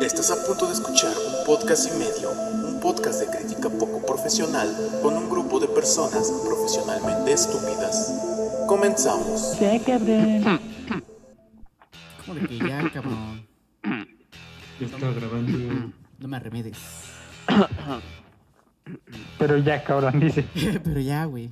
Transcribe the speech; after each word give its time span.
Estás 0.00 0.30
a 0.30 0.46
punto 0.46 0.66
de 0.66 0.72
escuchar 0.74 1.12
un 1.16 1.44
podcast 1.46 1.88
y 1.88 1.98
medio, 1.98 2.30
un 2.30 2.80
podcast 2.80 3.20
de 3.20 3.26
crítica 3.26 3.68
poco 3.68 4.04
profesional 4.04 4.68
con 5.02 5.14
un 5.14 5.30
grupo 5.30 5.60
de 5.60 5.68
personas 5.68 6.30
profesionalmente 6.44 7.32
estúpidas. 7.32 8.12
Comenzamos. 8.66 9.58
Ya, 9.60 9.78
cabrón. 9.84 10.60
¿Cómo 12.26 12.40
de 12.40 12.46
que 12.48 12.58
ya, 12.58 12.90
cabrón? 12.92 13.46
Ya 14.80 14.86
estaba 14.86 15.12
grabando. 15.12 15.92
No 16.18 16.28
me 16.28 16.36
arremedes. 16.36 16.78
Pero 19.38 19.58
ya, 19.58 19.84
cabrón, 19.84 20.20
dice. 20.20 20.44
Pero 20.84 21.00
ya, 21.00 21.24
güey. 21.24 21.50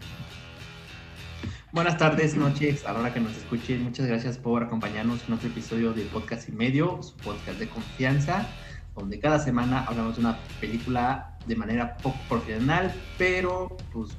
Buenas 1.73 1.97
tardes, 1.97 2.37
noches, 2.37 2.85
a 2.85 2.93
la 2.93 3.01
hora 3.01 3.15
que 3.15 3.21
nos 3.21 3.35
escuchen. 3.35 3.83
Muchas 3.83 4.05
gracias 4.07 4.37
por 4.37 4.63
acompañarnos 4.63 5.21
en 5.27 5.33
otro 5.33 5.49
episodio 5.49 5.95
de 5.95 6.03
Podcast 6.03 6.47
y 6.51 6.53
Medio, 6.53 7.03
su 7.03 7.17
podcast 7.17 7.59
de 7.59 7.67
confianza, 7.67 8.47
donde 8.95 9.19
cada 9.19 9.39
semana 9.39 9.87
hablamos 9.89 10.17
de 10.17 10.21
una 10.21 10.39
película 10.61 11.39
de 11.47 11.57
manera 11.57 11.97
poco 11.97 12.19
profesional, 12.29 12.95
pero 13.17 13.75
pues 13.91 14.11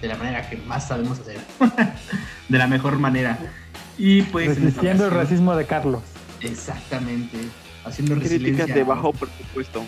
de 0.00 0.06
la 0.06 0.16
manera 0.16 0.48
que 0.48 0.58
más 0.58 0.86
sabemos 0.86 1.18
hacer. 1.18 1.40
de 2.48 2.56
la 2.56 2.68
mejor 2.68 3.00
manera. 3.00 3.36
Y 3.98 4.22
pues. 4.22 4.56
Resistiendo 4.56 5.06
el 5.06 5.10
racismo 5.10 5.56
de 5.56 5.66
Carlos. 5.66 6.04
Exactamente. 6.40 7.36
Haciendo 7.84 8.14
Críticas 8.14 8.68
de 8.68 8.84
bajo 8.84 9.12
presupuesto. 9.12 9.82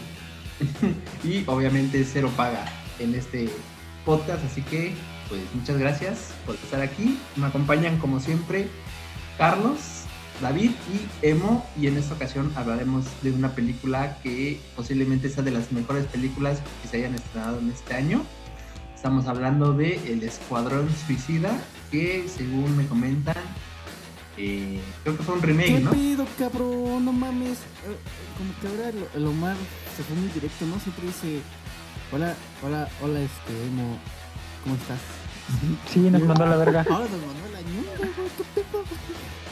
y 1.22 1.44
obviamente 1.46 2.02
cero 2.02 2.28
paga 2.36 2.64
en 2.98 3.14
este 3.14 3.48
podcast, 4.04 4.44
así 4.44 4.62
que 4.62 4.94
pues 5.28 5.40
muchas 5.54 5.78
gracias 5.78 6.30
por 6.46 6.54
estar 6.56 6.80
aquí. 6.80 7.18
Me 7.36 7.46
acompañan 7.46 7.98
como 7.98 8.20
siempre 8.20 8.68
Carlos, 9.36 9.78
David 10.40 10.70
y 10.92 11.26
Emo 11.26 11.66
y 11.80 11.86
en 11.88 11.96
esta 11.96 12.14
ocasión 12.14 12.52
hablaremos 12.56 13.04
de 13.22 13.32
una 13.32 13.50
película 13.54 14.18
que 14.22 14.60
posiblemente 14.76 15.28
sea 15.28 15.42
de 15.42 15.50
las 15.50 15.72
mejores 15.72 16.06
películas 16.06 16.60
que 16.82 16.88
se 16.88 16.96
hayan 16.98 17.14
estrenado 17.14 17.58
en 17.58 17.70
este 17.70 17.94
año. 17.94 18.22
Estamos 18.94 19.26
hablando 19.26 19.72
de 19.74 19.94
El 20.12 20.22
Escuadrón 20.24 20.88
Suicida, 21.06 21.50
que 21.90 22.26
según 22.28 22.76
me 22.76 22.84
comentan, 22.86 23.36
eh, 24.36 24.80
creo 25.04 25.16
que 25.16 25.22
fue 25.22 25.34
un 25.36 25.42
remake, 25.42 25.66
¿Qué 25.74 25.80
¿no? 25.80 25.90
pedo, 25.92 26.26
cabrón? 26.38 27.04
No 27.04 27.12
mames. 27.12 27.58
Eh, 27.58 27.96
Como 28.36 28.52
que 28.60 28.66
ahora 28.68 28.88
el, 28.90 29.04
el 29.20 29.26
Omar 29.26 29.56
se 29.96 30.02
fue 30.02 30.16
muy 30.16 30.28
directo, 30.30 30.66
¿no? 30.66 30.78
Siempre 30.80 31.06
dice: 31.06 31.40
Hola, 32.12 32.34
hola, 32.64 32.88
hola, 33.02 33.20
este, 33.20 33.66
Emo. 33.66 33.98
¿Cómo 34.68 34.80
estás? 34.82 34.98
Sí, 35.90 35.98
nos 36.00 36.20
mandó 36.24 36.44
la 36.44 36.56
verga. 36.56 36.84
Ahora 36.90 37.06
nos 37.08 37.20
mandó 37.22 37.48
la 37.54 37.62
ñunga, 37.62 37.96
güey. 37.96 38.10
¿Qué 38.54 38.60
pedo? 38.60 38.84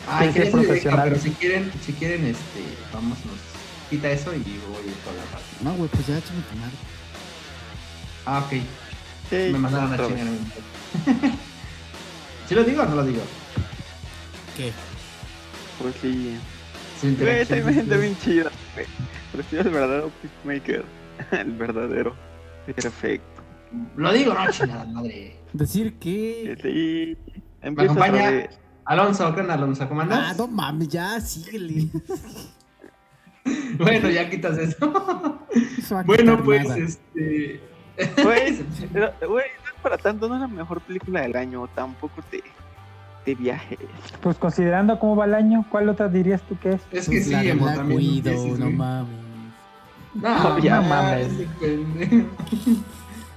Ay, 0.06 0.30
se 0.30 0.50
profesional. 0.50 1.08
pero 1.08 1.18
si 1.22 1.30
quieren, 1.30 1.72
si 1.82 1.92
quieren, 1.94 2.26
este, 2.26 2.62
vamos, 2.92 3.16
nos 3.24 3.38
quita 3.88 4.10
eso 4.10 4.34
y 4.34 4.40
voy 4.40 4.90
a 4.90 5.04
toda 5.04 5.16
la 5.16 5.24
parte. 5.32 5.46
No, 5.62 5.72
güey, 5.72 5.88
pues 5.88 6.06
ya, 6.06 6.20
chingue 6.20 6.42
tu 6.42 6.56
madre. 6.58 6.76
Ah, 8.26 8.44
ok. 8.44 8.50
Sí, 9.30 9.52
Me 9.52 9.58
mandaron 9.58 9.94
a 9.94 9.96
chingar. 9.96 10.26
¿Sí 12.48 12.54
lo 12.54 12.64
digo 12.64 12.82
o 12.82 12.86
no 12.86 12.96
lo 12.96 13.04
digo? 13.06 13.22
¿Qué? 14.54 14.70
Pues 15.80 15.94
sí. 16.02 16.38
Güey, 17.00 17.12
interacción. 17.12 17.58
imagen 17.60 17.78
está 17.80 17.96
bien 17.96 18.18
chida, 18.22 18.50
güey. 18.74 18.86
Prefiero 19.32 19.64
el 19.66 19.74
verdadero 19.74 20.12
Peacemaker. 20.20 20.84
El 21.30 21.52
verdadero. 21.52 22.14
Perfecto. 22.66 23.35
Lo 23.96 24.12
digo, 24.12 24.32
no, 24.34 24.50
chingada 24.50 24.84
madre. 24.86 25.36
Decir 25.52 25.94
que. 25.98 26.56
Sí. 26.62 27.40
Me 27.70 27.82
acompaña. 27.84 28.48
Alonso, 28.84 29.34
¿qué 29.34 29.40
onda, 29.40 29.54
Alonso? 29.54 29.88
¿Cómo 29.88 30.00
Ah, 30.02 30.04
andas? 30.04 30.38
no 30.38 30.46
mames, 30.48 30.88
ya, 30.88 31.20
síguele. 31.20 31.88
Bueno, 33.78 34.10
ya 34.10 34.28
quitas 34.28 34.58
eso. 34.58 34.92
Bueno, 36.04 36.42
pues, 36.42 36.64
nada. 36.66 36.78
este. 36.78 37.60
Güey, 38.22 38.62
pero, 38.92 39.12
güey, 39.28 39.46
no 39.64 39.70
es 39.74 39.80
para 39.82 39.96
tanto, 39.96 40.28
no 40.28 40.34
es 40.34 40.40
la 40.42 40.48
mejor 40.48 40.80
película 40.82 41.20
del 41.22 41.34
año, 41.36 41.66
tampoco 41.74 42.22
de, 42.30 42.42
de 43.24 43.34
viajes. 43.36 43.78
Pues 44.20 44.36
considerando 44.36 44.98
cómo 44.98 45.16
va 45.16 45.24
el 45.26 45.34
año, 45.34 45.64
¿cuál 45.70 45.88
otra 45.88 46.08
dirías 46.08 46.42
tú 46.42 46.58
que 46.58 46.70
es? 46.74 46.80
Es 46.90 47.08
que 47.08 47.12
Pues 47.16 47.24
sí, 47.26 47.30
la 47.30 47.44
Emo, 47.44 47.64
Black 47.64 47.76
también. 47.76 48.00
Empieces, 48.16 48.58
no 48.58 48.70
mames. 48.70 49.16
No, 50.14 50.58
ya 50.62 50.80
no 50.80 50.88
mames. 50.88 51.32
mames. 51.32 52.26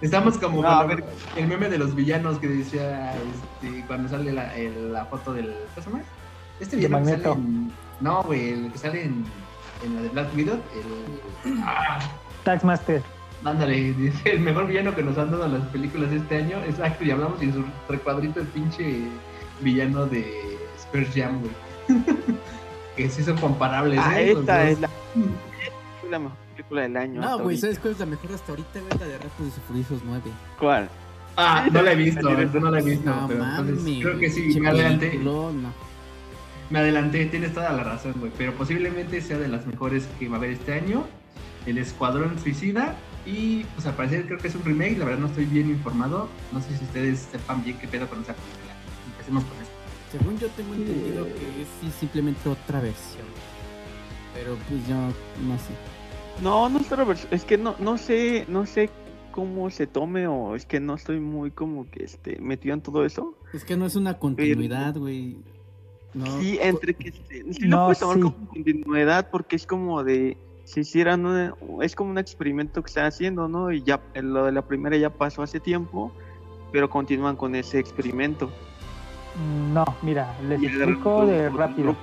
Estamos 0.02 0.38
como 0.38 0.62
No, 0.62 0.88
ver. 0.88 1.04
el 1.36 1.48
meme 1.48 1.68
de 1.70 1.78
los 1.78 1.94
villanos 1.94 2.40
que 2.40 2.48
decía 2.48 3.14
este, 3.16 3.84
cuando 3.86 4.08
sale 4.10 4.32
la, 4.32 4.56
el- 4.56 4.94
la 4.94 5.06
foto 5.06 5.34
del. 5.34 5.54
¿Qué 5.76 5.82
se 5.82 5.90
llama? 5.90 6.04
Este 6.60 6.76
villano 6.78 7.00
que 7.00 7.06
sale 7.12 7.32
en, 7.32 7.72
No, 8.00 8.24
güey, 8.24 8.50
el 8.54 8.72
que 8.72 8.78
sale 8.78 9.04
en, 9.04 9.26
en 9.84 9.96
la 9.96 10.02
de 10.04 10.10
Black 10.10 10.36
Widow. 10.36 10.56
El. 10.74 11.60
Ah, 11.64 12.00
Taxmaster. 12.44 13.02
ándale, 13.44 13.94
dice, 13.94 14.32
el 14.32 14.40
mejor 14.40 14.68
villano 14.68 14.96
que 14.96 15.04
nos 15.04 15.18
han 15.18 15.32
dado 15.32 15.48
las 15.48 15.68
películas 15.68 16.12
este 16.12 16.38
año. 16.38 16.58
Exacto, 16.66 17.04
y 17.04 17.12
hablamos 17.12 17.42
y 17.42 17.46
en 17.46 17.54
su 17.54 17.66
recuadrito 17.90 18.40
el 18.40 18.48
pinche 18.48 19.04
villano 19.62 20.06
de 20.06 20.58
Space 20.78 21.22
Jam, 21.22 21.42
güey. 21.42 21.52
que 22.96 23.10
sí 23.10 23.24
son 23.24 23.38
comparables, 23.38 24.00
Ah, 24.02 24.20
¿eh? 24.22 24.32
Esta 24.32 24.60
dos. 24.62 24.70
es 24.72 24.80
la, 24.80 24.88
es 26.04 26.10
la 26.12 26.20
mejor 26.20 26.38
película 26.70 26.82
del 26.84 26.98
año. 26.98 27.22
No, 27.22 27.40
güey. 27.40 27.58
¿sabes 27.58 27.80
cuál 27.80 27.94
es 27.94 28.00
la 28.00 28.06
mejor 28.06 28.32
hasta 28.32 28.52
ahorita, 28.52 28.80
güey? 28.80 29.00
La 29.00 29.08
de 29.08 29.18
Rápidos 29.18 29.54
y 29.58 29.60
Furiosos 29.68 30.02
9. 30.06 30.22
¿Cuál? 30.60 30.90
Ah, 31.36 31.68
no 31.72 31.82
la 31.82 31.94
he 31.94 31.96
visto, 31.96 32.22
no 32.22 32.72
la 32.72 32.80
he 32.80 32.84
visto. 32.84 33.10
No 33.10 33.28
pero 33.28 33.44
entonces 33.44 34.00
creo 34.02 34.20
que 34.20 34.30
sí, 34.30 34.60
me 34.60 34.70
adelanté. 34.70 35.20
Me 36.70 36.80
adelanté, 36.80 37.26
tienes 37.26 37.54
toda 37.54 37.72
la 37.72 37.84
razón, 37.84 38.14
güey. 38.20 38.32
Pero 38.38 38.54
posiblemente 38.54 39.22
sea 39.22 39.40
de 39.40 39.48
las 39.48 39.66
mejores 39.66 40.08
que 40.20 40.28
va 40.28 40.36
a 40.36 40.40
haber 40.40 40.52
este 40.52 40.74
año. 40.74 41.06
El 41.66 41.78
Escuadrón 41.78 42.38
Suicida. 42.40 42.96
Y 43.26 43.64
pues 43.76 43.86
al 43.86 43.96
parecer 43.96 44.26
creo 44.26 44.38
que 44.38 44.48
es 44.48 44.56
un 44.56 44.64
remake. 44.64 44.98
La 44.98 45.06
verdad 45.06 45.20
no 45.20 45.28
estoy 45.28 45.46
bien 45.46 45.70
informado. 45.70 46.30
No 46.52 46.62
sé 46.62 46.78
si 46.78 46.84
ustedes 46.84 47.28
sepan 47.32 47.64
bien 47.64 47.78
qué 47.78 47.88
pedo 47.88 48.08
con 48.08 48.22
esa 48.22 48.34
película. 48.34 48.74
Empecemos 49.12 49.44
con 49.46 49.58
esto. 49.62 49.74
Según 50.12 50.40
yo 50.40 50.48
tengo 50.50 50.74
entendido 50.74 51.26
que 51.26 51.62
es 51.62 51.94
simplemente 52.00 52.50
otra 52.50 52.82
versión. 52.82 53.26
Pero 54.34 54.56
pues 54.68 54.88
yo 54.88 54.96
no 54.96 55.58
sé. 55.58 55.74
No, 56.42 56.70
no 56.70 56.80
es 56.80 56.92
otra 56.92 57.04
versión. 57.04 57.34
Es 57.34 57.44
que 57.46 57.58
no, 57.58 57.76
no 57.80 57.98
sé, 57.98 58.46
no 58.48 58.66
sé 58.66 58.90
cómo 59.32 59.70
se 59.70 59.88
tome 59.88 60.28
o 60.28 60.56
es 60.56 60.66
que 60.66 60.80
no 60.80 60.96
estoy 60.96 61.20
muy 61.20 61.52
como 61.52 61.90
que 61.90 62.04
este 62.04 62.38
metido 62.40 62.74
en 62.74 62.82
todo 62.82 63.06
eso. 63.06 63.36
Es 63.54 63.64
que 63.66 63.76
no 63.78 63.86
es 63.86 63.96
una 63.96 64.18
continuidad, 64.18 64.96
güey. 64.98 65.38
No. 66.14 66.26
Sí, 66.40 66.58
entre 66.62 66.94
que 66.96 67.12
se- 67.12 67.54
sí 67.54 67.68
No, 67.68 67.78
lo 67.78 67.86
puedes 67.86 68.00
tomar 68.00 68.16
sí. 68.16 68.22
como 68.24 68.48
continuidad 68.48 69.30
porque 69.30 69.56
es 69.56 69.68
como 69.68 70.04
de 70.04 70.38
si 70.64 70.82
hicieran 70.82 71.26
una- 71.26 71.54
es 71.82 71.96
como 71.96 72.12
un 72.12 72.18
experimento 72.18 72.82
que 72.82 72.88
están 72.88 73.06
haciendo, 73.06 73.48
¿no? 73.48 73.72
Y 73.72 73.84
ya 73.84 74.02
lo 74.16 74.46
de 74.46 74.52
la 74.52 74.62
primera 74.64 74.98
ya 74.98 75.10
pasó 75.12 75.42
hace 75.44 75.60
tiempo, 75.60 76.12
pero 76.72 76.90
continúan 76.90 77.36
con 77.36 77.54
ese 77.56 77.80
experimento. 77.80 78.50
No, 79.74 79.86
mira, 80.02 80.36
les 80.48 80.62
Y 80.62 80.66
explico 80.66 81.26
de 81.26 81.50
rápido. 81.50 81.96
grupo. 81.96 82.00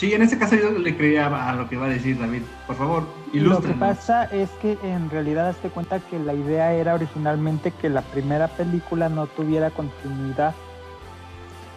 Sí, 0.00 0.14
en 0.14 0.22
ese 0.22 0.38
caso 0.38 0.56
yo 0.56 0.70
le 0.70 0.96
creía 0.96 1.26
a 1.26 1.52
lo 1.54 1.68
que 1.68 1.76
va 1.76 1.84
a 1.84 1.88
decir 1.90 2.18
David. 2.18 2.40
Por 2.66 2.74
favor, 2.76 3.02
Lo 3.02 3.32
que 3.32 3.36
ilústrenos. 3.36 3.78
pasa 3.78 4.24
es 4.24 4.48
que 4.62 4.78
en 4.82 5.10
realidad 5.10 5.48
hazte 5.50 5.68
cuenta 5.68 6.00
que 6.00 6.18
la 6.18 6.32
idea 6.32 6.72
era 6.72 6.94
originalmente 6.94 7.70
que 7.70 7.90
la 7.90 8.00
primera 8.00 8.48
película 8.48 9.10
no 9.10 9.26
tuviera 9.26 9.68
continuidad 9.70 10.54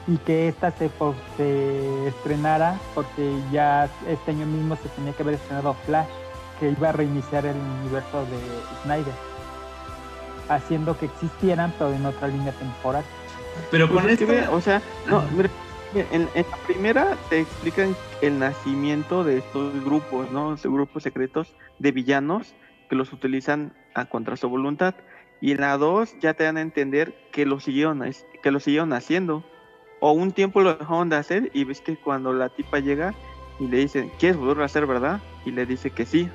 y 0.08 0.16
que 0.20 0.48
esta 0.48 0.72
se, 0.72 0.90
se 1.36 2.08
estrenara 2.08 2.80
porque 2.96 3.36
ya 3.52 3.90
este 4.08 4.32
año 4.32 4.46
mismo 4.46 4.78
se 4.82 4.88
tenía 4.88 5.12
que 5.12 5.24
haber 5.24 5.36
estrenado 5.36 5.74
Flash, 5.86 6.08
que 6.62 6.70
iba 6.70 6.88
a 6.90 6.92
reiniciar 6.94 7.46
el 7.46 7.58
universo 7.82 8.22
de 8.22 8.38
Snyder, 8.84 9.14
haciendo 10.48 10.98
que 10.98 11.08
existieran 11.08 11.74
pero 11.78 11.94
en 11.94 12.06
otra 12.06 12.30
línea 12.30 12.54
temporal. 12.54 13.04
Pero 13.70 13.90
Pues 13.90 14.02
con 14.02 14.10
es 14.10 14.18
que, 14.18 14.24
esto. 14.24 14.34
mira, 14.36 14.52
o 14.52 14.62
sea, 14.62 14.82
no, 15.10 15.24
mira, 15.36 15.50
en, 15.96 16.30
en 16.34 16.46
la 16.50 16.58
primera 16.66 17.18
te 17.30 17.40
explican 17.40 17.96
el 18.22 18.40
nacimiento 18.40 19.24
de 19.24 19.38
estos 19.40 19.84
grupos, 19.84 20.32
¿no? 20.32 20.54
Estos 20.54 20.72
grupos 20.72 21.04
secretos 21.04 21.56
de 21.80 21.92
villanos 21.92 22.56
que 22.90 22.96
los 22.96 23.14
utilizan 23.14 23.74
a 23.94 24.06
contra 24.06 24.38
su 24.38 24.50
voluntad. 24.50 24.96
Y 25.42 25.52
en 25.52 25.62
la 25.62 25.78
2 25.78 26.20
ya 26.22 26.34
te 26.34 26.46
dan 26.46 26.58
a 26.58 26.62
entender 26.62 27.14
que 27.32 27.46
lo 27.46 27.60
siguieron, 27.60 28.04
que 28.42 28.52
lo 28.52 28.60
siguieron 28.60 28.94
haciendo. 28.94 29.44
O 30.00 30.12
un 30.12 30.32
tiempo 30.32 30.62
lo 30.62 30.76
dejaron 30.76 31.10
de 31.10 31.16
hacer 31.16 31.50
y 31.54 31.64
ves 31.64 31.82
que 31.82 31.98
cuando 31.98 32.34
la 32.34 32.50
tipa 32.50 32.80
llega 32.80 33.14
y 33.60 33.68
le 33.68 33.78
dicen, 33.78 34.12
¿quieres 34.20 34.38
volverlo 34.38 34.64
a 34.64 34.66
hacer, 34.66 34.86
verdad? 34.86 35.22
Y 35.46 35.52
le 35.52 35.66
dice 35.66 35.90
que 35.90 36.06
sí. 36.06 36.30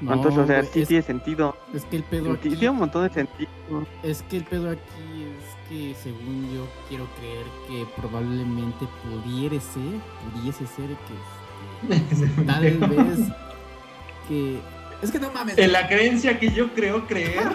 No, 0.00 0.14
Entonces, 0.14 0.40
o 0.40 0.46
sea, 0.46 0.62
sí 0.64 0.82
es, 0.82 0.88
tiene 0.88 1.02
sentido. 1.02 1.56
es 1.72 1.84
que 1.84 1.96
el 1.96 2.02
pedo 2.02 2.32
aquí. 2.32 2.48
Tiene 2.50 2.70
un 2.70 2.78
montón 2.78 3.06
de 3.06 3.14
sentido. 3.14 3.48
Es 4.02 4.22
que 4.22 4.38
el 4.38 4.44
pedo 4.44 4.70
aquí 4.70 5.26
que 5.72 5.94
según 6.02 6.50
yo 6.54 6.66
quiero 6.88 7.06
creer 7.18 7.46
que 7.66 7.86
probablemente 8.00 8.86
pudiera 9.02 9.58
ser, 9.60 10.00
pudiese 10.34 10.66
ser 10.66 10.88
que 11.06 11.94
este, 11.96 12.42
tal 12.46 12.62
vez 12.62 13.18
que 14.28 14.60
es 15.02 15.10
que 15.10 15.18
no 15.18 15.32
mames. 15.32 15.58
En 15.58 15.72
la 15.72 15.88
creencia 15.88 16.38
que 16.38 16.52
yo 16.52 16.72
creo 16.74 17.06
creer. 17.06 17.40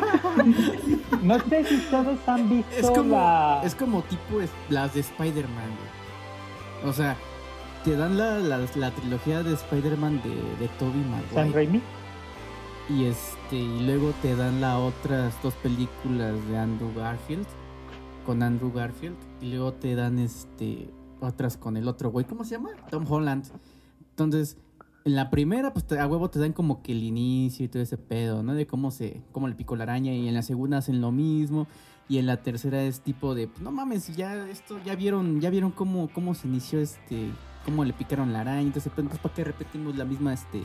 No 1.22 1.40
sé 1.40 1.64
si 1.66 1.76
ustedes 1.76 2.20
han 2.28 2.50
visto 2.50 2.72
Es 2.78 2.90
como 2.90 3.16
la... 3.16 3.62
es 3.64 3.76
como 3.76 4.02
tipo 4.04 4.40
es- 4.42 4.50
las 4.70 4.94
de 4.94 5.00
Spider-Man. 5.02 5.72
O 6.86 6.94
sea, 6.94 7.16
te 7.84 7.96
dan 7.96 8.18
la, 8.18 8.38
la, 8.40 8.60
la 8.76 8.92
trilogía 8.92 9.44
de 9.44 9.54
Spider-Man 9.54 10.22
de, 10.24 10.30
de 10.64 10.68
Tobey 10.78 11.02
Maguire. 11.10 11.34
San 11.34 11.54
Raimi. 11.54 11.82
Y 12.90 13.06
este, 13.06 13.56
y 13.56 13.80
luego 13.86 14.14
te 14.22 14.36
dan 14.36 14.62
las 14.62 14.78
otras 14.78 15.34
dos 15.42 15.54
películas 15.56 16.34
de 16.50 16.58
Andrew 16.58 16.94
Garfield. 16.96 17.48
Con 18.28 18.44
Andrew 18.44 18.72
Garfield. 18.72 19.16
Y 19.42 19.52
luego 19.52 19.74
te 19.74 19.96
dan 19.96 20.20
este. 20.20 20.94
otras 21.22 21.58
con 21.58 21.78
el 21.78 21.88
otro 21.88 22.12
güey. 22.12 22.26
¿Cómo 22.26 22.44
se 22.44 22.52
llama? 22.52 22.70
Tom 22.92 23.06
Holland. 23.10 23.46
Entonces, 24.12 24.58
en 25.06 25.16
la 25.16 25.30
primera, 25.30 25.74
pues 25.74 25.90
a 25.94 26.06
huevo 26.06 26.30
te 26.30 26.38
dan 26.38 26.52
como 26.52 26.84
que 26.84 26.92
el 26.92 27.04
inicio 27.04 27.66
y 27.66 27.70
todo 27.70 27.82
ese 27.82 27.98
pedo, 27.98 28.44
¿no? 28.44 28.54
De 28.54 28.68
cómo 28.68 28.92
se, 28.92 29.22
cómo 29.32 29.48
le 29.48 29.56
picó 29.56 29.78
la 29.78 29.84
araña. 29.84 30.14
Y 30.14 30.28
en 30.28 30.34
la 30.34 30.42
segunda 30.42 30.80
hacen 30.80 31.00
lo 31.00 31.14
mismo. 31.14 31.68
Y 32.10 32.18
en 32.18 32.26
la 32.26 32.44
tercera 32.44 32.84
es 32.84 33.02
tipo 33.02 33.34
de, 33.34 33.48
pues, 33.48 33.62
no 33.62 33.72
mames, 33.72 34.16
ya 34.16 34.48
esto, 34.50 34.80
ya 34.86 34.96
vieron, 34.96 35.42
ya 35.42 35.50
vieron 35.50 35.72
cómo, 35.72 36.10
cómo 36.14 36.36
se 36.36 36.48
inició 36.48 36.80
este, 36.80 37.30
cómo 37.66 37.84
le 37.84 37.94
picaron 37.94 38.34
la 38.34 38.42
araña. 38.42 38.62
Entonces, 38.62 38.92
pues, 38.94 39.20
¿para 39.20 39.34
qué 39.34 39.44
repetimos 39.46 39.96
la 39.96 40.04
misma 40.04 40.34
este 40.34 40.64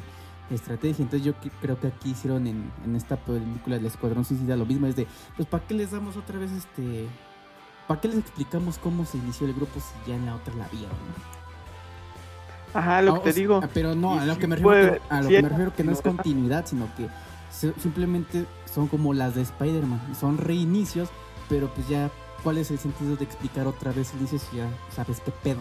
estrategia? 0.50 1.02
Entonces 1.02 1.24
yo 1.24 1.34
creo 1.60 1.78
que 1.80 1.88
aquí 1.88 2.10
hicieron 2.10 2.46
en, 2.46 2.70
en 2.84 2.96
esta 2.96 3.16
película 3.16 3.76
del 3.76 3.86
Escuadrón 3.86 4.24
Suicida 4.24 4.56
lo 4.56 4.66
mismo, 4.66 4.86
es 4.86 4.96
de, 4.96 5.06
pues 5.36 5.48
¿para 5.48 5.66
qué 5.66 5.74
les 5.74 5.90
damos 5.90 6.16
otra 6.16 6.38
vez 6.38 6.52
este, 6.52 7.06
para 7.92 8.00
qué 8.02 8.08
les 8.08 8.18
explicamos 8.18 8.78
cómo 8.78 9.04
se 9.04 9.18
inició 9.18 9.46
el 9.46 9.54
grupo 9.54 9.80
si 9.80 10.10
ya 10.10 10.16
en 10.16 10.26
la 10.26 10.34
otra 10.36 10.54
la 10.54 10.68
vieron? 10.68 10.90
¿no? 10.90 12.78
Ajá, 12.80 13.02
lo 13.02 13.12
Ah, 13.12 13.14
que 13.16 13.20
o 13.20 13.22
te 13.24 13.32
sea, 13.32 13.40
digo. 13.40 13.60
ah, 13.62 13.68
Pero 13.72 13.94
no, 13.94 14.18
a 14.18 14.24
lo 14.24 14.38
que 14.38 14.46
me 14.46 14.56
refiero, 14.56 14.70
puede- 14.70 14.92
que- 15.00 15.14
a 15.14 15.20
lo 15.22 15.28
que 15.28 15.42
me 15.42 15.48
refiero 15.48 15.74
que 15.74 15.84
no 15.84 15.92
es 15.92 16.00
continuidad. 16.02 16.66
sino 16.66 16.88
que 16.96 17.08
simplemente 17.80 18.46
son 18.72 18.88
como 18.88 19.12
las 19.12 19.34
de 19.34 19.42
Spider-Man, 19.42 20.00
son 20.18 20.38
reinicios, 20.38 21.10
pero 21.50 21.68
pues 21.68 21.86
ya, 21.88 22.10
¿cuál 22.42 22.56
es 22.58 22.70
el 22.70 22.78
sentido 22.78 23.14
de 23.16 23.24
explicar 23.24 23.66
otra 23.66 23.92
vez 23.92 24.10
el 24.14 24.20
inicio 24.20 24.38
si 24.38 24.56
ya 24.56 24.68
sabes 24.96 25.20
qué 25.20 25.30
pedo? 25.42 25.60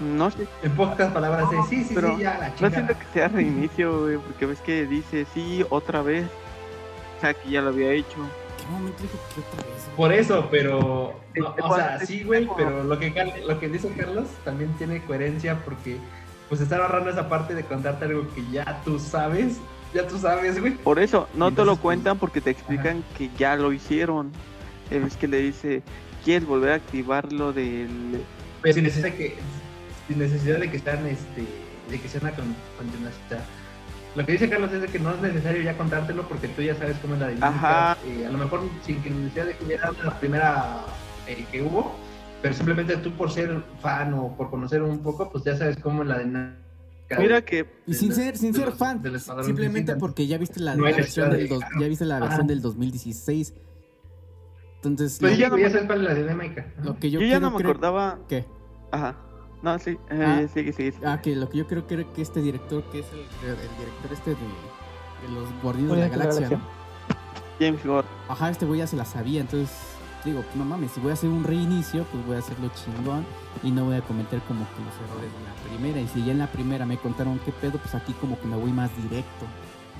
No 0.00 0.30
sé, 0.32 0.48
En 0.64 0.72
pocas 0.74 1.12
palabras, 1.12 1.48
es, 1.52 1.68
sí, 1.68 1.84
sí, 1.84 1.94
pero 1.94 2.16
sí, 2.16 2.22
ya 2.22 2.38
la 2.38 2.48
no 2.60 2.70
siento 2.74 2.98
que 2.98 3.04
sea 3.12 3.28
reinicio, 3.28 4.00
güey, 4.00 4.16
porque 4.18 4.46
ves 4.46 4.60
que 4.62 4.84
dice 4.86 5.26
sí 5.32 5.64
otra 5.70 6.02
vez. 6.02 6.26
O 7.18 7.20
sea, 7.20 7.34
que 7.34 7.50
ya 7.50 7.60
lo 7.62 7.68
había 7.68 7.92
hecho. 7.92 8.16
¿Qué 8.62 8.72
momento 8.72 9.02
dijo 9.02 9.18
que 9.34 9.40
otra 9.40 9.68
vez? 9.68 9.84
güey? 9.84 9.96
Por 9.96 10.12
eso, 10.12 10.48
pero. 10.50 11.20
no, 11.34 11.52
te 11.52 11.62
o 11.62 11.74
sea, 11.74 11.98
sí, 12.00 12.22
güey, 12.22 12.48
pero 12.56 12.84
lo 12.84 12.98
que, 12.98 13.12
lo 13.46 13.58
que 13.58 13.68
dice 13.68 13.88
Carlos 13.96 14.28
también 14.44 14.72
tiene 14.74 15.02
coherencia 15.02 15.62
porque 15.64 15.96
pues 16.48 16.60
están 16.60 16.80
ahorrando 16.80 17.10
esa 17.10 17.28
parte 17.28 17.54
de 17.54 17.64
contarte 17.64 18.04
algo 18.04 18.26
que 18.34 18.42
ya 18.52 18.80
tú 18.84 18.98
sabes. 18.98 19.58
Ya 19.94 20.06
tú 20.06 20.18
sabes, 20.18 20.58
güey. 20.58 20.72
Por 20.74 20.98
eso, 20.98 21.28
no 21.34 21.50
te 21.50 21.64
lo 21.64 21.72
pues, 21.72 21.80
cuentan 21.80 22.18
porque 22.18 22.40
te 22.40 22.50
explican 22.50 23.04
que 23.18 23.28
ya 23.36 23.56
lo 23.56 23.72
hicieron. 23.72 24.32
Ves 24.90 25.16
que 25.16 25.28
le 25.28 25.38
dice, 25.38 25.82
¿quieres 26.24 26.46
volver 26.46 26.72
a 26.72 26.74
activar 26.76 27.32
lo 27.32 27.52
del... 27.52 28.22
Pero 28.62 28.74
sin 28.74 28.84
necesidad 28.84 29.10
de 29.10 29.16
que, 29.16 29.36
sin 30.08 30.18
necesidad 30.18 30.58
de 30.58 30.70
que 30.70 30.78
sean 30.78 31.06
este, 31.06 31.44
de 31.90 32.00
que 32.00 32.08
sea 32.08 32.20
una 32.20 32.32
con- 32.32 32.54
continuación. 32.78 33.40
Lo 34.14 34.26
que 34.26 34.32
dice 34.32 34.48
Carlos 34.50 34.70
es 34.72 34.82
de 34.82 34.88
que 34.88 34.98
no 34.98 35.10
es 35.14 35.20
necesario 35.22 35.62
ya 35.62 35.76
contártelo 35.76 36.28
porque 36.28 36.48
tú 36.48 36.60
ya 36.62 36.74
sabes 36.74 36.96
cómo 36.98 37.14
es 37.14 37.20
la 37.20 37.28
dinámica. 37.28 37.48
Ajá. 37.94 37.98
Eh, 38.06 38.26
a 38.26 38.30
lo 38.30 38.38
mejor 38.38 38.60
sin 38.84 39.02
que 39.02 39.10
necesidad 39.10 39.46
de 39.46 39.56
que 39.56 39.64
hubiera 39.64 39.90
la 40.04 40.18
primera 40.20 40.84
eh, 41.26 41.46
que 41.50 41.62
hubo, 41.62 41.94
pero 42.42 42.54
simplemente 42.54 42.96
tú 42.98 43.12
por 43.12 43.30
ser 43.30 43.62
fan 43.80 44.12
o 44.14 44.36
por 44.36 44.50
conocer 44.50 44.82
un 44.82 44.98
poco, 45.02 45.30
pues 45.30 45.44
ya 45.44 45.56
sabes 45.56 45.78
cómo 45.78 46.02
es 46.02 46.08
la 46.08 46.18
dinámica. 46.18 46.58
Mira 47.18 47.42
que 47.42 47.66
Y 47.86 47.94
sin 47.94 48.12
ser, 48.14 48.36
sin 48.36 48.54
ser 48.54 48.68
los- 48.68 48.78
fan, 48.78 49.02
simplemente 49.44 49.96
porque 49.96 50.26
ya 50.26 50.36
viste 50.38 50.60
la, 50.60 50.74
No 50.76 50.82
la 50.84 50.88
hay 50.90 50.94
versión 50.96 51.30
del 51.30 51.40
de- 51.42 51.48
dos- 51.54 51.64
ya 51.80 51.86
viste 51.88 52.04
la 52.04 52.18
versión 52.20 52.40
Ajá. 52.40 52.48
del 52.48 52.60
2016. 52.62 53.54
Entonces, 54.76 55.18
Pues 55.20 55.32
lo, 55.34 55.38
ya 55.38 55.48
no 55.48 55.58
ya 55.58 55.70
sabes 55.70 55.86
cuál 55.86 56.00
es 56.00 56.04
la 56.08 56.14
dinámica. 56.14 56.66
lo 56.82 56.98
que 56.98 57.10
yo, 57.10 57.20
yo, 57.20 57.26
ya 57.28 57.38
no 57.40 57.50
me 57.50 57.58
acordaba... 57.62 58.18
¿Qué? 58.28 58.44
Ajá. 58.90 59.16
No, 59.62 59.78
sí, 59.78 59.96
eh, 60.10 60.24
Ah. 60.26 60.36
sigue, 60.52 60.72
sigue, 60.72 60.92
sigue. 60.92 61.06
Ah, 61.06 61.20
que 61.22 61.36
lo 61.36 61.48
que 61.48 61.58
yo 61.58 61.66
creo 61.66 61.86
que 61.86 61.94
era 61.94 62.04
que 62.12 62.22
este 62.22 62.40
director, 62.42 62.82
que 62.90 63.00
es 63.00 63.06
el, 63.12 63.20
el 63.20 63.56
director 63.78 64.12
este 64.12 64.30
de, 64.30 64.36
de 64.36 65.34
los 65.40 65.62
Guardianes 65.62 65.94
de 65.96 66.00
la 66.00 66.08
Galaxia. 66.08 66.48
¿no? 66.50 66.60
James 67.60 67.84
Gore. 67.84 68.06
Ajá, 68.28 68.50
este 68.50 68.66
güey 68.66 68.80
ya 68.80 68.86
se 68.86 68.96
la 68.96 69.04
sabía, 69.04 69.40
entonces 69.40 69.70
digo, 70.24 70.40
pues, 70.42 70.56
no 70.56 70.64
mames, 70.64 70.90
si 70.92 71.00
voy 71.00 71.10
a 71.10 71.14
hacer 71.14 71.28
un 71.30 71.44
reinicio, 71.44 72.04
pues 72.10 72.26
voy 72.26 72.36
a 72.36 72.38
hacerlo 72.40 72.70
chingón 72.74 73.24
y 73.62 73.70
no 73.70 73.84
voy 73.84 73.96
a 73.96 74.00
cometer 74.02 74.40
como 74.42 74.64
que 74.64 74.82
los 74.82 74.94
errores 75.10 75.30
de 75.32 75.44
la 75.44 75.68
primera. 75.78 76.00
Y 76.00 76.08
si 76.08 76.24
ya 76.24 76.32
en 76.32 76.38
la 76.38 76.46
primera 76.48 76.84
me 76.86 76.96
contaron 76.96 77.38
qué 77.44 77.52
pedo, 77.52 77.78
pues 77.78 77.94
aquí 77.94 78.12
como 78.14 78.38
que 78.40 78.46
me 78.46 78.56
voy 78.56 78.72
más 78.72 78.90
directo. 78.96 79.46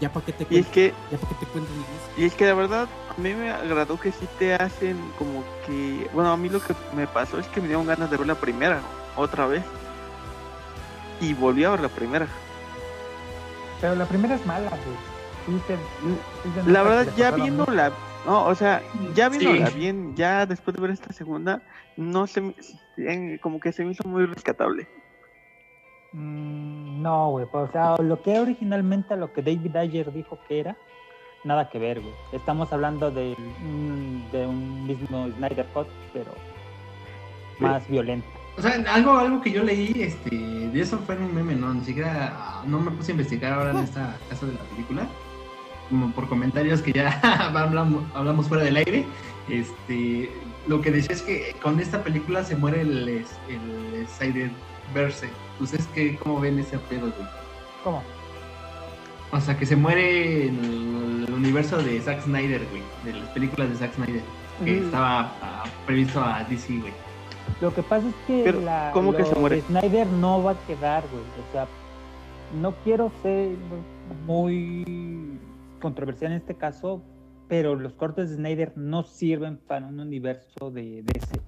Ya 0.00 0.12
para 0.12 0.26
que 0.26 0.32
te 0.32 0.46
Y 0.50 0.58
es 0.58 0.66
que, 0.66 0.92
ya 1.12 1.18
para 1.18 1.38
que 1.38 1.46
te 1.46 1.58
inicio. 1.58 1.74
y 2.18 2.24
es 2.24 2.34
que 2.34 2.46
la 2.46 2.54
verdad, 2.54 2.88
a 3.16 3.20
mí 3.20 3.32
me 3.34 3.50
agradó 3.52 4.00
que 4.00 4.10
sí 4.10 4.26
te 4.40 4.54
hacen 4.54 4.96
como 5.18 5.44
que... 5.66 6.08
Bueno, 6.12 6.32
a 6.32 6.36
mí 6.36 6.48
lo 6.48 6.60
que 6.60 6.74
me 6.96 7.06
pasó 7.06 7.38
es 7.38 7.46
que 7.48 7.60
me 7.60 7.68
dieron 7.68 7.86
ganas 7.86 8.10
de 8.10 8.16
ver 8.16 8.26
la 8.26 8.34
primera, 8.34 8.80
otra 9.16 9.46
vez. 9.46 9.62
Y 11.20 11.34
volví 11.34 11.64
a 11.64 11.70
ver 11.70 11.80
la 11.80 11.88
primera. 11.88 12.26
Pero 13.80 13.94
la 13.94 14.06
primera 14.06 14.34
es 14.34 14.46
mala, 14.46 14.70
güey. 14.70 15.58
Sí, 15.66 15.74
sí 16.44 16.70
La 16.70 16.82
verdad, 16.84 17.12
ya 17.16 17.32
viéndola, 17.32 17.90
no, 18.26 18.44
o 18.46 18.54
sea, 18.54 18.80
ya 19.14 19.28
viéndola 19.28 19.66
Sí. 19.68 19.78
bien, 19.78 20.14
ya 20.14 20.46
después 20.46 20.76
de 20.76 20.80
ver 20.82 20.92
esta 20.92 21.12
segunda, 21.12 21.62
no 21.96 22.28
se 22.28 22.40
me, 22.40 23.38
como 23.40 23.58
que 23.58 23.72
se 23.72 23.84
me 23.84 23.90
hizo 23.90 24.06
muy 24.08 24.24
rescatable. 24.26 24.86
Mm, 26.12 27.02
no, 27.02 27.30
güey, 27.30 27.46
pues, 27.46 27.68
o 27.68 27.72
sea, 27.72 27.96
lo 27.98 28.22
que 28.22 28.32
era 28.32 28.42
originalmente 28.42 29.16
lo 29.16 29.32
que 29.32 29.42
David 29.42 29.74
Ayer 29.76 30.12
dijo 30.12 30.38
que 30.46 30.60
era, 30.60 30.76
nada 31.42 31.68
que 31.70 31.78
ver, 31.80 32.00
güey. 32.00 32.14
Estamos 32.32 32.72
hablando 32.72 33.10
de, 33.10 33.34
un- 33.64 34.24
de 34.30 34.46
un 34.46 34.86
mismo 34.86 35.26
Snyder 35.32 35.66
Cut, 35.74 35.88
pero 36.12 36.30
más 37.58 37.88
violento. 37.88 38.28
O 38.56 38.62
sea, 38.62 38.72
algo, 38.92 39.16
algo 39.18 39.40
que 39.40 39.50
yo 39.50 39.62
leí, 39.62 39.92
este, 39.96 40.36
de 40.36 40.80
eso 40.80 40.98
fue 41.06 41.14
en 41.14 41.22
un 41.22 41.34
meme, 41.34 41.54
no, 41.54 41.72
ni 41.72 41.84
siquiera, 41.84 42.34
ah, 42.36 42.62
no 42.66 42.80
me 42.80 42.90
puse 42.90 43.12
a 43.12 43.14
investigar 43.14 43.52
ahora 43.54 43.70
en 43.70 43.78
esta 43.78 44.16
casa 44.28 44.44
de 44.46 44.52
la 44.52 44.60
película, 44.60 45.08
como 45.88 46.10
por 46.12 46.28
comentarios 46.28 46.82
que 46.82 46.92
ya 46.92 47.18
hablamos, 47.54 48.04
hablamos 48.14 48.48
fuera 48.48 48.64
del 48.64 48.76
aire, 48.76 49.06
este, 49.48 50.30
lo 50.66 50.80
que 50.82 50.90
decía 50.90 51.14
es 51.16 51.22
que 51.22 51.56
con 51.62 51.80
esta 51.80 52.02
película 52.04 52.44
se 52.44 52.54
muere 52.56 52.82
el, 52.82 53.08
el 53.08 54.06
Snyderverse. 54.18 55.28
¿Ustedes 55.58 55.88
qué, 55.94 56.16
cómo 56.16 56.40
ven 56.40 56.58
ese 56.58 56.78
pedo, 56.78 57.10
güey? 57.10 57.28
¿Cómo? 57.82 58.02
O 59.32 59.40
sea, 59.40 59.56
que 59.56 59.64
se 59.64 59.76
muere 59.76 60.46
el, 60.48 61.24
el 61.26 61.32
universo 61.34 61.78
de 61.82 62.00
Zack 62.02 62.22
Snyder, 62.24 62.66
güey, 62.70 62.82
de 63.04 63.18
las 63.18 63.28
películas 63.30 63.70
de 63.70 63.76
Zack 63.76 63.94
Snyder, 63.94 64.22
que 64.64 64.72
Mm. 64.72 64.84
estaba 64.84 65.32
ah, 65.42 65.64
previsto 65.86 66.22
a 66.22 66.44
DC, 66.44 66.78
güey. 66.78 66.92
Lo 67.60 67.74
que 67.74 67.82
pasa 67.82 68.08
es 68.08 68.14
que, 68.26 68.42
Pero, 68.44 68.60
la, 68.60 68.90
¿cómo 68.92 69.14
que 69.14 69.24
se 69.24 69.34
muere? 69.34 69.56
de 69.56 69.62
Snyder 69.62 70.06
no 70.06 70.42
va 70.42 70.52
a 70.52 70.66
quedar, 70.66 71.04
güey. 71.10 71.22
O 71.22 71.52
sea, 71.52 71.66
no 72.60 72.72
quiero 72.84 73.10
ser 73.22 73.56
muy 74.26 75.38
controversial 75.80 76.32
en 76.32 76.38
este 76.38 76.54
caso, 76.54 77.02
pero 77.48 77.74
los 77.74 77.92
cortes 77.94 78.30
de 78.30 78.36
Snyder 78.36 78.72
no 78.76 79.02
sirven 79.02 79.58
para 79.58 79.86
un 79.86 80.00
universo 80.00 80.70
de 80.70 81.02
DC. 81.02 81.40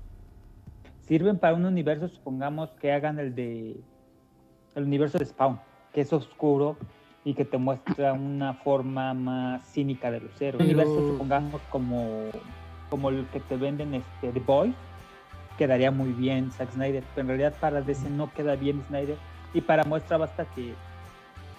Sirven 1.01 1.39
para 1.39 1.55
un 1.55 1.67
universo, 1.67 2.09
supongamos 2.09 2.71
que 2.81 2.93
hagan 2.93 3.19
el 3.19 3.35
de 3.35 3.81
el 4.75 4.85
universo 4.85 5.19
de 5.19 5.27
Spawn, 5.27 5.61
que 5.93 6.01
es 6.01 6.13
oscuro 6.13 6.77
y 7.25 7.35
que 7.35 7.45
te 7.45 7.59
muestra 7.59 8.13
una 8.13 8.55
forma 8.55 9.15
más 9.15 9.65
cínica 9.73 10.11
de 10.11 10.21
los 10.21 10.41
héroes. 10.41 10.61
Un 10.61 10.67
universo, 10.67 11.13
supongamos, 11.13 11.61
como, 11.71 12.25
como 12.91 13.09
el 13.09 13.27
que 13.29 13.41
te 13.41 13.57
venden 13.57 13.95
este, 13.95 14.29
The 14.33 14.41
Boys, 14.41 14.75
quedaría 15.59 15.91
muy 15.91 16.13
bien 16.13 16.51
Zack 16.53 16.73
Snyder, 16.73 17.03
pero 17.15 17.23
en 17.23 17.29
realidad 17.29 17.55
para 17.61 17.81
DC 17.83 18.11
no 18.11 18.33
queda 18.33 18.57
bien 18.57 18.83
Snyder 18.89 19.17
y 19.53 19.61
para 19.61 19.85
muestra 19.85 20.17
basta 20.17 20.45
que 20.47 20.75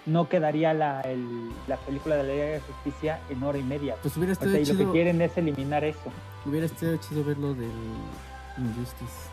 no 0.06 0.30
quedaría 0.30 0.74
la, 0.74 1.02
el- 1.02 1.52
la 1.68 1.78
película 1.78 2.16
de 2.18 2.24
la 2.24 2.30
Liga 2.34 2.46
de 2.46 2.60
Justicia 2.60 3.20
en 3.30 3.42
hora 3.42 3.58
y 3.58 3.64
media. 3.64 3.96
Pues 4.02 4.16
hubiera 4.18 4.32
O 4.32 4.34
estado 4.34 4.52
sea, 4.52 4.60
y 4.60 4.66
lo 4.66 4.72
que 4.74 4.78
chido, 4.80 4.92
quieren 4.92 5.22
es 5.22 5.38
eliminar 5.38 5.84
eso. 5.84 6.12
hubiera 6.46 6.66
estado 6.68 6.98
chido 6.98 7.24
ver 7.24 7.38
lo 7.38 7.54
del 7.54 7.72
Injustice. 8.58 9.30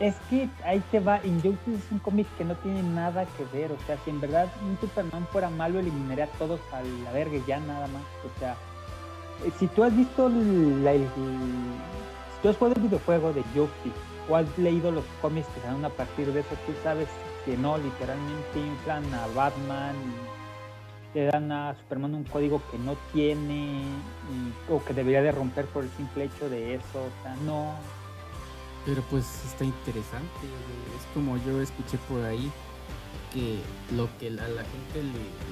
Es 0.00 0.14
que 0.30 0.48
ahí 0.64 0.80
te 0.92 1.00
va, 1.00 1.20
Injustice 1.26 1.76
es 1.84 1.90
un 1.92 1.98
cómic 1.98 2.26
que 2.38 2.44
no 2.44 2.54
tiene 2.56 2.82
nada 2.84 3.26
que 3.36 3.44
ver, 3.58 3.72
o 3.72 3.76
sea, 3.86 3.98
si 4.04 4.10
en 4.10 4.20
verdad 4.20 4.46
un 4.64 4.78
Superman 4.80 5.26
fuera 5.32 5.50
malo, 5.50 5.80
eliminaría 5.80 6.24
a 6.24 6.28
todos 6.38 6.60
a 6.72 6.80
la 7.04 7.10
verga 7.12 7.36
ya 7.48 7.58
nada 7.58 7.88
más, 7.88 8.02
o 8.24 8.38
sea, 8.38 8.54
si 9.58 9.66
tú 9.66 9.82
has 9.82 9.94
visto 9.96 10.28
la- 10.28 10.92
el, 10.92 11.06
tú 12.42 12.48
has 12.48 12.56
jugado 12.56 12.76
el 12.76 12.82
videojuego 12.82 13.32
de 13.32 13.42
Justice 13.54 13.96
o 14.28 14.36
has 14.36 14.58
leído 14.58 14.90
los 14.90 15.04
cómics 15.22 15.46
que 15.48 15.60
dan 15.66 15.84
a 15.84 15.88
partir 15.88 16.32
de 16.32 16.40
eso, 16.40 16.50
tú 16.66 16.72
sabes 16.82 17.08
que 17.44 17.56
no, 17.56 17.78
literalmente 17.78 18.58
inflan 18.58 19.04
a 19.14 19.26
Batman 19.28 19.94
y 21.14 21.18
le 21.18 21.24
dan 21.26 21.50
a 21.50 21.74
Superman 21.78 22.14
un 22.14 22.24
código 22.24 22.60
que 22.70 22.78
no 22.78 22.96
tiene 23.12 23.80
y- 23.82 24.72
o 24.72 24.84
que 24.84 24.92
debería 24.92 25.22
de 25.22 25.32
romper 25.32 25.64
por 25.66 25.84
el 25.84 25.90
simple 25.96 26.24
hecho 26.24 26.48
de 26.50 26.74
eso, 26.74 26.98
o 26.98 27.22
sea, 27.22 27.34
no, 27.44 27.72
Pero 28.86 29.02
pues 29.10 29.24
está 29.44 29.64
interesante. 29.64 30.46
Es 30.96 31.04
como 31.12 31.36
yo 31.38 31.60
escuché 31.60 31.98
por 32.08 32.22
ahí 32.24 32.50
que 33.34 33.58
lo 33.94 34.08
que 34.18 34.28
a 34.28 34.30
la 34.48 34.62
gente 34.62 35.02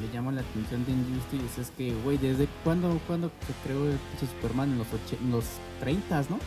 le, 0.01 0.13
llama 0.13 0.33
la 0.33 0.41
atención 0.41 0.85
de 0.87 0.93
Injustice 0.93 1.61
es 1.61 1.71
que, 1.77 1.93
güey, 2.03 2.17
¿desde 2.17 2.49
cuándo, 2.65 2.99
cuándo 3.07 3.31
se 3.47 3.53
creó 3.63 3.85
el 3.91 3.99
Superman? 4.19 4.73
En 4.73 4.79
los, 4.79 4.87
en 5.13 5.31
los 5.31 5.45
30, 5.81 6.23
¿no? 6.31 6.39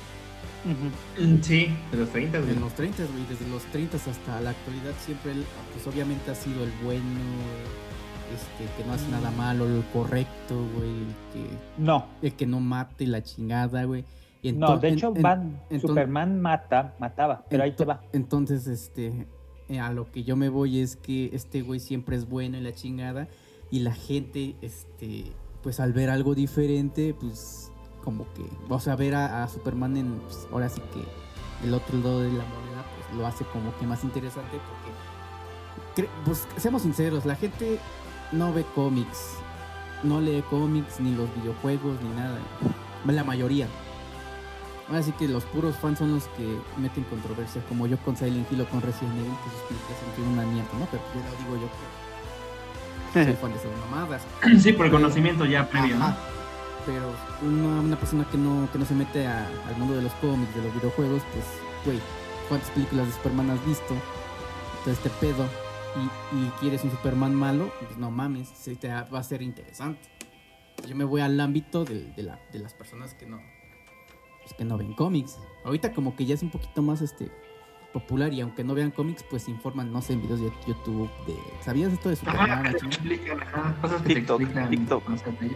Mm, 0.66 1.42
Sí, 1.42 1.68
de 1.92 1.98
los 1.98 2.10
30, 2.10 2.39
güey. 2.39 2.51
En 2.51 2.60
los 2.62 2.74
30, 2.74 3.04
güey, 3.06 3.25
desde 3.30 3.48
los 3.50 3.63
30 3.72 3.98
hasta 3.98 4.42
la 4.42 4.50
actualidad 4.51 4.92
siempre 5.00 5.32
él, 5.32 5.44
pues 5.74 5.88
obviamente 5.88 6.32
ha 6.32 6.36
sido 6.36 6.63
el 6.63 6.72
bueno, 6.84 7.04
este, 8.34 8.66
que 8.78 8.86
no 8.88 8.94
hace 8.94 9.10
nada 9.10 9.32
malo, 9.32 9.66
el 9.66 9.84
correcto, 9.94 10.56
güey, 10.75 10.89
el 10.89 11.16
que, 11.34 11.58
No, 11.78 12.06
el 12.22 12.34
que 12.34 12.46
no 12.46 12.60
mate 12.60 13.08
la 13.08 13.24
chingada, 13.24 13.84
güey. 13.86 14.04
Y 14.42 14.51
no, 14.54 14.78
de 14.78 14.89
hecho, 14.89 15.13
en- 15.16 15.22
Van- 15.22 15.62
Superman 15.82 16.39
mata, 16.42 16.94
mataba, 17.00 17.46
pero 17.50 17.63
ahí 17.63 17.72
te 17.74 17.86
va. 17.86 18.01
Entonces, 18.13 18.68
este, 18.68 19.28
eh, 19.68 19.80
a 19.80 19.92
lo 19.92 20.12
que 20.12 20.24
yo 20.24 20.36
me 20.36 20.50
voy 20.50 20.80
es 20.80 20.96
que 20.96 21.30
este 21.34 21.62
güey 21.62 21.80
siempre 21.80 22.16
es 22.16 22.28
bueno 22.30 22.58
y 22.58 22.62
la 22.62 22.74
chingada. 22.74 23.28
Y 23.72 23.80
la 23.80 23.94
gente, 23.94 24.56
este, 24.62 25.25
pues 25.62 25.80
al 25.80 25.94
ver 25.94 26.10
algo 26.10 26.36
diferente, 26.36 27.13
pues 27.20 27.69
como 28.03 28.25
que, 28.34 28.46
o 28.68 28.79
sea, 28.79 28.96
ver 28.96 29.15
a, 29.15 29.44
a 29.44 29.48
Superman 29.48 29.98
en, 29.98 30.20
pues, 30.20 30.48
ahora 30.51 30.70
sí 30.70 30.82
que 30.94 31.03
el 31.68 31.74
otro 31.74 31.98
lado 31.98 32.22
de 32.22 32.29
la 32.29 32.44
moneda, 32.46 32.86
pues 32.96 33.18
lo 33.18 33.27
hace 33.27 33.46
como 33.46 33.75
que 33.77 33.86
más 33.86 34.03
interesante 34.03 34.60
porque, 35.94 36.10
pues 36.25 36.48
seamos 36.58 36.84
sinceros, 36.84 37.25
la 37.25 37.36
gente 37.36 37.79
no 38.32 38.53
ve 38.53 38.65
cómics, 38.75 39.36
no 40.03 40.22
lee 40.22 40.44
cómics, 40.50 41.00
ni 41.00 41.13
los 41.13 41.34
videojuegos, 41.36 42.01
ni 42.01 42.10
nada. 42.10 42.38
La 43.06 43.24
mayoría. 43.24 43.68
Ahora 44.88 45.03
sí 45.03 45.12
que 45.13 45.27
los 45.27 45.44
puros 45.46 45.75
fans 45.75 46.00
son 46.00 46.13
los 46.13 46.25
que 46.29 46.58
meten 46.77 47.03
controversia, 47.06 47.62
como 47.70 47.86
yo 47.88 47.98
con 47.98 48.18
Silent 48.18 48.51
Hill 48.51 48.62
o 48.62 48.65
con 48.70 48.82
Resident 48.82 49.15
Evil, 49.18 49.32
que 49.44 49.51
sus 49.51 49.62
películas 49.68 49.98
son 50.15 50.27
una 50.27 50.46
mierda, 50.46 50.70
¿no? 50.79 50.88
Pero 50.89 51.03
ya 51.15 51.32
lo 51.32 51.38
digo 51.38 51.65
yo 51.65 51.70
que 53.13 53.24
soy 53.25 53.34
fan 53.34 53.51
de 53.51 53.58
esas 53.58 53.72
mamadas. 53.89 54.24
Sí, 54.62 54.74
por 54.74 54.88
el 54.88 54.91
conocimiento 54.91 55.46
ya 55.46 55.68
previo, 55.70 55.98
¿no? 55.98 56.38
Pero 56.89 57.13
una, 57.48 57.81
una 57.81 57.96
persona 58.00 58.25
que 58.31 58.38
no, 58.38 58.67
que 58.72 58.79
no 58.79 58.86
se 58.86 58.96
mete 58.96 59.27
al 59.27 59.77
mundo 59.77 59.96
de 59.96 60.01
los 60.01 60.12
cómics, 60.13 60.55
de 60.55 60.63
los 60.63 60.74
videojuegos, 60.74 61.22
pues, 61.31 61.46
güey, 61.86 62.00
¿cuántas 62.48 62.67
películas 62.72 63.05
de 63.05 63.13
Superman 63.13 63.51
has 63.51 63.63
visto? 63.63 63.93
Todo 64.84 64.93
este 64.93 65.10
pedo. 65.22 65.46
Y, 66.34 66.50
quieres 66.60 66.84
un 66.84 66.89
Superman 66.91 67.36
malo, 67.36 67.72
pues 67.79 67.96
no 68.00 68.10
mames, 68.10 68.48
se 68.50 68.75
te 68.75 68.88
va 68.88 69.19
a 69.19 69.24
ser 69.24 69.43
interesante. 69.43 70.00
Yo 70.88 70.96
me 70.96 71.03
voy 71.03 71.22
al 71.22 71.39
ámbito 71.39 71.86
de, 71.86 72.05
de 72.13 72.24
la- 72.24 72.39
de 72.51 72.58
las 72.60 72.74
personas 72.74 73.13
que 73.13 73.27
no, 73.27 73.39
pues, 74.41 74.53
que 74.58 74.65
no 74.65 74.75
ven 74.77 74.93
cómics. 74.93 75.38
Ahorita 75.65 75.93
como 75.93 76.15
que 76.15 76.25
ya 76.25 76.34
es 76.34 76.41
un 76.41 76.50
poquito 76.50 76.81
más 76.81 77.01
este 77.01 77.29
popular 77.93 78.34
y 78.34 78.41
aunque 78.41 78.63
no 78.63 78.74
vean 78.74 78.91
cómics, 78.91 79.24
pues 79.24 79.43
se 79.43 79.51
informan, 79.51 79.91
no 79.91 80.01
sé, 80.01 80.13
en 80.13 80.22
videos 80.22 80.41
de 80.41 80.51
YouTube 80.67 81.10
de... 81.25 81.36
¿Sabías 81.62 81.93
esto 81.93 82.10
de 82.10 82.15
Superman? 82.15 82.51
Ajá, 82.51 82.72
te 82.72 82.86
explican, 82.86 83.41
ajá, 83.41 83.75
cosas 83.81 84.01
que 84.01 84.15
TikTok, 84.15 84.38
te 84.38 84.43
explican. 84.43 84.69
TikTok. 84.69 85.03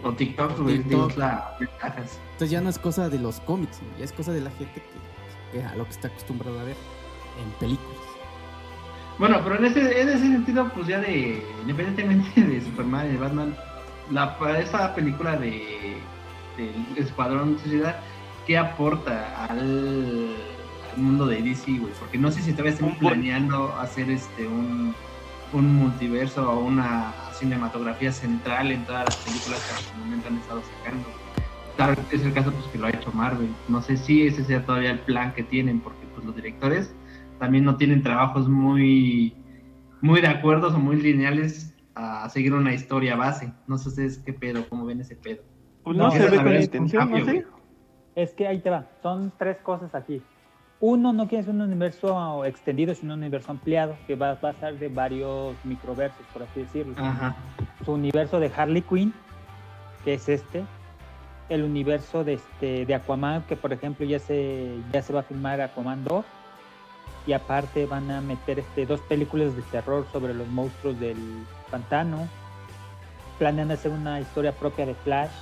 O 0.04 0.12
TikTok, 0.12 0.58
güey, 0.60 0.78
TikTok. 0.78 1.16
la 1.16 1.56
ventajas. 1.60 2.20
Entonces 2.32 2.50
ya 2.50 2.60
no 2.60 2.70
es 2.70 2.78
cosa 2.78 3.08
de 3.08 3.18
los 3.18 3.40
cómics, 3.40 3.80
¿no? 3.82 3.98
ya 3.98 4.04
es 4.04 4.12
cosa 4.12 4.32
de 4.32 4.40
la 4.40 4.50
gente 4.50 4.82
que, 4.82 5.58
que 5.58 5.64
a 5.64 5.74
lo 5.76 5.84
que 5.84 5.90
está 5.90 6.08
acostumbrado 6.08 6.58
a 6.60 6.64
ver 6.64 6.76
en 7.42 7.50
películas. 7.58 7.98
Bueno, 9.18 9.40
pero 9.44 9.56
en 9.58 9.66
ese, 9.66 10.00
en 10.00 10.08
ese 10.08 10.18
sentido, 10.18 10.68
pues 10.74 10.88
ya 10.88 10.98
de, 10.98 11.46
independientemente 11.60 12.40
de 12.40 12.60
Superman 12.60 13.06
y 13.06 13.12
de 13.12 13.18
Batman, 13.18 13.56
la, 14.10 14.36
esa 14.58 14.94
película 14.94 15.36
de 15.36 15.98
del 16.56 16.84
Escuadrón 16.96 17.58
Suicida, 17.58 18.00
¿qué 18.46 18.56
aporta 18.56 19.46
al 19.46 20.36
mundo 20.96 21.26
de 21.26 21.42
DC, 21.42 21.78
güey? 21.78 21.92
Porque 21.98 22.18
no 22.18 22.30
sé 22.30 22.42
si 22.42 22.52
todavía 22.52 22.76
por- 22.78 22.96
planeando 22.98 23.72
hacer 23.76 24.10
este 24.10 24.46
un, 24.46 24.94
un 25.52 25.74
multiverso 25.76 26.50
o 26.50 26.60
una 26.64 27.12
cinematografía 27.32 28.12
central 28.12 28.70
en 28.72 28.84
todas 28.84 29.04
las 29.06 29.16
películas 29.18 29.60
que 29.64 29.72
hasta 29.74 29.92
el 29.94 29.98
momento 30.00 30.28
han 30.28 30.38
estado 30.38 30.62
sacando. 30.78 31.08
Tal 31.76 31.96
vez 31.96 32.06
es 32.12 32.22
el 32.24 32.32
caso 32.32 32.52
pues 32.52 32.66
que 32.66 32.78
lo 32.78 32.86
ha 32.86 32.90
hecho 32.90 33.10
Marvel. 33.12 33.48
No 33.68 33.82
sé 33.82 33.96
si 33.96 34.26
ese 34.26 34.44
sea 34.44 34.64
todavía 34.64 34.90
el 34.92 35.00
plan 35.00 35.34
que 35.34 35.42
tienen, 35.42 35.80
porque 35.80 36.06
pues 36.14 36.24
los 36.24 36.34
directores 36.36 36.94
también 37.40 37.64
no 37.64 37.76
tienen 37.76 38.02
trabajos 38.02 38.48
muy, 38.48 39.34
muy 40.00 40.20
de 40.20 40.28
acuerdo 40.28 40.68
o 40.68 40.78
muy 40.78 41.00
lineales 41.00 41.74
a 41.96 42.28
seguir 42.28 42.54
una 42.54 42.72
historia 42.72 43.16
base. 43.16 43.52
No 43.66 43.76
sé 43.78 43.88
ustedes 43.88 44.18
qué 44.18 44.32
pedo, 44.32 44.68
cómo 44.68 44.84
ven 44.86 45.00
ese 45.00 45.16
pedo. 45.16 45.42
Pues 45.82 45.96
No, 45.96 46.04
no, 46.04 46.10
se 46.12 46.28
ve 46.30 46.36
la 46.36 46.44
con 46.44 46.54
intención, 46.54 47.10
¿no 47.10 47.24
güey. 47.24 47.42
Es 48.14 48.32
que 48.32 48.46
ahí 48.46 48.60
te 48.60 48.70
va, 48.70 48.86
son 49.02 49.32
tres 49.36 49.56
cosas 49.58 49.92
aquí. 49.94 50.22
Uno, 50.80 51.12
no 51.12 51.28
quieres 51.28 51.48
un 51.48 51.60
universo 51.60 52.44
extendido, 52.44 52.94
sino 52.94 53.14
un 53.14 53.20
universo 53.20 53.52
ampliado, 53.52 53.96
que 54.06 54.16
va, 54.16 54.32
a 54.32 54.52
ser 54.54 54.78
de 54.78 54.88
varios 54.88 55.54
microversos, 55.64 56.26
por 56.32 56.42
así 56.42 56.60
decirlo. 56.60 56.94
Ajá. 56.98 57.36
Su 57.84 57.92
universo 57.92 58.40
de 58.40 58.50
Harley 58.54 58.82
Quinn, 58.82 59.14
que 60.04 60.14
es 60.14 60.28
este. 60.28 60.64
El 61.48 61.62
universo 61.62 62.24
de, 62.24 62.34
este, 62.34 62.86
de 62.86 62.94
Aquaman, 62.94 63.42
que 63.42 63.56
por 63.56 63.72
ejemplo 63.72 64.04
ya 64.06 64.18
se, 64.18 64.76
ya 64.92 65.02
se 65.02 65.12
va 65.12 65.20
a 65.20 65.22
filmar 65.22 65.60
Aquaman 65.60 66.04
2. 66.04 66.24
Y 67.26 67.32
aparte 67.32 67.86
van 67.86 68.10
a 68.10 68.20
meter 68.20 68.58
este, 68.58 68.84
dos 68.84 69.00
películas 69.00 69.56
de 69.56 69.62
terror 69.62 70.06
sobre 70.12 70.34
los 70.34 70.46
monstruos 70.48 70.98
del 71.00 71.16
pantano. 71.70 72.28
Planean 73.38 73.70
hacer 73.70 73.92
una 73.92 74.20
historia 74.20 74.52
propia 74.52 74.84
de 74.86 74.94
Flash. 74.94 75.32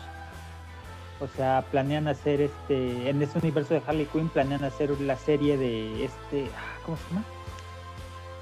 O 1.23 1.29
sea, 1.37 1.65
planean 1.71 2.09
hacer 2.09 2.41
este. 2.41 3.09
En 3.09 3.23
ese 3.23 3.39
universo 3.39 3.75
de 3.75 3.83
Harley 3.87 4.07
Quinn, 4.07 4.29
planean 4.29 4.65
hacer 4.65 4.91
la 5.01 5.17
serie 5.17 5.57
de 5.57 6.05
este. 6.05 6.51
ah, 6.57 6.79
¿Cómo 6.85 6.97
se 6.97 7.09
llama? 7.11 7.25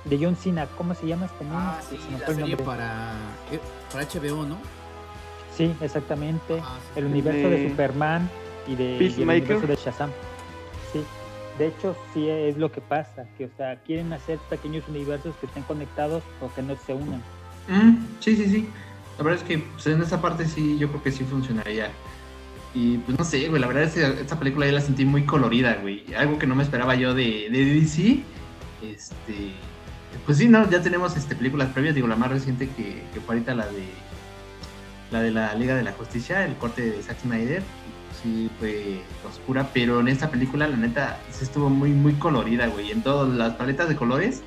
De 0.05 0.19
John 0.19 0.35
Cena. 0.37 0.67
¿Cómo 0.79 0.95
se 0.95 1.07
llama 1.07 1.27
este 1.27 1.45
niño? 1.45 1.57
Ah, 1.59 1.79
Se 1.83 1.97
sí, 1.97 2.03
me 2.11 2.19
la 2.19 2.27
serie 2.27 2.41
nombre. 2.43 2.65
para, 2.65 3.13
eh, 3.53 3.61
para 3.93 4.05
HBO, 4.05 4.47
¿no? 4.47 4.57
Sí, 5.55 5.75
exactamente. 5.83 6.61
Ah, 6.63 6.79
sí. 6.95 7.01
el 7.01 7.07
universo 7.07 7.51
de, 7.51 7.57
de 7.59 7.69
Superman 7.69 8.31
y 8.67 8.77
de 8.77 8.97
y 8.97 9.23
el 9.23 9.29
universo 9.29 9.67
de 9.67 9.77
Shazam. 9.77 10.11
Sí. 10.93 11.05
De 11.59 11.67
hecho, 11.67 11.95
sí 12.15 12.31
es 12.31 12.57
lo 12.57 12.73
que 12.73 12.81
pasa, 12.81 13.27
que 13.37 13.45
o 13.45 13.51
sea, 13.59 13.77
quieren 13.83 14.11
hacer 14.15 14.39
pequeños 14.49 14.89
universos 14.89 15.35
que 15.37 15.45
estén 15.45 15.65
conectados 15.65 16.23
o 16.41 16.51
que 16.55 16.63
no 16.63 16.75
se 16.87 16.95
unan. 16.95 17.23
Mm, 17.69 18.07
sí, 18.21 18.37
sí, 18.37 18.47
sí. 18.49 18.69
La 19.19 19.25
verdad 19.25 19.43
es 19.43 19.47
que 19.47 19.59
pues, 19.59 19.87
en 19.87 20.01
esa 20.01 20.23
parte 20.23 20.47
sí, 20.47 20.79
yo 20.79 20.89
creo 20.89 21.03
que 21.03 21.13
sí 21.13 21.25
funcionaría. 21.25 21.91
Y 22.75 22.99
pues 22.99 23.19
no 23.19 23.25
sé, 23.25 23.49
güey, 23.49 23.61
la 23.61 23.67
verdad 23.67 23.85
es 23.85 23.95
que 23.95 24.21
esta 24.21 24.39
película 24.39 24.67
ya 24.67 24.73
la 24.73 24.81
sentí 24.81 25.05
muy 25.05 25.25
colorida, 25.25 25.79
güey. 25.81 26.05
Algo 26.15 26.39
que 26.39 26.47
no 26.47 26.55
me 26.55 26.63
esperaba 26.63 26.95
yo 26.95 27.15
de, 27.15 27.49
de 27.51 27.65
DC. 27.65 28.23
Este. 28.83 29.53
Pues 30.27 30.39
sí, 30.39 30.49
no, 30.49 30.69
ya 30.71 30.83
tenemos 30.83 31.17
este, 31.17 31.35
películas 31.35 31.71
previas, 31.73 31.95
digo, 31.95 32.07
la 32.07 32.17
más 32.17 32.31
reciente 32.31 32.69
que, 32.69 33.03
que 33.13 33.21
fue 33.21 33.35
ahorita 33.35 33.55
la 33.55 33.67
de. 33.67 33.89
La 35.11 35.21
de 35.21 35.33
la 35.33 35.55
Liga 35.55 35.75
de 35.75 35.83
la 35.83 35.93
Justicia, 35.93 36.45
el 36.47 36.55
corte 36.57 36.83
de 36.83 37.03
Zack 37.03 37.21
Snyder. 37.23 37.63
Sí, 38.23 38.51
fue 38.61 39.01
oscura, 39.29 39.69
pero 39.73 40.01
en 40.01 40.09
esta 40.09 40.31
película, 40.31 40.69
la 40.69 40.77
neta, 40.77 41.19
sí 41.31 41.45
estuvo 41.45 41.69
muy, 41.69 41.91
muy 41.91 42.15
colorida, 42.15 42.69
güey. 42.69 42.93
En 42.93 43.03
todas 43.03 43.29
las 43.29 43.55
paletas 43.55 43.89
de 43.89 43.97
colores, 43.97 44.43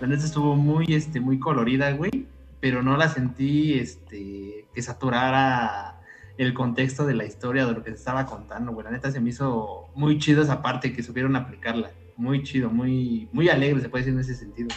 la 0.00 0.08
neta 0.08 0.24
estuvo 0.24 0.56
muy, 0.56 0.86
este, 0.88 1.20
muy 1.20 1.38
colorida, 1.38 1.92
güey 1.92 2.26
pero 2.60 2.82
no 2.82 2.96
la 2.96 3.08
sentí 3.08 3.74
este, 3.74 4.66
que 4.74 4.82
saturara 4.82 5.97
el 6.38 6.54
contexto 6.54 7.04
de 7.04 7.14
la 7.14 7.24
historia, 7.24 7.66
de 7.66 7.72
lo 7.72 7.82
que 7.84 7.90
se 7.90 7.96
estaba 7.96 8.24
contando, 8.26 8.72
güey. 8.72 8.84
La 8.84 8.90
neta 8.92 9.10
se 9.10 9.20
me 9.20 9.30
hizo 9.30 9.88
muy 9.94 10.18
chido 10.18 10.42
esa 10.42 10.62
parte 10.62 10.92
que 10.92 11.02
supieron 11.02 11.36
aplicarla. 11.36 11.90
Muy 12.16 12.42
chido, 12.42 12.70
muy, 12.70 13.28
muy 13.32 13.48
alegre, 13.48 13.80
se 13.80 13.88
puede 13.88 14.04
decir 14.04 14.14
en 14.14 14.20
ese 14.20 14.34
sentido. 14.34 14.68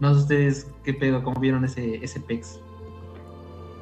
No 0.00 0.14
sé 0.14 0.20
ustedes 0.20 0.70
qué 0.84 0.94
pedo, 0.94 1.22
cómo 1.22 1.40
vieron 1.40 1.64
ese, 1.64 2.02
ese 2.04 2.20
pex. 2.20 2.58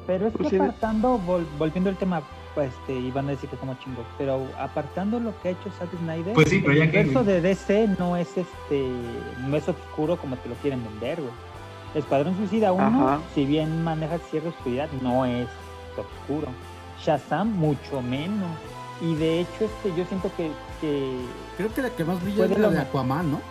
Pero 0.05 0.27
es 0.27 0.31
que 0.33 0.37
Pues 0.39 0.49
sí, 0.49 0.55
apartando, 0.57 1.19
vol- 1.19 1.45
volviendo 1.57 1.89
al 1.89 1.97
tema, 1.97 2.21
pues 2.55 2.71
este, 2.81 2.97
iban 2.97 3.27
a 3.27 3.31
decir 3.31 3.49
que 3.49 3.57
como 3.57 3.75
chingo, 3.75 4.03
pero 4.17 4.47
apartando 4.57 5.19
lo 5.19 5.39
que 5.41 5.49
ha 5.49 5.51
hecho 5.51 5.69
Zack 5.77 5.89
Snyder, 5.99 6.33
Pues 6.33 6.49
sí, 6.49 6.59
pero 6.65 6.73
el 6.81 6.91
que, 6.91 6.99
universo 7.01 7.23
de 7.23 7.41
DC 7.41 7.87
no 7.99 8.15
es 8.17 8.29
este, 8.37 8.89
no 9.47 9.55
es 9.55 9.67
oscuro 9.67 10.17
como 10.17 10.35
te 10.37 10.49
lo 10.49 10.55
quieren 10.55 10.83
vender, 10.83 11.19
güey. 11.21 11.33
Escuadrón 11.93 12.35
Suicida 12.37 12.71
1, 12.73 12.83
Ajá. 12.85 13.19
si 13.33 13.45
bien 13.45 13.83
maneja 13.83 14.17
cierta 14.29 14.49
oscuridad, 14.49 14.89
no 15.01 15.25
es 15.25 15.47
oscuro. 15.97 16.47
Shazam, 17.07 17.53
mucho 17.53 18.01
menos. 18.01 18.49
Y 18.99 19.15
de 19.15 19.39
hecho, 19.39 19.65
este, 19.65 19.95
yo 19.95 20.05
siento 20.05 20.29
que, 20.35 20.51
que 20.81 21.17
Creo 21.55 21.73
que 21.73 21.81
la 21.81 21.89
que 21.89 22.03
más 22.03 22.21
brilla 22.21 22.45
es 22.45 22.59
la 22.59 22.69
de 22.69 22.79
Aquaman, 22.79 23.31
¿no? 23.31 23.41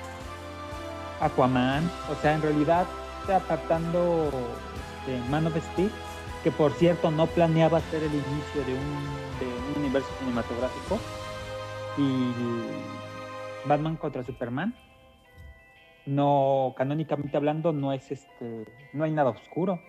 Aquaman, 1.20 1.90
o 2.10 2.14
sea, 2.20 2.34
en 2.34 2.42
realidad, 2.42 2.86
apartando 3.34 4.30
este, 5.00 5.18
Man 5.30 5.46
of 5.46 5.56
Steel, 5.72 5.90
que 6.44 6.50
por 6.50 6.72
cierto 6.72 7.10
no 7.10 7.26
planeaba 7.28 7.80
ser 7.80 8.02
el 8.02 8.12
inicio 8.12 8.64
de 8.66 8.74
un, 8.74 8.94
de 9.40 9.46
un 9.74 9.82
universo 9.84 10.08
cinematográfico, 10.18 10.98
y 11.96 12.32
Batman 13.66 13.96
contra 13.96 14.22
Superman, 14.22 14.74
no, 16.04 16.74
canónicamente 16.76 17.38
hablando, 17.38 17.72
no 17.72 17.94
es 17.94 18.12
este, 18.12 18.66
no 18.92 19.04
hay 19.04 19.12
nada 19.12 19.30
oscuro, 19.30 19.80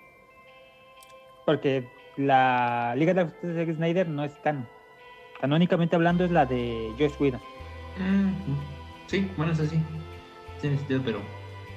porque 1.46 1.90
la 2.18 2.94
Liga 2.96 3.14
de 3.14 3.22
la 3.24 3.30
Justicia 3.30 3.50
de 3.54 3.66
Zack 3.66 3.76
Snyder 3.76 4.10
no 4.10 4.24
es 4.24 4.34
canon. 4.44 4.68
Canónicamente 5.40 5.96
hablando 5.96 6.26
es 6.26 6.32
la 6.32 6.46
de 6.46 6.92
Josh 6.98 7.14
Whedon. 7.20 7.40
Mm, 8.00 8.32
sí, 9.08 9.32
bueno, 9.38 9.52
eso 9.54 9.66
sí. 9.66 9.80
Tiene 10.62 10.78
sentido, 10.78 11.02
pero. 11.06 11.20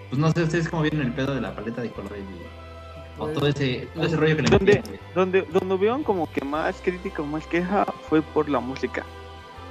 Pues 0.09 0.19
no 0.19 0.31
sé 0.33 0.43
ustedes 0.43 0.69
cómo 0.69 0.83
vieron 0.83 1.03
el 1.03 1.13
pedo 1.13 1.35
de 1.35 1.41
la 1.41 1.55
paleta 1.55 1.83
de 1.83 1.91
colores, 1.91 2.25
güey. 2.25 2.61
O 3.19 3.29
todo 3.33 3.47
ese, 3.49 3.87
todo 3.95 4.07
ese 4.07 4.17
rollo 4.17 4.37
que 4.37 4.43
le 4.43 4.57
güey. 4.57 4.83
Donde, 5.15 5.43
donde 5.43 5.77
vieron 5.77 6.03
como 6.03 6.31
que 6.33 6.43
más 6.45 6.81
crítica 6.83 7.23
o 7.23 7.27
más 7.27 7.47
queja 7.47 7.85
fue 8.09 8.23
por 8.23 8.49
la 8.49 8.61
música. 8.61 9.05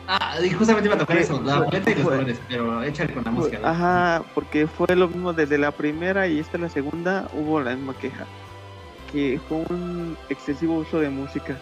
Ah, 0.08 0.36
y 0.44 0.50
justamente 0.52 0.88
iba 0.88 0.96
a 0.96 1.00
tocar 1.00 1.18
eso, 1.18 1.42
la 1.42 1.66
paleta 1.66 1.92
y 1.92 1.96
los 1.96 2.04
fue- 2.04 2.12
colores, 2.14 2.40
pero 2.48 2.84
échale 2.84 3.14
con 3.14 3.24
la 3.24 3.32
música. 3.32 3.60
güey. 3.60 3.70
Ajá, 3.72 4.24
porque 4.34 4.66
fue 4.68 4.96
lo 4.96 5.08
mismo 5.08 5.34
desde 5.34 5.58
la 5.58 5.72
primera 5.72 6.28
y 6.28 6.40
esta 6.40 6.58
la 6.58 6.70
segunda 6.70 7.28
hubo 7.34 7.60
la 7.60 7.76
misma 7.76 7.94
queja, 7.96 8.26
que 9.12 9.40
fue 9.48 9.58
un 9.70 10.18
excesivo 10.30 10.76
uso 10.78 11.00
de 11.00 11.10
música. 11.10 11.58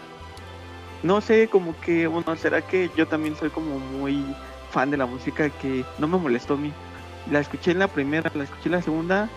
No 1.02 1.20
sé, 1.20 1.48
como 1.48 1.78
que, 1.80 2.06
bueno, 2.06 2.34
será 2.36 2.60
que 2.62 2.90
yo 2.96 3.06
también 3.06 3.36
soy 3.36 3.50
como 3.50 3.78
muy 3.78 4.24
fan 4.70 4.90
de 4.90 4.96
la 4.96 5.06
música 5.06 5.48
que 5.48 5.84
no 5.98 6.08
me 6.08 6.18
molestó 6.18 6.54
a 6.54 6.56
mí. 6.56 6.72
La 7.30 7.40
escuché 7.40 7.70
en 7.72 7.78
la 7.78 7.88
primera, 7.88 8.30
la 8.34 8.44
escuché 8.44 8.66
en 8.66 8.72
la 8.72 8.82
segunda 8.82 9.28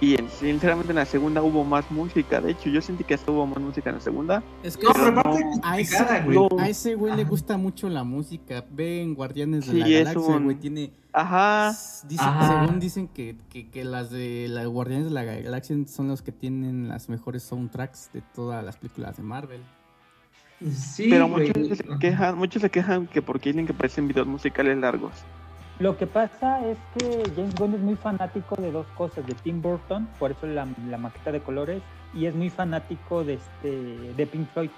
y 0.00 0.14
en- 0.14 0.30
sinceramente 0.30 0.92
en 0.92 0.96
la 0.96 1.04
segunda 1.06 1.42
hubo 1.42 1.64
más 1.64 1.90
música. 1.90 2.40
De 2.40 2.52
hecho, 2.52 2.70
yo 2.70 2.80
sentí 2.80 3.02
que 3.04 3.14
hasta 3.14 3.32
hubo 3.32 3.44
más 3.46 3.58
música 3.60 3.90
en 3.90 3.96
la 3.96 4.02
segunda. 4.02 4.42
Es 4.62 4.76
que 4.76 4.86
No, 4.86 4.92
pero 4.92 5.22
a 5.62 5.78
ese- 5.80 6.24
no. 6.28 6.48
a 6.58 6.68
ese 6.68 6.94
güey 6.94 7.14
le 7.16 7.24
gusta 7.24 7.56
mucho 7.56 7.88
la 7.88 8.04
música. 8.04 8.64
Ven 8.70 9.14
Guardianes 9.14 9.66
de 9.66 9.72
Sí, 9.72 9.78
la 9.80 9.88
Galaxia, 9.88 10.36
un- 10.36 10.44
güey. 10.44 10.56
Tiene. 10.56 10.92
Ajá, 11.12 11.72
según 11.72 12.78
dicen 12.78 13.08
que, 13.08 13.36
que, 13.48 13.68
que 13.68 13.84
las 13.84 14.10
de 14.10 14.46
las 14.48 14.66
Guardianes 14.66 15.06
de 15.06 15.12
la 15.12 15.24
Galaxia 15.24 15.76
son 15.86 16.08
los 16.08 16.22
que 16.22 16.32
tienen 16.32 16.88
las 16.88 17.08
mejores 17.08 17.42
soundtracks 17.42 18.10
de 18.12 18.22
todas 18.34 18.64
las 18.64 18.76
películas 18.76 19.16
de 19.16 19.22
Marvel. 19.22 19.60
Sí, 20.72 21.08
pero 21.10 21.26
güey. 21.28 21.48
muchos 21.48 21.78
se 21.78 21.98
quejan, 21.98 22.38
muchos 22.38 22.62
se 22.62 22.70
quejan 22.70 23.06
que 23.06 23.22
porque 23.22 23.50
dicen 23.50 23.66
que 23.66 23.74
parecen 23.74 24.06
videos 24.06 24.26
musicales 24.26 24.76
largos. 24.78 25.12
Lo 25.78 25.96
que 25.96 26.06
pasa 26.06 26.60
es 26.66 26.76
que 26.98 27.22
James 27.34 27.54
Gunn 27.54 27.74
es 27.74 27.80
muy 27.80 27.96
fanático 27.96 28.54
de 28.56 28.70
dos 28.70 28.86
cosas, 28.98 29.26
de 29.26 29.34
Tim 29.34 29.62
Burton, 29.62 30.06
por 30.18 30.30
eso 30.30 30.46
la, 30.46 30.68
la 30.86 30.98
maqueta 30.98 31.32
de 31.32 31.40
colores, 31.40 31.82
y 32.12 32.26
es 32.26 32.34
muy 32.34 32.50
fanático 32.50 33.24
de, 33.24 33.34
este, 33.34 34.12
de 34.14 34.26
Pink 34.26 34.46
Floyd. 34.52 34.70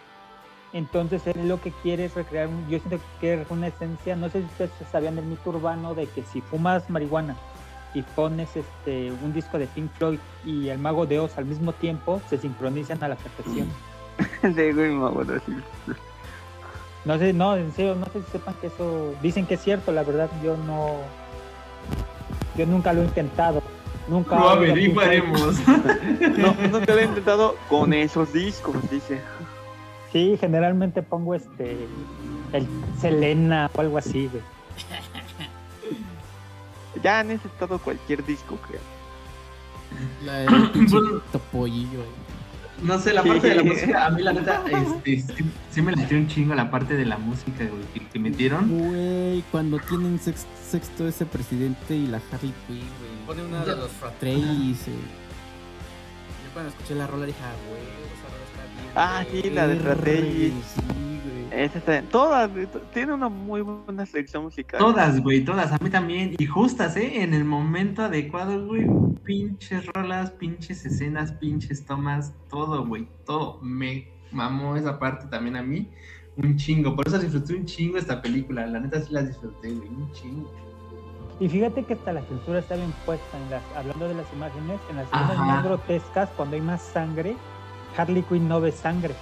Entonces 0.72 1.26
él 1.26 1.48
lo 1.48 1.60
que 1.60 1.70
quiere 1.82 2.06
es 2.06 2.14
recrear, 2.14 2.48
un- 2.48 2.62
yo 2.68 2.78
siento 2.78 2.96
que 2.96 3.18
quiere 3.20 3.46
una 3.50 3.66
esencia, 3.66 4.16
no 4.16 4.28
sé 4.30 4.40
si 4.40 4.46
ustedes 4.46 4.70
sabían 4.90 5.16
del 5.16 5.26
mito 5.26 5.50
urbano 5.50 5.94
de 5.94 6.06
que 6.06 6.22
si 6.24 6.40
fumas 6.40 6.88
marihuana 6.88 7.36
y 7.94 8.00
pones 8.02 8.48
este 8.56 9.12
un 9.22 9.34
disco 9.34 9.58
de 9.58 9.66
Pink 9.66 9.90
Floyd 9.98 10.18
y 10.46 10.68
el 10.70 10.78
Mago 10.78 11.04
de 11.04 11.18
Oz 11.20 11.36
al 11.36 11.44
mismo 11.44 11.72
tiempo, 11.74 12.22
se 12.30 12.38
sincronizan 12.38 13.02
a 13.04 13.08
la 13.08 13.16
perfección. 13.16 13.68
No 17.04 17.18
sé, 17.18 17.32
no, 17.32 17.56
en 17.56 17.72
serio, 17.72 17.94
no 17.96 18.06
sé 18.06 18.22
si 18.22 18.30
sepan 18.32 18.54
que 18.60 18.68
eso, 18.68 19.14
dicen 19.20 19.44
que 19.44 19.54
es 19.54 19.60
cierto, 19.60 19.90
la 19.92 20.04
verdad 20.04 20.30
yo 20.42 20.56
no, 20.56 20.98
yo 22.56 22.64
nunca 22.66 22.92
lo 22.92 23.02
he 23.02 23.04
intentado, 23.04 23.60
nunca. 24.08 24.38
Lo 24.38 24.48
averiguaremos. 24.50 25.56
No, 26.38 26.54
nunca 26.70 26.94
lo 26.94 26.98
he 27.00 27.04
intentado 27.04 27.56
con 27.68 27.92
esos 27.92 28.32
discos, 28.32 28.76
dice. 28.90 29.20
Sí, 30.12 30.36
generalmente 30.38 31.02
pongo 31.02 31.34
este, 31.34 31.76
el 32.52 32.66
Selena 33.00 33.70
o 33.74 33.80
algo 33.80 33.98
así, 33.98 34.28
güey. 34.28 34.42
Ya 37.02 37.20
han 37.20 37.28
necesitado 37.28 37.78
cualquier 37.78 38.24
disco, 38.24 38.58
creo. 38.68 38.80
La 40.24 40.38
del 40.40 40.70
pinche 40.72 40.96
topollillo. 41.32 41.88
güey. 41.98 42.32
No 42.82 42.98
sé, 42.98 43.12
la 43.12 43.22
parte 43.22 43.48
de 43.48 43.54
la 43.54 43.62
música, 43.62 44.06
a 44.06 44.10
mí 44.10 44.22
la 44.22 44.32
neta, 44.32 44.62
este, 44.70 45.20
sí, 45.34 45.44
sí 45.70 45.82
me 45.82 45.94
latió 45.94 46.16
un 46.18 46.26
chingo 46.26 46.54
la 46.54 46.70
parte 46.70 46.94
de 46.96 47.06
la 47.06 47.16
música, 47.16 47.64
güey, 47.64 47.82
que, 47.94 48.06
que 48.08 48.18
metieron. 48.18 48.68
Güey, 48.68 49.42
cuando 49.52 49.78
tienen 49.78 50.18
sex- 50.20 50.46
sexto 50.68 51.06
ese 51.06 51.24
presidente 51.24 51.94
y 51.96 52.06
la 52.08 52.20
Harley 52.32 52.52
Quinn, 52.66 52.78
güey. 52.78 53.26
Pone 53.26 53.44
una 53.44 53.64
de 53.64 53.76
los 53.76 53.90
Fratrellis. 53.92 54.80
Cuando 56.52 56.70
escuché 56.70 56.94
la 56.94 57.06
rola 57.06 57.26
dije, 57.26 57.38
ah, 57.42 57.54
güey, 57.68 57.82
esa 58.12 58.28
rola 58.28 58.44
está 58.44 58.62
bien. 58.74 58.92
Ah, 58.94 59.24
sí, 59.30 59.50
la 59.50 59.68
de. 59.68 60.52
Esa 61.52 61.78
está, 61.78 62.02
todas, 62.04 62.50
tiene 62.94 63.12
una 63.12 63.28
muy 63.28 63.60
buena 63.60 64.06
selección 64.06 64.44
musical. 64.44 64.78
Todas, 64.78 65.20
güey, 65.20 65.44
todas, 65.44 65.70
a 65.70 65.78
mí 65.82 65.90
también. 65.90 66.34
Y 66.38 66.46
justas, 66.46 66.96
¿eh? 66.96 67.22
En 67.22 67.34
el 67.34 67.44
momento 67.44 68.02
adecuado, 68.02 68.66
güey. 68.66 68.86
Pinches 69.22 69.84
rolas, 69.86 70.30
pinches 70.30 70.84
escenas, 70.86 71.32
pinches 71.32 71.84
tomas, 71.84 72.34
todo, 72.48 72.86
güey, 72.86 73.06
todo. 73.26 73.60
Me 73.60 74.08
mamó 74.30 74.76
esa 74.76 74.98
parte 74.98 75.26
también 75.26 75.56
a 75.56 75.62
mí. 75.62 75.90
Un 76.36 76.56
chingo. 76.56 76.96
Por 76.96 77.06
eso 77.06 77.18
disfruté 77.18 77.54
un 77.54 77.66
chingo 77.66 77.98
esta 77.98 78.22
película. 78.22 78.66
La 78.66 78.80
neta 78.80 79.00
sí 79.02 79.12
la 79.12 79.22
disfruté, 79.22 79.70
güey, 79.72 79.88
un 79.88 80.10
chingo. 80.12 80.50
Y 81.42 81.48
fíjate 81.48 81.82
que 81.84 81.94
hasta 81.94 82.12
la 82.12 82.22
censura 82.22 82.60
está 82.60 82.76
bien 82.76 82.94
puesta, 83.04 83.36
en 83.36 83.50
las, 83.50 83.62
hablando 83.76 84.06
de 84.06 84.14
las 84.14 84.32
imágenes, 84.32 84.78
en 84.88 84.94
las 84.94 85.06
escenas 85.06 85.30
Ajá. 85.32 85.44
más 85.44 85.64
grotescas, 85.64 86.30
cuando 86.36 86.54
hay 86.54 86.62
más 86.62 86.80
sangre, 86.80 87.34
Harley 87.96 88.22
Quinn 88.22 88.46
no 88.46 88.60
ve 88.60 88.70
sangre. 88.70 89.12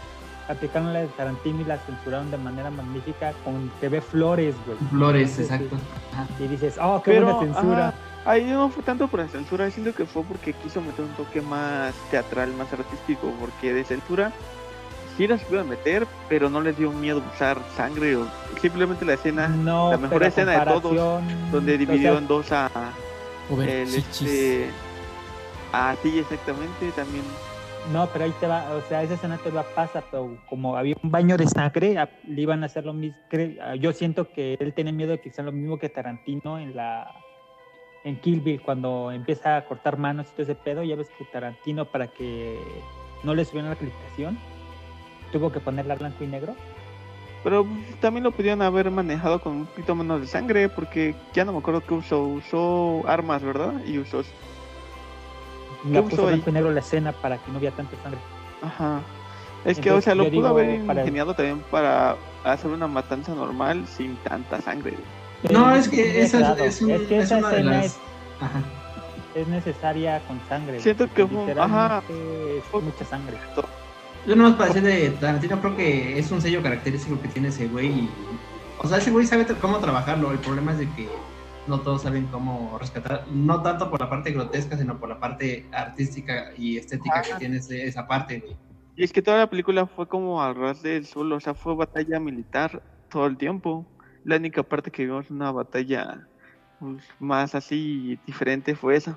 Aplicaron 0.46 0.92
la 0.92 0.98
de 1.00 1.06
Tarantino 1.06 1.62
y 1.62 1.64
la 1.64 1.78
censuraron 1.78 2.30
de 2.30 2.36
manera 2.36 2.70
magnífica 2.70 3.32
con 3.42 3.72
que 3.80 3.88
ve 3.88 4.02
flores, 4.02 4.54
güey. 4.66 4.76
Flores, 4.90 5.38
exacto. 5.38 5.76
Ajá. 6.12 6.26
Y 6.38 6.46
dices, 6.48 6.76
oh, 6.78 7.00
qué 7.02 7.12
Pero, 7.12 7.36
buena 7.36 7.54
censura. 7.54 7.88
ajá, 7.88 7.96
ahí 8.26 8.44
no 8.44 8.68
fue 8.68 8.82
tanto 8.82 9.08
por 9.08 9.20
la 9.20 9.28
censura, 9.28 9.70
siento 9.70 9.94
que 9.94 10.04
fue 10.04 10.22
porque 10.22 10.52
quiso 10.52 10.82
meter 10.82 11.06
un 11.06 11.12
toque 11.12 11.40
más 11.40 11.94
teatral, 12.10 12.52
más 12.52 12.70
artístico, 12.70 13.32
porque 13.40 13.72
de 13.72 13.82
censura 13.84 14.30
sí 15.20 15.26
las 15.26 15.42
iba 15.50 15.60
a 15.60 15.64
meter, 15.64 16.06
pero 16.30 16.48
no 16.48 16.62
les 16.62 16.78
dio 16.78 16.90
miedo 16.92 17.22
usar 17.34 17.58
sangre 17.76 18.16
o 18.16 18.26
simplemente 18.60 19.04
la 19.04 19.14
escena 19.14 19.48
No, 19.48 19.90
la 19.90 19.98
mejor 19.98 20.14
pero 20.14 20.24
a 20.24 20.28
escena 20.28 20.52
de 20.52 20.64
todos, 20.64 21.22
donde 21.52 21.74
o 21.74 21.78
dividió 21.78 22.12
sea, 22.12 22.18
en 22.18 22.26
dos 22.26 22.52
a 22.52 22.70
O 23.50 23.56
ver 23.56 23.68
el 23.68 23.94
este 23.94 24.70
ah 25.74 25.94
sí 26.02 26.18
exactamente 26.18 26.90
también 26.96 27.22
No, 27.92 28.06
pero 28.12 28.24
ahí 28.24 28.32
te 28.40 28.46
va, 28.46 28.70
o 28.72 28.80
sea, 28.88 29.02
esa 29.02 29.14
escena 29.14 29.36
te 29.36 29.50
va 29.50 29.62
pasa, 29.74 30.02
pero 30.10 30.38
como 30.46 30.74
había 30.76 30.94
un 31.02 31.10
baño 31.10 31.36
de 31.36 31.46
sangre, 31.46 31.98
a- 31.98 32.08
le 32.26 32.40
iban 32.40 32.62
a 32.62 32.66
hacer 32.66 32.86
lo 32.86 32.92
mismo. 32.94 33.18
cre- 33.30 33.78
Yo 33.78 33.92
siento 33.92 34.32
que 34.32 34.56
él 34.58 34.72
tiene 34.72 34.90
miedo 34.92 35.10
de 35.12 35.20
que 35.20 35.30
sea 35.30 35.44
lo 35.44 35.52
mismo 35.52 35.78
que 35.78 35.88
Tarantino 35.90 36.58
en 36.58 36.74
la 36.74 37.12
en 38.04 38.18
Kill 38.20 38.40
Bill 38.40 38.62
cuando 38.62 39.10
empieza 39.12 39.58
a 39.58 39.64
cortar 39.66 39.98
manos 39.98 40.28
y 40.28 40.30
todo 40.32 40.42
ese 40.44 40.54
pedo. 40.54 40.82
Ya 40.82 40.96
ves 40.96 41.10
que 41.18 41.24
Tarantino 41.26 41.84
para 41.84 42.06
que 42.08 42.58
no 43.22 43.34
le 43.34 43.44
subieran 43.44 43.68
la 43.70 43.76
calificación 43.76 44.38
tuvo 45.32 45.50
que 45.52 45.60
ponerla 45.60 45.94
blanco 45.94 46.22
y 46.24 46.26
negro. 46.26 46.54
pero 47.42 47.66
también 48.00 48.24
lo 48.24 48.32
pudieron 48.32 48.60
haber 48.62 48.90
manejado 48.90 49.40
con 49.40 49.52
un 49.56 49.66
poquito 49.66 49.94
menos 49.94 50.20
de 50.20 50.26
sangre 50.26 50.68
porque 50.68 51.14
ya 51.32 51.44
no 51.44 51.52
me 51.52 51.58
acuerdo 51.58 51.80
qué 51.80 51.94
usó 51.94 52.22
usó 52.22 53.02
armas 53.08 53.42
verdad 53.42 53.72
y 53.86 53.98
usó 53.98 54.22
La 55.88 56.02
¿Qué 56.02 56.10
puso 56.10 56.26
blanco 56.26 56.50
y 56.50 56.52
negro 56.52 56.70
la 56.70 56.80
escena 56.80 57.12
para 57.12 57.38
que 57.38 57.50
no 57.50 57.58
hubiera 57.58 57.74
tanta 57.74 57.96
sangre. 58.02 58.20
ajá 58.62 59.00
es 59.64 59.78
que 59.78 59.90
o 59.90 60.00
sea 60.00 60.14
lo 60.14 60.24
pudo 60.24 60.30
digo, 60.32 60.46
haber 60.48 60.84
para- 60.86 61.00
ingeniado 61.00 61.34
también 61.34 61.62
para 61.70 62.16
hacer 62.44 62.70
una 62.70 62.86
matanza 62.88 63.34
normal 63.34 63.86
sin 63.86 64.16
tanta 64.16 64.60
sangre 64.60 64.94
No, 65.50 65.74
es 65.74 65.88
que 65.88 66.20
esa 66.22 66.52
es, 66.64 66.82
un- 66.82 66.90
es 66.90 67.00
que 67.08 67.18
es 67.18 67.24
esa 67.24 67.38
una 67.38 67.48
de 67.50 67.62
las. 67.64 67.84
es, 67.86 67.98
Ajá. 68.40 68.60
es 69.34 69.48
necesaria 69.48 70.20
con 70.28 70.38
sangre. 70.48 70.80
Siento 70.80 71.06
que 71.14 71.24
porque 71.24 71.52
fue- 71.54 71.62
ajá. 71.62 72.02
literalmente 72.02 72.58
es 72.58 72.64
Fue- 72.64 72.82
mucha 72.82 73.04
sangre. 73.06 73.36
Yo 74.26 74.36
no 74.36 74.56
para 74.56 74.72
decir 74.72 74.82
de 74.82 75.10
Tarantino, 75.18 75.60
creo 75.60 75.76
que 75.76 76.18
es 76.18 76.30
un 76.30 76.40
sello 76.40 76.62
característico 76.62 77.20
que 77.20 77.28
tiene 77.28 77.48
ese 77.48 77.68
güey. 77.68 77.88
y- 77.88 78.10
o 78.82 78.86
sea, 78.88 78.98
ese 78.98 79.10
güey 79.10 79.26
sabe 79.26 79.46
cómo 79.60 79.78
trabajarlo. 79.78 80.32
El 80.32 80.38
problema 80.38 80.72
es 80.72 80.78
de 80.78 80.88
que 80.92 81.08
no 81.66 81.80
todos 81.80 82.02
saben 82.02 82.26
cómo 82.28 82.78
rescatar, 82.78 83.26
no 83.30 83.62
tanto 83.62 83.90
por 83.90 84.00
la 84.00 84.08
parte 84.08 84.32
grotesca, 84.32 84.76
sino 84.78 84.98
por 84.98 85.08
la 85.10 85.20
parte 85.20 85.66
artística 85.72 86.50
y 86.56 86.78
estética 86.78 87.20
que 87.22 87.34
tiene 87.34 87.58
ese- 87.58 87.86
esa 87.86 88.06
parte, 88.06 88.38
güey. 88.40 88.56
y 88.96 89.04
es 89.04 89.12
que 89.12 89.22
toda 89.22 89.38
la 89.38 89.48
película 89.48 89.86
fue 89.86 90.06
como 90.08 90.42
al 90.42 90.54
ras 90.54 90.82
del 90.82 91.06
suelo 91.06 91.36
o 91.36 91.40
sea 91.40 91.54
fue 91.54 91.74
batalla 91.74 92.18
militar 92.20 92.82
todo 93.08 93.26
el 93.26 93.36
tiempo 93.38 93.86
la 94.24 94.36
única 94.36 94.62
parte 94.62 94.90
que 94.90 95.06
vimos 95.06 95.30
una 95.30 95.50
batalla 95.52 96.26
pues, 96.80 97.04
más 97.18 97.54
así 97.54 98.18
diferente 98.26 98.74
fue 98.74 98.96
esa 98.96 99.16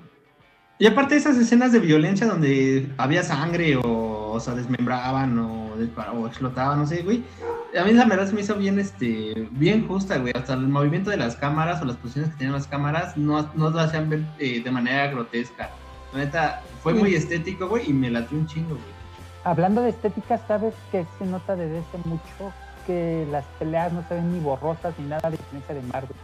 Y 0.78 0.86
aparte 0.86 1.16
esas 1.16 1.36
escenas 1.36 1.72
de 1.72 1.80
violencia 1.80 2.26
donde 2.26 2.88
había 2.96 3.22
sangre 3.22 3.76
o, 3.76 3.82
o 4.34 4.40
sea, 4.40 4.54
desmembraban 4.54 5.38
o, 5.38 5.74
o 5.74 6.26
explotaban, 6.26 6.78
no 6.78 6.86
sé, 6.86 7.02
güey. 7.02 7.24
A 7.78 7.84
mí 7.84 7.92
la 7.92 8.04
verdad 8.04 8.26
se 8.26 8.34
me 8.34 8.42
hizo 8.42 8.54
bien, 8.56 8.78
este, 8.78 9.48
bien 9.52 9.86
justa, 9.86 10.18
güey. 10.18 10.32
Hasta 10.34 10.54
el 10.54 10.68
movimiento 10.68 11.10
de 11.10 11.16
las 11.16 11.36
cámaras 11.36 11.82
o 11.82 11.84
las 11.84 11.96
posiciones 11.96 12.30
que 12.32 12.38
tenían 12.38 12.54
las 12.54 12.66
cámaras 12.66 13.16
no, 13.16 13.48
no 13.54 13.70
lo 13.70 13.80
hacían 13.80 14.08
ver 14.08 14.22
eh, 14.38 14.62
de 14.62 14.70
manera 14.70 15.08
grotesca. 15.08 15.70
La 16.12 16.20
neta, 16.20 16.62
fue 16.82 16.94
muy 16.94 17.14
estético, 17.14 17.68
güey, 17.68 17.90
y 17.90 17.92
me 17.92 18.10
latió 18.10 18.38
un 18.38 18.46
chingo, 18.46 18.76
güey. 18.76 18.94
Hablando 19.44 19.82
de 19.82 19.90
estética, 19.90 20.38
¿sabes 20.46 20.74
que 20.90 21.04
se 21.18 21.26
nota 21.26 21.56
desde 21.56 21.78
hace 21.78 21.98
mucho 22.08 22.52
que 22.86 23.26
las 23.30 23.44
peleas 23.58 23.92
no 23.92 24.06
se 24.08 24.14
ven 24.14 24.32
ni 24.32 24.40
borrosas 24.40 24.94
ni 24.98 25.06
nada 25.06 25.30
de 25.30 25.36
diferencia 25.36 25.74
de 25.74 25.82
Marvel? 25.82 26.16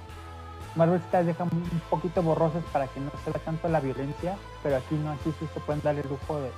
Marvel 0.77 1.01
se 1.11 1.17
las 1.17 1.27
deja 1.27 1.45
un 1.45 1.83
poquito 1.91 2.23
borrosas 2.23 2.63
para 2.73 2.87
que 2.87 3.01
no 3.01 3.11
se 3.25 3.31
vea 3.31 3.41
tanto 3.45 3.69
la 3.69 3.81
violencia, 3.81 4.37
pero 4.63 4.77
aquí 4.77 4.95
no, 4.95 5.11
aquí 5.11 5.33
sí 5.39 5.47
se 5.53 5.61
pueden 5.61 5.83
dar 5.83 5.97
el 5.97 6.09
lujo 6.09 6.41
de 6.41 6.51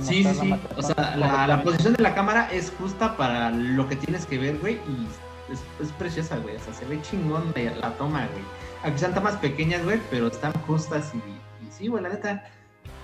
Sí, 0.00 0.24
sí, 0.24 0.34
sí. 0.34 0.54
O 0.76 0.82
sea, 0.82 1.16
la, 1.16 1.62
posición 1.62 1.94
de 1.94 2.02
la 2.02 2.14
cámara 2.14 2.48
es 2.50 2.72
justa 2.78 3.16
para 3.16 3.50
lo 3.50 3.88
que 3.88 3.96
tienes 3.96 4.26
que 4.26 4.38
ver, 4.38 4.58
güey, 4.58 4.74
y 4.74 5.52
es, 5.52 5.60
es 5.80 5.92
preciosa, 5.92 6.36
güey. 6.38 6.56
O 6.56 6.60
sea, 6.60 6.74
se 6.74 6.84
ve 6.86 7.00
chingón 7.02 7.52
la, 7.54 7.76
la 7.76 7.90
toma, 7.96 8.26
güey. 8.32 8.44
Aunque 8.82 8.98
sean 8.98 9.14
tomas 9.14 9.36
pequeñas, 9.36 9.84
güey, 9.84 10.00
pero 10.10 10.26
están 10.26 10.52
justas 10.66 11.12
y, 11.14 11.18
y 11.18 11.70
sí, 11.70 11.88
güey, 11.88 12.02
la 12.02 12.08
neta. 12.08 12.44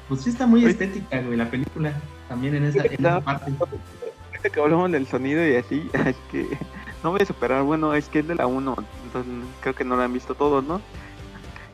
Pues 0.09 0.23
sí 0.23 0.31
está 0.31 0.47
muy 0.47 0.65
Oye. 0.65 0.73
estética, 0.73 1.21
güey, 1.23 1.37
la 1.37 1.49
película. 1.49 1.93
También 2.29 2.57
en 2.57 2.65
esa, 2.65 2.85
en 2.85 2.93
esa 2.93 3.21
parte. 3.21 3.53
Ahorita 3.61 4.51
que 4.51 4.61
hablamos 4.61 4.91
del 4.91 5.07
sonido 5.07 5.47
y 5.47 5.57
así, 5.57 5.89
es 6.07 6.17
que 6.31 6.59
no 7.03 7.13
voy 7.13 7.23
a 7.23 7.27
superar, 7.27 7.63
bueno, 7.63 7.95
es 7.95 8.09
que 8.09 8.21
es 8.21 8.29
de 8.29 8.35
la 8.35 8.47
1, 8.47 8.77
entonces 9.05 9.33
creo 9.61 9.75
que 9.75 9.85
no 9.85 9.97
la 9.97 10.05
han 10.05 10.13
visto 10.13 10.35
todos, 10.35 10.65
¿no? 10.65 10.81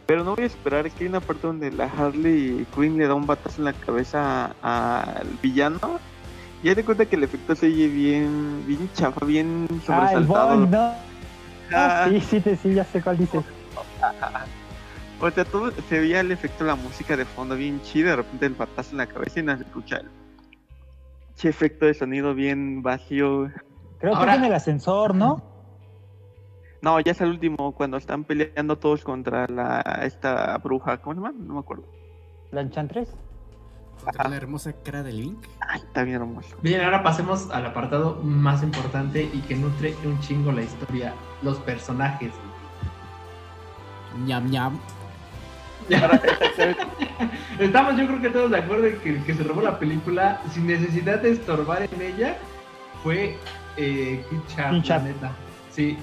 Pero 0.06 0.22
no 0.22 0.34
voy 0.36 0.44
a 0.44 0.46
esperar, 0.46 0.88
que 0.90 1.04
hay 1.04 1.08
una 1.10 1.20
parte 1.20 1.46
donde 1.46 1.72
la 1.72 1.86
Harley 1.86 2.64
Quinn 2.74 2.96
le 2.96 3.08
da 3.08 3.14
un 3.14 3.26
batazo 3.26 3.60
en 3.60 3.64
la 3.64 3.72
cabeza 3.72 4.54
al 4.62 5.26
villano. 5.42 5.78
Y 6.62 6.68
ya 6.68 6.74
te 6.74 6.84
cuenta 6.84 7.06
que 7.06 7.16
el 7.16 7.24
efecto 7.24 7.54
se 7.56 7.66
oye 7.66 7.88
bien, 7.88 8.64
bien 8.66 8.88
chafa, 8.94 9.24
bien 9.26 9.66
Ah, 9.70 9.74
el 9.74 9.80
sobresaltado. 10.26 10.48
Bond, 10.58 10.70
¿no? 10.72 10.92
Ah, 11.74 12.06
Sí, 12.08 12.20
sí, 12.20 12.40
sí, 12.40 12.56
sí, 12.56 12.74
ya 12.74 12.84
sé 12.84 13.02
cuál 13.02 13.18
dices. 13.18 13.42
O 15.18 15.30
sea, 15.30 15.46
todo 15.46 15.72
se 15.88 15.98
veía 15.98 16.20
el 16.20 16.30
efecto 16.30 16.62
de 16.64 16.68
la 16.70 16.76
música 16.76 17.16
de 17.16 17.24
fondo 17.24 17.56
bien 17.56 17.80
chido, 17.80 18.10
de 18.10 18.16
repente 18.16 18.44
el 18.44 18.52
batazo 18.52 18.90
en 18.90 18.98
la 18.98 19.06
cabeza 19.06 19.40
y 19.40 19.44
no 19.44 19.56
se 19.56 19.62
escucha 19.62 19.96
el 19.96 20.08
che 21.36 21.48
efecto 21.48 21.86
de 21.86 21.94
sonido 21.94 22.34
bien 22.34 22.82
vacío. 22.82 23.50
Creo 23.98 24.14
Ahora- 24.14 24.32
que 24.32 24.36
es 24.36 24.38
en 24.42 24.44
el 24.44 24.52
ascensor, 24.54 25.14
¿no? 25.14 25.42
No, 26.86 27.00
ya 27.00 27.10
es 27.10 27.20
el 27.20 27.30
último, 27.30 27.72
cuando 27.72 27.96
están 27.96 28.22
peleando 28.22 28.78
todos 28.78 29.02
contra 29.02 29.48
la 29.48 29.80
esta 30.04 30.56
bruja, 30.58 30.98
¿cómo 30.98 31.14
se 31.16 31.20
llama? 31.20 31.34
No 31.36 31.54
me 31.54 31.58
acuerdo. 31.58 31.82
La 32.52 32.60
Enchantress. 32.60 33.08
Contra 34.04 34.28
la 34.28 34.36
hermosa 34.36 34.72
cara 34.84 35.02
de 35.02 35.12
Link. 35.12 35.36
Ay, 35.58 35.80
está 35.80 36.04
bien 36.04 36.18
hermoso. 36.18 36.56
Bien, 36.62 36.80
ahora 36.82 37.02
pasemos 37.02 37.50
al 37.50 37.66
apartado 37.66 38.20
más 38.22 38.62
importante 38.62 39.28
y 39.32 39.40
que 39.40 39.56
nutre 39.56 39.96
un 40.04 40.20
chingo 40.20 40.52
la 40.52 40.62
historia, 40.62 41.12
los 41.42 41.58
personajes. 41.58 42.30
ñam 44.24 44.48
ñam. 44.48 44.78
Estamos 47.58 47.96
yo 47.96 48.06
creo 48.06 48.22
que 48.22 48.30
todos 48.30 48.52
de 48.52 48.58
acuerdo 48.58 48.86
en 48.86 48.98
que 49.00 49.08
el 49.10 49.24
que 49.24 49.34
se 49.34 49.42
robó 49.42 49.60
la 49.60 49.80
película 49.80 50.40
sin 50.52 50.68
necesidad 50.68 51.20
de 51.20 51.32
estorbar 51.32 51.82
en 51.82 52.00
ella 52.00 52.38
fue 53.02 53.36
eh, 53.76 54.24
Kit 54.30 54.56
la 54.56 54.98
neta. 55.00 55.32
Sí, 55.72 55.98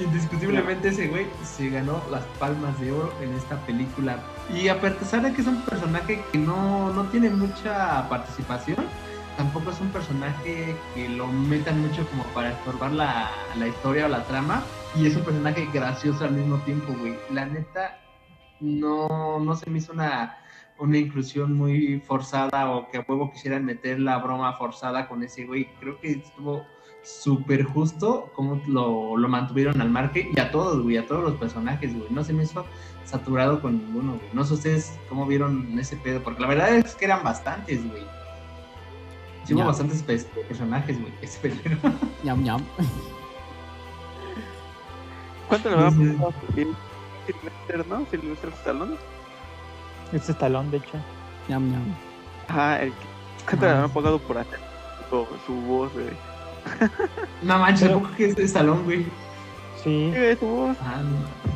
indiscutiblemente 0.00 0.88
ese 0.88 1.08
güey 1.08 1.26
se 1.42 1.70
ganó 1.70 2.02
las 2.10 2.24
palmas 2.38 2.78
de 2.80 2.92
oro 2.92 3.12
en 3.22 3.32
esta 3.34 3.56
película. 3.66 4.18
Y 4.54 4.68
a 4.68 4.80
pesar 4.80 5.22
de 5.22 5.32
que 5.32 5.40
es 5.40 5.46
un 5.46 5.62
personaje 5.62 6.22
que 6.30 6.38
no, 6.38 6.92
no 6.92 7.04
tiene 7.04 7.30
mucha 7.30 8.08
participación, 8.08 8.84
tampoco 9.36 9.70
es 9.70 9.80
un 9.80 9.88
personaje 9.88 10.76
que 10.94 11.08
lo 11.08 11.26
metan 11.26 11.80
mucho 11.80 12.06
como 12.08 12.24
para 12.34 12.50
estorbar 12.50 12.92
la, 12.92 13.30
la 13.58 13.68
historia 13.68 14.06
o 14.06 14.08
la 14.08 14.24
trama. 14.24 14.62
Y 14.94 15.06
es 15.06 15.16
un 15.16 15.24
personaje 15.24 15.68
gracioso 15.72 16.24
al 16.24 16.32
mismo 16.32 16.56
tiempo, 16.58 16.94
güey. 16.98 17.16
La 17.30 17.46
neta, 17.46 17.98
no, 18.60 19.38
no 19.40 19.56
se 19.56 19.68
me 19.68 19.78
hizo 19.78 19.92
una, 19.92 20.38
una 20.78 20.98
inclusión 20.98 21.54
muy 21.54 22.00
forzada 22.00 22.70
o 22.70 22.88
que 22.90 22.98
a 22.98 23.04
huevo 23.06 23.30
quisieran 23.30 23.64
meter 23.64 24.00
la 24.00 24.18
broma 24.18 24.52
forzada 24.54 25.08
con 25.08 25.22
ese 25.22 25.44
güey. 25.44 25.68
Creo 25.80 26.00
que 26.00 26.12
estuvo 26.12 26.64
súper 27.06 27.62
justo 27.64 28.30
como 28.34 28.60
lo, 28.66 29.16
lo 29.16 29.28
mantuvieron 29.28 29.80
al 29.80 29.90
margen 29.90 30.30
y 30.34 30.40
a 30.40 30.50
todos, 30.50 30.82
güey, 30.82 30.96
a 30.96 31.06
todos 31.06 31.22
los 31.22 31.34
personajes, 31.34 31.96
güey. 31.96 32.08
No 32.10 32.24
se 32.24 32.32
me 32.32 32.42
hizo 32.42 32.66
saturado 33.04 33.60
con 33.62 33.78
ninguno, 33.78 34.14
güey. 34.14 34.28
No 34.32 34.44
sé 34.44 34.54
ustedes 34.54 34.98
cómo 35.08 35.24
vieron 35.26 35.78
ese 35.78 35.96
pedo, 35.96 36.20
porque 36.22 36.42
la 36.42 36.48
verdad 36.48 36.74
es 36.74 36.96
que 36.96 37.04
eran 37.04 37.22
bastantes, 37.22 37.88
güey. 37.88 38.02
Sí 39.44 39.54
hubo 39.54 39.64
bastantes 39.64 40.02
pe- 40.02 40.18
personajes, 40.48 41.00
güey. 41.00 41.12
Ese 41.22 41.38
pedo. 41.48 41.56
ñam 42.24 42.42
ñam. 42.42 42.60
¿Cuánto 45.48 45.70
le 45.70 45.76
va 45.76 45.86
a 45.86 45.90
pasar? 45.90 46.32
Sylvester, 47.26 47.86
¿no? 47.88 48.06
Sylvester 48.10 48.50
Stallone. 48.50 48.96
Es 50.12 50.38
talón, 50.38 50.70
de 50.72 50.78
hecho. 50.78 50.98
ñam 51.48 51.70
ñam. 51.70 51.94
Ajá, 52.48 52.82
el 52.82 52.90
que- 52.90 53.44
¿cuánto 53.44 53.66
le 53.66 53.72
habrán 53.72 53.90
pagado 53.90 54.18
por 54.18 54.38
hacer 54.38 54.58
su, 55.08 55.26
su 55.46 55.54
voz, 55.62 55.92
güey? 55.92 56.06
No 57.42 57.58
manches, 57.58 57.88
tampoco 57.90 58.14
que 58.16 58.26
es 58.26 58.36
de 58.36 58.48
salón, 58.48 58.84
güey. 58.84 59.04
Sí. 59.82 60.12
Ah, 60.80 61.00
no. 61.02 61.46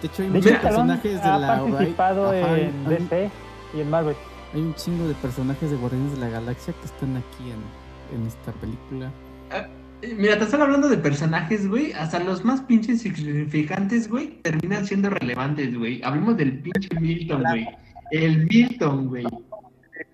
De 0.00 0.06
hecho, 0.08 0.22
hay 0.22 0.28
De 0.28 0.34
muchos 0.34 0.52
hecho, 0.52 0.62
personajes 0.62 1.22
de 1.22 1.28
ha 1.28 1.38
la 1.38 1.46
participado 1.58 2.28
Ajá, 2.30 2.58
en 2.58 2.74
hay- 2.86 2.96
DC 2.96 3.30
y 3.74 3.80
en 3.80 3.90
Marvel. 3.90 4.16
Hay 4.54 4.60
un 4.60 4.74
chingo 4.74 5.08
de 5.08 5.14
personajes 5.14 5.70
de 5.70 5.76
Guardianes 5.76 6.12
de 6.12 6.18
la 6.18 6.28
Galaxia 6.28 6.74
que 6.74 6.84
están 6.86 7.16
aquí 7.16 7.50
en, 7.50 8.20
en 8.20 8.26
esta 8.26 8.52
película. 8.52 9.10
Eh, 9.52 10.14
Mira, 10.18 10.36
te 10.36 10.44
están 10.44 10.60
hablando 10.62 10.88
de 10.88 10.96
personajes, 10.98 11.68
güey. 11.68 11.92
Hasta 11.92 12.18
los 12.18 12.44
más 12.44 12.60
pinches 12.62 13.04
insignificantes, 13.06 14.08
güey, 14.10 14.40
terminan 14.42 14.84
siendo 14.84 15.08
relevantes, 15.10 15.76
güey. 15.78 16.02
Hablemos 16.02 16.36
del 16.36 16.58
pinche 16.58 16.88
Milton, 17.00 17.42
güey. 17.48 17.68
El 18.10 18.46
Milton, 18.46 19.08
güey. 19.08 19.24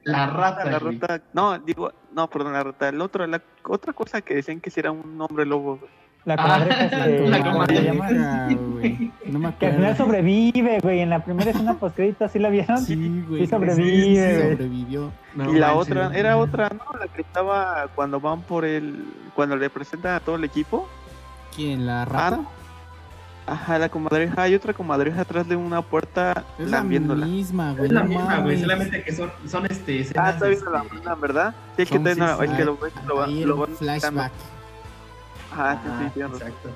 La 0.05 0.27
rata, 0.27 0.65
La 0.71 0.79
güey. 0.79 0.99
rata, 0.99 1.23
no, 1.33 1.59
digo, 1.59 1.91
no, 2.19 2.29
perdón, 2.29 2.53
la 2.53 2.65
rata. 2.65 2.89
El 2.89 3.01
otro, 3.01 3.25
la 3.29 3.41
otra 3.65 3.93
cosa 3.93 4.21
que 4.23 4.35
decían 4.35 4.61
que 4.61 4.71
si 4.71 4.81
era 4.81 4.91
un 4.91 5.21
hombre 5.21 5.47
lobo, 5.47 5.77
güey. 5.77 5.91
La 6.25 6.35
Ah, 6.35 6.43
comadreja 6.43 6.85
este, 6.85 7.29
la 7.29 7.39
¿cómo 7.39 7.53
comadreja. 7.53 7.81
se 7.81 7.87
llama? 7.87 8.07
Comadreja, 8.09 8.55
güey. 8.73 9.13
No 9.27 9.39
me 9.39 9.55
Que 9.55 9.67
al 9.67 9.75
final 9.77 9.97
sobrevive, 9.97 10.81
güey. 10.81 11.01
En 11.01 11.11
la 11.11 11.25
primera 11.25 11.51
escena 11.53 11.75
postcrédito, 11.75 12.27
¿sí 12.29 12.39
la 12.41 12.49
vieron? 12.51 12.79
Sí, 12.79 13.25
güey. 13.29 13.43
Sí 13.43 13.47
sobrevive, 13.47 14.35
Sí, 14.35 14.51
sobrevivió. 14.51 15.13
No 15.37 15.51
y 15.55 15.59
la 15.59 15.75
otra, 15.75 16.11
era 16.15 16.37
otra, 16.37 16.71
¿no? 16.71 16.99
La 16.99 17.07
que 17.07 17.23
estaba 17.23 17.87
cuando 17.95 18.21
van 18.21 18.43
por 18.43 18.65
el, 18.65 19.05
cuando 19.37 19.57
le 19.57 19.71
presentan 19.71 20.17
a 20.17 20.21
todo 20.21 20.35
el 20.37 20.45
equipo. 20.45 20.89
¿Quién? 21.55 21.87
¿La 21.87 22.05
rata? 22.05 22.41
Ajá, 23.51 23.79
la 23.79 23.89
comadreja, 23.89 24.43
hay 24.43 24.55
otra 24.55 24.75
comadreja 24.75 25.23
atrás 25.23 25.49
de 25.49 25.57
una 25.57 25.81
puerta 25.81 26.45
es 26.59 26.69
la 26.71 26.83
misma, 26.83 27.73
güey. 27.73 27.87
Es 27.87 27.93
la 27.93 28.03
misma, 28.05 28.39
güey. 28.41 28.61
Solamente 28.61 29.03
que 29.03 29.13
son, 29.15 29.31
son 29.47 29.65
este, 29.67 30.07
Ah, 30.17 30.31
está 30.31 30.47
viendo 30.49 30.71
la 30.71 30.83
este, 30.83 30.97
mano, 31.03 31.17
¿verdad? 31.21 31.55
Sí, 31.77 31.83
es 31.83 31.89
que, 31.91 31.97
es 31.97 32.03
sí. 32.51 32.57
que 32.57 32.65
lo, 32.65 32.77
ves, 32.77 32.93
lo, 33.07 33.23
Ahí 33.25 33.45
lo 33.45 33.57
un 33.57 33.77
flashback. 33.77 34.33
Ajá, 35.53 35.81
sí, 35.83 36.11
sí. 36.15 36.21
Exacto. 36.21 36.69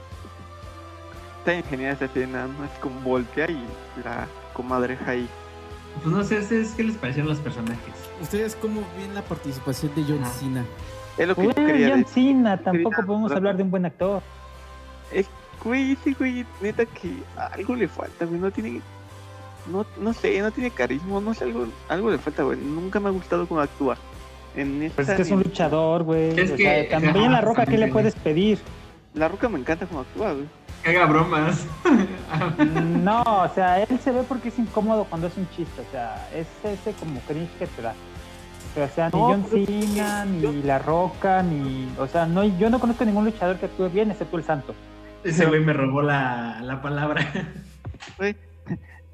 Está 1.41 1.51
bien 1.53 1.65
genial 1.65 1.93
esa 1.95 2.05
escena, 2.07 2.47
¿no? 2.47 2.65
Es 2.65 2.71
como 2.81 3.01
voltea 3.01 3.51
y 3.51 3.63
la 4.05 4.27
comadreja 4.55 5.11
ahí. 5.11 5.29
Pues 6.03 6.15
no 6.15 6.25
sé, 6.25 6.39
¿ustedes 6.39 6.71
qué 6.73 6.85
les 6.85 6.97
parecieron 6.97 7.29
los 7.29 7.39
personajes? 7.41 7.95
¿Ustedes 8.23 8.57
cómo 8.57 8.81
ven 8.97 9.15
la 9.15 9.21
participación 9.23 9.95
de 9.95 10.05
John 10.05 10.21
Ah. 10.25 10.31
Cena? 10.31 10.65
Es 11.19 11.29
lo 11.29 11.35
que 11.35 11.43
yo 11.43 11.49
Uy, 11.49 11.55
quería 11.55 11.89
John 11.91 11.99
decir. 12.05 12.15
Cena, 12.35 12.57
tampoco 12.57 12.91
Quería- 12.91 13.07
podemos 13.07 13.33
hablar 13.33 13.57
de 13.59 13.63
un 13.63 13.71
buen 13.71 13.85
actor. 13.85 14.23
Güey, 15.65 15.93
ese 15.93 16.13
güey, 16.15 16.45
neta 16.61 16.85
que 16.87 17.13
algo 17.37 17.75
le 17.77 17.89
falta, 17.89 18.25
güey. 18.25 18.41
No 18.41 18.51
tiene. 18.51 18.81
No, 19.71 19.87
no 20.01 20.13
sé, 20.13 20.41
no 20.41 20.51
tiene 20.51 20.71
carisma, 20.71 21.21
no 21.21 21.35
sé, 21.35 21.45
algo, 21.45 21.67
algo 21.89 22.11
le 22.11 22.19
falta, 22.19 22.43
güey. 22.43 22.59
Nunca 22.59 22.99
me 22.99 23.09
ha 23.09 23.13
gustado 23.13 23.47
cómo 23.47 23.61
actúa. 23.61 23.97
En 24.57 24.83
esta, 24.83 24.97
Pues 24.97 25.09
es 25.09 25.17
que 25.17 25.23
es 25.23 25.31
un 25.31 25.43
luchador, 25.43 26.03
güey. 26.03 26.39
Es 26.39 26.51
O 26.51 26.57
que- 26.57 26.63
sea, 26.89 27.01
también 27.01 27.31
la 27.33 27.41
roca, 27.41 27.65
¿qué 27.65 27.79
le 27.79 27.89
puedes 27.89 28.15
pedir? 28.17 28.59
La 29.15 29.29
roca 29.29 29.49
me 29.49 29.59
encanta 29.59 29.87
cómo 29.87 30.01
actúa, 30.01 30.33
güey. 30.33 30.47
Que 30.83 30.91
haga 30.91 31.07
bromas. 31.07 31.65
No, 33.03 33.23
o 33.23 33.49
sea, 33.55 33.83
él 33.83 34.01
se 34.01 34.11
ve 34.11 34.23
porque 34.29 34.49
es 34.49 34.59
incómodo 34.59 35.05
cuando 35.05 35.29
es 35.29 35.37
un 35.37 35.49
chiste. 35.51 35.81
O 35.81 35.91
sea, 35.93 36.29
es 36.35 36.47
ese 36.65 36.93
como 36.99 37.21
cringe 37.21 37.51
que 37.59 37.67
te 37.69 37.83
da. 37.83 37.95
Pero, 38.75 38.87
o 38.87 38.89
sea, 38.89 39.11
ni 39.13 39.19
No, 39.21 39.27
John 39.29 39.47
pero 39.51 39.67
Cena, 39.67 40.25
ni 40.25 40.41
yo- 40.41 40.53
La 40.65 40.79
Roca, 40.79 41.43
ni. 41.43 41.89
O 41.99 42.07
sea, 42.09 42.27
no, 42.27 42.43
yo 42.45 42.69
no 42.71 42.81
conozco 42.81 43.05
ningún 43.05 43.25
luchador 43.27 43.59
que 43.59 43.67
actúe 43.67 43.89
bien, 43.91 44.11
excepto 44.11 44.37
el 44.39 44.45
Santo. 44.45 44.75
Ese 45.25 45.47
güey 45.47 45.65
me 45.65 45.73
robó 45.73 46.03
la, 46.03 46.61
la 46.63 46.83
palabra. 46.83 47.25
Güey, 48.19 48.37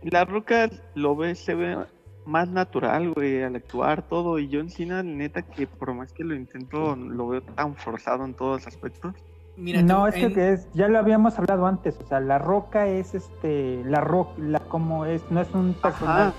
la 0.03 0.25
roca 0.25 0.71
lo 0.95 1.15
ve, 1.17 1.35
se 1.35 1.55
ve 1.55 1.77
más 2.25 2.49
natural, 2.49 3.13
güey, 3.13 3.43
al 3.43 3.57
actuar 3.57 4.03
todo. 4.03 4.39
Y 4.39 4.49
John 4.53 4.71
Cena, 4.71 5.03
neta, 5.03 5.43
que 5.43 5.67
por 5.67 5.93
más 5.95 6.13
que 6.13 6.25
lo 6.25 6.35
intento, 6.35 6.97
lo 6.97 7.29
veo 7.29 7.43
tan 7.43 7.75
forzado 7.77 8.25
en 8.25 8.35
todos 8.35 8.61
los 8.65 8.67
aspectos. 8.67 9.15
Mira, 9.57 9.83
no, 9.83 10.07
es 10.07 10.15
que, 10.15 10.21
en- 10.23 10.35
que 10.35 10.53
es, 10.53 10.69
ya 10.73 10.89
lo 10.89 10.99
habíamos 10.99 11.39
hablado 11.39 11.67
antes. 11.67 11.99
O 12.03 12.07
sea, 12.07 12.21
La 12.21 12.39
Roca 12.39 12.87
es 12.87 13.15
este. 13.15 13.83
La 13.85 14.01
Roca, 14.01 14.33
la, 14.39 14.61
como 14.61 15.05
es, 15.05 15.23
no 15.31 15.41
es 15.41 15.49
un 15.53 15.75
personaje. 15.75 16.33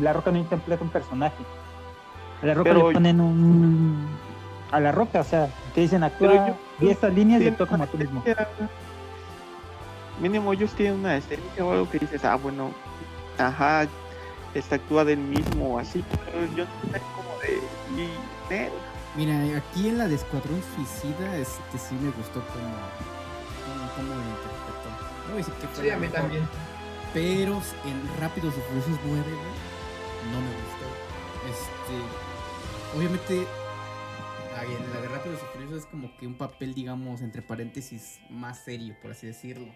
La 0.00 0.12
Roca 0.12 0.30
no 0.30 0.38
interpreta 0.38 0.82
un 0.84 0.90
personaje. 0.90 1.42
A 2.42 2.46
La 2.46 2.54
Roca 2.54 2.70
Pero- 2.72 2.88
le 2.88 2.94
ponen 2.94 3.20
un. 3.20 4.06
A 4.70 4.78
La 4.78 4.92
Roca, 4.92 5.20
o 5.20 5.24
sea, 5.24 5.48
te 5.74 5.80
dicen 5.80 6.04
actúa 6.04 6.46
yo- 6.48 6.54
10 6.78 7.02
líneas 7.12 7.42
y 7.42 7.48
actúa 7.48 7.66
como 7.66 7.86
tú 7.88 7.98
mismo. 7.98 8.22
Mínimo 10.20 10.52
ellos 10.52 10.72
tienen 10.72 11.00
una 11.00 11.16
estética 11.16 11.64
o 11.64 11.72
algo 11.72 11.90
que 11.90 11.98
dices, 11.98 12.24
ah, 12.24 12.36
bueno, 12.36 12.72
ajá, 13.38 13.88
este 14.54 14.74
actúa 14.74 15.04
del 15.04 15.18
mismo 15.18 15.74
o 15.74 15.78
así, 15.78 16.04
pero 16.24 16.44
yo 16.54 16.64
no 16.64 16.92
sé 16.92 17.00
como 17.14 17.38
de... 17.40 18.02
Y, 18.02 18.54
eh, 18.54 18.70
Mira, 19.16 19.34
aquí 19.56 19.88
en 19.88 19.98
la 19.98 20.06
de 20.06 20.14
Escuadrón 20.14 20.62
Suicida, 20.74 21.36
este 21.36 21.78
sí 21.78 21.96
me 21.96 22.12
gustó 22.12 22.40
como, 22.46 22.70
como, 23.66 23.90
como 23.96 24.14
lo 24.14 24.20
interpretó. 24.20 24.88
No 25.26 25.32
voy 25.32 25.34
a 25.34 25.36
decir 25.36 25.54
que 25.54 25.66
fue 25.66 25.86
la 25.86 25.96
mejor, 25.96 26.30
Pero 27.12 27.60
en 27.86 28.20
Rápidos 28.20 28.54
y 28.56 28.60
Furiosos 28.60 29.00
9, 29.04 29.22
güey, 29.24 30.30
no 30.30 30.40
me 30.40 30.52
gustó. 30.54 30.86
Este, 31.50 32.96
obviamente, 32.96 33.46
ahí 34.56 34.68
en 34.72 34.94
la 34.94 35.00
de 35.00 35.08
Rápidos 35.08 35.40
y 35.42 35.52
Furiosos 35.54 35.78
es 35.78 35.86
como 35.86 36.16
que 36.16 36.28
un 36.28 36.34
papel, 36.34 36.72
digamos, 36.72 37.20
entre 37.20 37.42
paréntesis, 37.42 38.20
más 38.30 38.60
serio, 38.60 38.94
por 39.02 39.10
así 39.10 39.26
decirlo. 39.26 39.72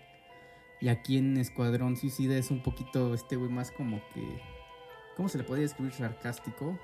Y 0.81 0.89
aquí 0.89 1.19
en 1.19 1.37
Escuadrón 1.39 1.97
Suicida 1.97 2.37
es 2.37 2.51
un 2.51 2.61
poquito, 2.63 3.15
este 3.15 3.37
güey, 3.37 3.51
más 3.51 3.71
como 3.71 4.01
que, 4.13 4.23
¿cómo 5.17 5.29
se 5.29 5.39
le 5.39 5.45
podría 5.45 5.63
describir? 5.63 5.93
Sarcástico. 5.93 6.79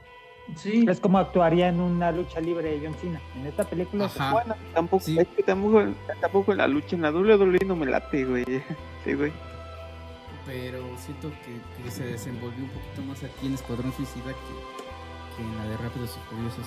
Sí. 0.56 0.84
Es 0.88 0.98
como 1.00 1.18
actuaría 1.18 1.68
en 1.68 1.80
una 1.80 2.10
lucha 2.10 2.40
libre 2.40 2.80
John 2.82 2.94
Cena. 2.94 3.20
En 3.36 3.46
esta 3.46 3.64
película 3.64 4.06
Ajá. 4.06 4.32
Bueno, 4.32 4.54
tampoco, 4.72 5.04
Sí. 5.04 5.18
es 5.18 5.28
que 5.28 5.42
tampoco, 5.42 5.84
tampoco 6.20 6.54
la 6.54 6.66
lucha 6.66 6.96
en 6.96 7.02
la 7.02 7.10
WWE 7.12 7.58
no 7.66 7.76
me 7.76 7.86
late, 7.86 8.24
güey. 8.24 8.44
Sí, 9.04 9.14
güey. 9.14 9.32
Pero 10.46 10.82
siento 10.98 11.30
que, 11.44 11.82
que 11.84 11.90
se 11.90 12.04
desenvolvió 12.04 12.64
un 12.64 12.70
poquito 12.70 13.02
más 13.02 13.22
aquí 13.22 13.46
en 13.46 13.54
Escuadrón 13.54 13.92
Suicida 13.92 14.24
que, 14.32 15.36
que 15.36 15.42
en 15.42 15.56
la 15.58 15.64
de 15.64 15.76
Rápidos 15.76 16.16
y 16.18 16.34
Furiosos. 16.34 16.66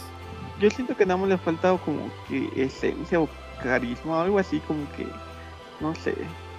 Yo 0.59 0.69
siento 0.69 0.95
que 0.95 1.05
nada 1.05 1.17
más 1.17 1.27
le 1.29 1.36
ha 1.36 1.39
faltado 1.39 1.77
como 1.79 2.09
que 2.27 2.49
esencia 2.55 3.19
o 3.19 3.27
carisma 3.62 4.17
o 4.17 4.21
algo 4.21 4.39
así, 4.39 4.59
como 4.62 4.89
que, 4.93 5.07
no 5.81 5.93
sé. 5.95 6.15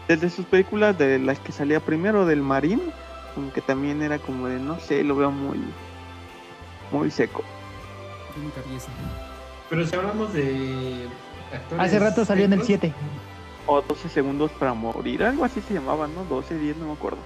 Desde 0.08 0.28
sus 0.28 0.44
películas 0.46 0.98
de 0.98 1.18
las 1.18 1.38
que 1.40 1.52
salía 1.52 1.80
primero 1.80 2.26
del 2.26 2.42
Marín, 2.42 2.80
como 3.34 3.52
que 3.52 3.60
también 3.60 4.02
era 4.02 4.18
como 4.18 4.48
de, 4.48 4.58
no 4.58 4.78
sé, 4.78 5.02
lo 5.02 5.16
veo 5.16 5.30
muy, 5.30 5.58
muy 6.92 7.10
seco. 7.10 7.42
Yo 8.36 8.42
nunca 8.42 8.60
vi 8.68 8.76
esa. 8.76 8.90
Pero 9.70 9.86
si 9.86 9.96
hablamos 9.96 10.32
de 10.34 11.08
actores. 11.52 11.84
Hace 11.84 11.98
rato 11.98 12.24
salió 12.24 12.44
en 12.44 12.52
el 12.52 12.62
secos, 12.62 12.90
7. 12.90 12.94
O 13.66 13.80
12 13.80 14.08
segundos 14.10 14.50
para 14.52 14.74
morir, 14.74 15.24
algo 15.24 15.44
así 15.44 15.60
se 15.62 15.74
llamaba, 15.74 16.06
¿no? 16.06 16.24
12, 16.24 16.58
10, 16.58 16.76
no 16.76 16.86
me 16.86 16.92
acuerdo. 16.92 17.18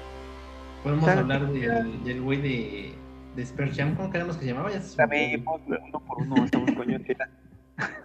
Podemos 0.85 1.05
¿Sabe 1.05 1.21
hablar 1.21 1.49
del 1.49 2.05
del 2.05 2.23
güey 2.23 2.41
de, 2.41 2.95
de 3.35 3.43
Space 3.43 3.75
Jam. 3.75 3.97
¿Cómo 3.97 4.11
queremos 4.11 4.37
que 4.37 4.45
se 4.45 4.51
llamaba? 4.53 4.71
Ya 4.71 4.81
se 4.81 4.91
supo. 4.91 5.05
pues, 5.09 5.81
uno 5.89 6.01
por 6.01 6.23
uno, 6.23 6.45
estamos 6.45 6.71
coño. 6.73 6.99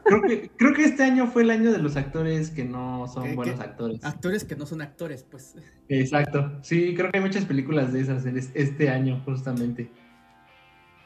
Creo, 0.04 0.22
que, 0.22 0.50
creo 0.58 0.74
que 0.74 0.84
este 0.86 1.04
año 1.04 1.28
fue 1.28 1.42
el 1.44 1.50
año 1.52 1.72
de 1.72 1.80
los 1.80 1.96
actores 1.96 2.50
que 2.52 2.64
no 2.66 3.08
son 3.08 3.24
¿Qué- 3.24 3.36
buenos 3.36 3.56
qué? 3.60 3.64
actores. 3.64 4.04
Actores 4.04 4.44
que 4.44 4.56
no 4.56 4.66
son 4.66 4.82
actores, 4.82 5.24
pues. 5.30 5.56
Exacto. 5.90 6.60
Sí, 6.62 6.94
creo 6.96 7.12
que 7.12 7.18
hay 7.18 7.24
muchas 7.24 7.46
películas 7.46 7.92
de 7.94 8.02
esas 8.02 8.26
en 8.26 8.38
es- 8.38 8.52
este 8.54 8.90
año, 8.90 9.22
justamente. 9.26 9.92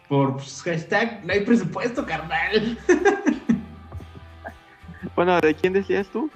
Por 0.10 0.34
pues, 0.34 0.62
hashtag, 0.64 1.26
no 1.26 1.34
hay 1.34 1.42
presupuesto, 1.42 2.06
carnal. 2.06 2.78
Bueno, 5.16 5.40
¿de 5.42 5.54
quién 5.56 5.74
decías 5.74 6.08
tú? 6.10 6.30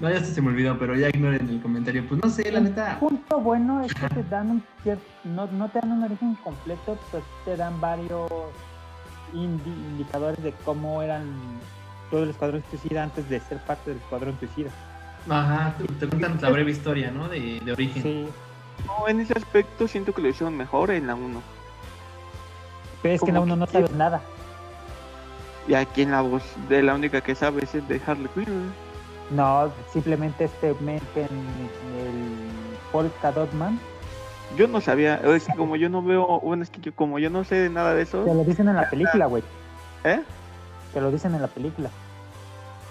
No, 0.00 0.08
ya 0.08 0.22
se 0.22 0.40
me 0.40 0.48
olvidó, 0.48 0.78
pero 0.78 0.94
ya 0.94 1.08
ignoren 1.08 1.48
el 1.48 1.60
comentario. 1.60 2.06
Pues 2.08 2.20
no 2.22 2.30
sé, 2.30 2.52
la 2.52 2.60
neta. 2.60 2.98
punto 3.00 3.40
bueno 3.40 3.82
es 3.82 3.92
que 3.94 4.06
te 4.08 4.22
dan 4.24 4.50
un 4.50 4.62
cierto, 4.84 5.02
no, 5.24 5.46
no 5.48 5.68
te 5.68 5.80
dan 5.80 5.90
un 5.92 6.04
origen 6.04 6.36
completo, 6.36 6.96
pero 7.10 7.22
sí 7.24 7.30
te 7.44 7.56
dan 7.56 7.80
varios 7.80 8.30
indi- 9.32 9.66
indicadores 9.90 10.42
de 10.42 10.52
cómo 10.64 11.02
eran 11.02 11.24
todo 12.10 12.22
el 12.24 12.30
escuadrón 12.30 12.62
suicida 12.70 13.02
antes 13.02 13.28
de 13.28 13.40
ser 13.40 13.58
parte 13.58 13.90
del 13.90 13.98
escuadrón 14.00 14.36
suicida. 14.38 14.70
Ajá, 15.28 15.74
te, 16.00 16.06
cuentan 16.08 16.38
la 16.40 16.48
breve 16.50 16.70
historia, 16.70 17.10
¿no? 17.10 17.28
De, 17.28 17.60
de 17.60 17.72
origen. 17.72 18.02
Sí, 18.02 18.28
No, 18.86 19.08
en 19.08 19.20
ese 19.20 19.34
aspecto 19.34 19.86
siento 19.88 20.12
que 20.14 20.22
lo 20.22 20.28
hicieron 20.28 20.56
mejor 20.56 20.90
en 20.90 21.06
la 21.06 21.14
1. 21.14 21.42
pero 23.02 23.14
es 23.14 23.20
que 23.20 23.28
en 23.28 23.34
la 23.34 23.40
Como 23.40 23.52
uno 23.54 23.56
no 23.60 23.66
que- 23.66 23.72
sabes 23.72 23.92
nada. 23.92 24.20
Y 25.66 25.74
aquí 25.74 26.02
en 26.02 26.12
la 26.12 26.22
voz 26.22 26.42
de 26.70 26.82
la 26.82 26.94
única 26.94 27.20
que 27.20 27.34
sabes 27.34 27.74
es 27.74 27.86
de 27.88 28.00
Harley 28.06 28.28
Quinn. 28.34 28.72
No, 29.30 29.70
simplemente 29.92 30.44
este 30.44 30.72
meten 30.80 31.24
el 31.26 32.38
Polka 32.90 33.30
Dotman. 33.32 33.78
Yo 34.56 34.66
no 34.66 34.80
sabía, 34.80 35.16
es 35.16 35.44
que 35.44 35.54
como 35.54 35.76
yo 35.76 35.88
no 35.88 36.02
veo, 36.02 36.40
bueno, 36.40 36.62
es 36.62 36.70
que 36.70 36.80
yo- 36.80 36.94
como 36.94 37.18
yo 37.18 37.28
no 37.30 37.44
sé 37.44 37.56
de 37.56 37.70
nada 37.70 37.94
de 37.94 38.02
eso, 38.02 38.24
Te 38.24 38.34
lo 38.34 38.44
dicen 38.44 38.68
en 38.68 38.76
la 38.76 38.88
película, 38.88 39.26
güey. 39.26 39.42
¿eh? 40.04 40.20
Te 40.94 41.00
lo 41.00 41.10
dicen 41.10 41.34
en 41.34 41.42
la 41.42 41.48
película. 41.48 41.90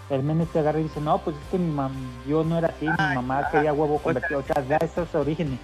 El 0.09 0.23
men 0.23 0.39
este 0.41 0.59
agarra 0.59 0.79
y 0.79 0.83
dice, 0.83 1.01
no, 1.01 1.17
pues 1.17 1.35
es 1.35 1.41
que 1.51 1.57
mi 1.57 1.69
mam 1.71 1.91
yo 2.27 2.43
no 2.43 2.57
era 2.57 2.67
así, 2.69 2.85
mi 2.85 3.15
mamá 3.15 3.49
quería 3.51 3.73
huevo 3.73 3.97
convertido. 3.99 4.39
O 4.39 4.43
sea, 4.43 4.61
da 4.63 4.77
esos 4.77 5.13
orígenes. 5.15 5.59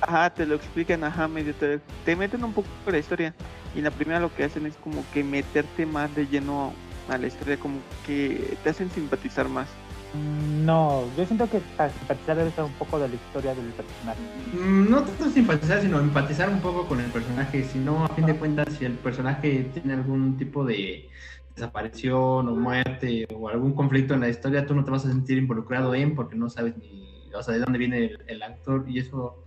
Ajá, 0.00 0.30
te 0.30 0.46
lo 0.46 0.54
explican, 0.54 1.02
ajá, 1.02 1.26
medio 1.26 1.52
te, 1.54 1.80
te 2.04 2.14
meten 2.14 2.44
un 2.44 2.52
poco 2.52 2.68
por 2.84 2.92
la 2.92 3.00
historia. 3.00 3.34
Y 3.74 3.80
la 3.80 3.90
primera 3.90 4.20
lo 4.20 4.32
que 4.32 4.44
hacen 4.44 4.66
es 4.66 4.76
como 4.76 5.02
que 5.12 5.24
meterte 5.24 5.84
más 5.86 6.14
de 6.14 6.26
lleno 6.28 6.72
a 7.08 7.18
la 7.18 7.26
historia, 7.26 7.56
como 7.58 7.78
que 8.06 8.56
te 8.62 8.70
hacen 8.70 8.90
simpatizar 8.90 9.48
más. 9.48 9.66
No, 10.14 11.04
yo 11.16 11.26
siento 11.26 11.48
que 11.50 11.60
para 11.76 11.90
simpatizar 11.90 12.36
debe 12.36 12.50
ser 12.52 12.64
un 12.64 12.72
poco 12.72 12.98
de 12.98 13.08
la 13.08 13.14
historia 13.14 13.54
del 13.54 13.66
personaje. 13.66 14.18
Mm, 14.54 14.90
No 14.90 15.02
tanto 15.02 15.30
simpatizar, 15.30 15.80
sino 15.82 16.00
empatizar 16.00 16.48
un 16.48 16.60
poco 16.60 16.86
con 16.86 17.00
el 17.00 17.10
personaje. 17.10 17.64
Si 17.64 17.78
no, 17.78 18.04
a 18.04 18.08
fin 18.08 18.26
de 18.26 18.34
cuentas, 18.34 18.72
si 18.78 18.84
el 18.84 18.92
personaje 18.94 19.70
tiene 19.74 19.94
algún 19.94 20.36
tipo 20.36 20.64
de 20.64 21.08
desaparición 21.54 22.48
o 22.48 22.54
muerte 22.54 23.26
o 23.34 23.48
algún 23.48 23.74
conflicto 23.74 24.14
en 24.14 24.20
la 24.20 24.28
historia, 24.28 24.64
tú 24.64 24.74
no 24.74 24.84
te 24.84 24.90
vas 24.90 25.04
a 25.04 25.08
sentir 25.08 25.38
involucrado 25.38 25.94
en 25.94 26.14
porque 26.14 26.36
no 26.36 26.48
sabes 26.48 26.76
ni, 26.78 27.28
o 27.34 27.42
sea, 27.42 27.54
de 27.54 27.60
dónde 27.60 27.78
viene 27.78 27.98
el, 28.04 28.18
el 28.28 28.42
actor 28.42 28.84
y 28.88 29.00
eso 29.00 29.44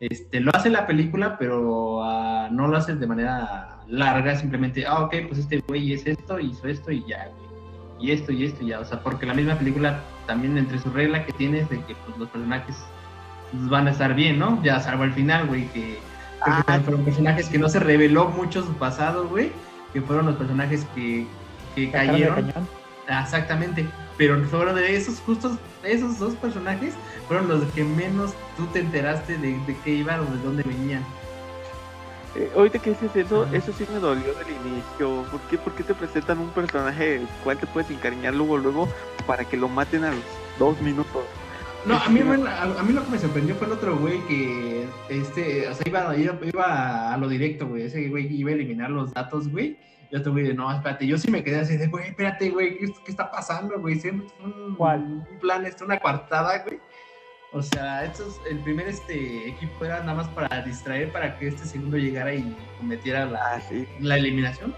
este, 0.00 0.40
lo 0.40 0.52
hace 0.54 0.70
la 0.70 0.86
película, 0.86 1.36
pero 1.38 2.02
ah, 2.02 2.48
no 2.50 2.68
lo 2.68 2.76
hace 2.76 2.94
de 2.94 3.06
manera 3.06 3.80
larga, 3.88 4.36
simplemente, 4.36 4.86
ah, 4.86 5.02
ok, 5.04 5.14
pues 5.26 5.40
este 5.40 5.60
güey 5.66 5.92
es 5.92 6.06
esto, 6.06 6.38
hizo 6.38 6.68
esto 6.68 6.92
y 6.92 7.04
ya, 7.06 7.28
güey. 7.28 7.47
Y 8.00 8.12
esto 8.12 8.32
y 8.32 8.44
esto 8.44 8.62
y 8.62 8.68
ya, 8.68 8.80
o 8.80 8.84
sea, 8.84 9.00
porque 9.00 9.26
la 9.26 9.34
misma 9.34 9.56
película 9.56 10.02
también 10.26 10.56
entre 10.56 10.78
su 10.78 10.90
regla 10.90 11.24
que 11.24 11.32
tiene 11.32 11.60
es 11.60 11.68
de 11.68 11.82
que 11.84 11.94
pues, 11.94 12.18
los 12.18 12.28
personajes 12.28 12.76
van 13.52 13.88
a 13.88 13.90
estar 13.90 14.14
bien, 14.14 14.38
¿no? 14.38 14.62
Ya 14.62 14.78
salvo 14.80 15.02
al 15.02 15.12
final, 15.12 15.46
güey, 15.46 15.66
que 15.68 15.98
también 16.44 16.84
fueron 16.84 17.04
personajes 17.04 17.48
que 17.48 17.58
no 17.58 17.68
se 17.68 17.80
reveló 17.80 18.28
mucho 18.28 18.62
su 18.62 18.72
pasado, 18.74 19.28
güey, 19.28 19.50
que 19.92 20.00
fueron 20.00 20.26
los 20.26 20.36
personajes 20.36 20.86
que, 20.94 21.26
que 21.74 21.90
cayeron. 21.90 22.52
Ah, 23.08 23.22
Exactamente. 23.22 23.86
Pero 24.16 24.42
fueron 24.44 24.74
de 24.74 24.96
esos, 24.96 25.20
justos, 25.20 25.52
esos 25.82 26.18
dos 26.18 26.34
personajes, 26.34 26.94
fueron 27.26 27.48
los 27.48 27.62
que 27.72 27.84
menos 27.84 28.32
tú 28.56 28.66
te 28.66 28.80
enteraste 28.80 29.38
de, 29.38 29.58
de 29.60 29.76
qué 29.84 29.94
iban 29.94 30.20
o 30.20 30.24
de 30.24 30.42
dónde 30.42 30.62
venían. 30.64 31.04
Eh, 32.38 32.48
ahorita 32.54 32.78
que 32.78 32.90
dices 32.90 33.10
eso, 33.16 33.46
eso 33.52 33.72
sí 33.72 33.84
me 33.92 33.98
dolió 33.98 34.32
del 34.34 34.46
inicio. 34.64 35.24
¿Por 35.30 35.40
qué? 35.50 35.58
¿Por 35.58 35.72
qué 35.74 35.82
te 35.82 35.92
presentan 35.94 36.38
un 36.38 36.50
personaje 36.50 37.18
del 37.18 37.26
cual 37.42 37.58
te 37.58 37.66
puedes 37.66 37.90
encariñar 37.90 38.32
luego, 38.34 38.56
luego, 38.58 38.88
para 39.26 39.44
que 39.44 39.56
lo 39.56 39.68
maten 39.68 40.04
a 40.04 40.10
los 40.12 40.22
dos 40.58 40.80
minutos? 40.80 41.24
No, 41.84 41.96
a 41.96 42.08
mí, 42.08 42.20
me- 42.20 42.48
a, 42.48 42.62
a 42.62 42.82
mí 42.84 42.92
lo 42.92 43.04
que 43.04 43.10
me 43.10 43.18
sorprendió 43.18 43.56
fue 43.56 43.66
el 43.66 43.72
otro 43.72 43.96
güey 43.96 44.20
que, 44.28 44.86
este, 45.08 45.66
o 45.68 45.74
sea, 45.74 45.82
iba, 45.88 46.16
iba, 46.16 46.38
iba 46.44 47.12
a 47.12 47.16
lo 47.16 47.28
directo, 47.28 47.66
güey. 47.66 47.82
Ese 47.84 48.08
güey 48.08 48.26
iba 48.32 48.50
a 48.50 48.54
eliminar 48.54 48.90
los 48.90 49.12
datos, 49.14 49.48
güey. 49.48 49.76
Y 50.10 50.16
otro 50.16 50.32
güey 50.32 50.44
de, 50.44 50.54
no, 50.54 50.72
espérate, 50.72 51.06
yo 51.06 51.18
sí 51.18 51.30
me 51.30 51.42
quedé 51.42 51.60
así 51.60 51.76
de, 51.76 51.86
güey, 51.88 52.08
espérate, 52.08 52.50
güey, 52.50 52.78
¿qué, 52.78 52.86
qué 53.04 53.10
está 53.10 53.30
pasando, 53.30 53.78
güey? 53.80 53.96
¿Sí? 54.00 54.08
Un, 54.08 54.74
¿Cuál? 54.76 55.00
un 55.30 55.38
plan, 55.40 55.66
esto, 55.66 55.84
una 55.84 55.98
coartada, 55.98 56.62
güey. 56.64 56.78
O 57.52 57.62
sea, 57.62 58.04
estos, 58.04 58.40
el 58.50 58.58
primer 58.58 58.88
este 58.88 59.48
equipo 59.48 59.84
era 59.84 60.00
nada 60.00 60.14
más 60.14 60.28
para 60.28 60.60
distraer 60.62 61.10
para 61.12 61.38
que 61.38 61.48
este 61.48 61.64
segundo 61.64 61.96
llegara 61.96 62.34
y 62.34 62.54
cometiera 62.78 63.24
la, 63.24 63.38
Ah, 63.54 63.60
sí. 63.68 63.86
la 64.00 64.16
eliminación. 64.18 64.74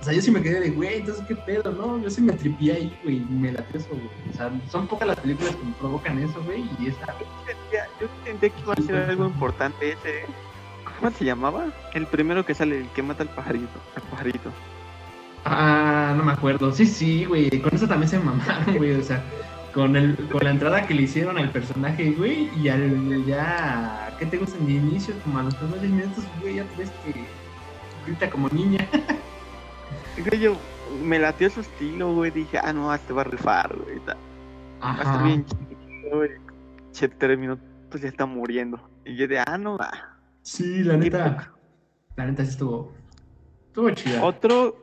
O 0.00 0.04
sea, 0.04 0.12
yo 0.14 0.20
sí 0.22 0.30
me 0.30 0.42
quedé 0.42 0.60
de, 0.60 0.70
güey, 0.70 0.94
entonces 0.96 1.24
qué 1.26 1.34
pedo, 1.36 1.70
¿no? 1.72 2.00
Yo 2.00 2.10
sí 2.10 2.20
me 2.20 2.32
tripié 2.32 2.72
ahí, 2.74 2.98
güey, 3.04 3.16
y 3.18 3.26
me 3.32 3.52
late 3.52 3.78
eso, 3.78 3.88
güey. 3.90 4.08
O 4.32 4.36
sea, 4.36 4.50
son 4.70 4.86
pocas 4.88 5.06
las 5.08 5.18
películas 5.20 5.54
que 5.54 5.64
me 5.64 5.72
provocan 5.74 6.18
eso, 6.18 6.42
güey, 6.44 6.64
y 6.80 6.88
esa. 6.88 7.06
Yo 7.06 7.26
sentía, 7.46 7.86
yo 8.00 8.08
sentía 8.24 8.48
que 8.50 8.60
iba 8.60 8.72
a 8.72 8.82
ser 8.82 9.10
algo 9.10 9.26
importante 9.26 9.92
ese. 9.92 10.24
¿Cómo 10.98 11.10
se 11.12 11.24
llamaba? 11.24 11.66
El 11.94 12.06
primero 12.06 12.44
que 12.44 12.54
sale, 12.54 12.78
el 12.78 12.88
que 12.88 13.02
mata 13.02 13.22
al 13.24 13.28
pajarito. 13.30 13.80
Al 13.96 14.02
pajarito. 14.02 14.50
Ah, 15.44 16.14
no 16.16 16.22
me 16.24 16.32
acuerdo. 16.32 16.72
Sí, 16.72 16.86
sí, 16.86 17.24
güey, 17.24 17.48
con 17.60 17.74
eso 17.74 17.86
también 17.88 18.08
se 18.08 18.18
mamaron, 18.18 18.76
güey, 18.76 18.94
o 18.94 19.02
sea, 19.02 19.22
con, 19.72 19.96
el, 19.96 20.16
con 20.28 20.44
la 20.44 20.50
entrada 20.50 20.86
que 20.86 20.94
le 20.94 21.02
hicieron 21.02 21.38
al 21.38 21.50
personaje, 21.50 22.12
güey, 22.12 22.50
y 22.60 22.68
al 22.68 23.24
ya, 23.24 24.14
¿qué 24.18 24.26
te 24.26 24.38
gusta 24.38 24.58
en 24.58 24.66
el 24.66 24.76
inicio? 24.76 25.14
Como 25.24 25.38
a 25.38 25.42
los 25.44 25.54
primeros 25.54 25.80
10 25.82 25.92
minutos, 25.92 26.24
güey, 26.40 26.56
ya 26.56 26.64
te 26.64 26.76
ves 26.76 26.90
que 27.04 27.24
grita 28.06 28.30
como 28.30 28.48
niña. 28.48 28.86
Güey, 30.28 30.40
yo 30.40 30.56
me 31.02 31.18
latió 31.18 31.48
su 31.48 31.60
estilo, 31.60 32.14
güey. 32.14 32.30
Dije, 32.30 32.58
ah, 32.62 32.72
no, 32.74 32.94
este 32.94 33.14
va 33.14 33.22
a 33.22 33.24
rifar, 33.24 33.74
güey. 33.74 33.98
Va 34.00 34.14
a 34.80 34.96
estar 34.98 35.24
bien 35.24 35.46
chido, 35.46 36.16
güey. 36.16 36.30
Che, 36.92 37.08
tres 37.08 37.38
minutos 37.38 37.64
ya 37.98 38.08
está 38.08 38.26
muriendo. 38.26 38.78
Y 39.06 39.16
yo 39.16 39.26
de, 39.26 39.38
ah, 39.38 39.56
no. 39.56 39.78
ah. 39.80 40.18
Sí, 40.42 40.82
la 40.84 40.98
neta, 40.98 41.52
la 42.16 42.26
neta 42.26 42.44
sí 42.44 42.50
estuvo, 42.50 42.92
estuvo 43.68 43.90
chida. 43.90 44.22
Otro, 44.22 44.76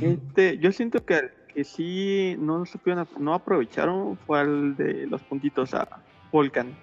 este, 0.00 0.58
yo 0.58 0.70
siento 0.72 1.04
que 1.04 1.30
que 1.54 1.64
sí 1.64 2.36
no 2.38 2.66
supieron, 2.66 3.06
no 3.18 3.34
aprovecharon 3.34 4.18
fue 4.26 4.40
al 4.40 4.76
de 4.76 5.06
los 5.06 5.22
puntitos 5.22 5.72
a 5.74 5.88
Volcan. 6.32 6.74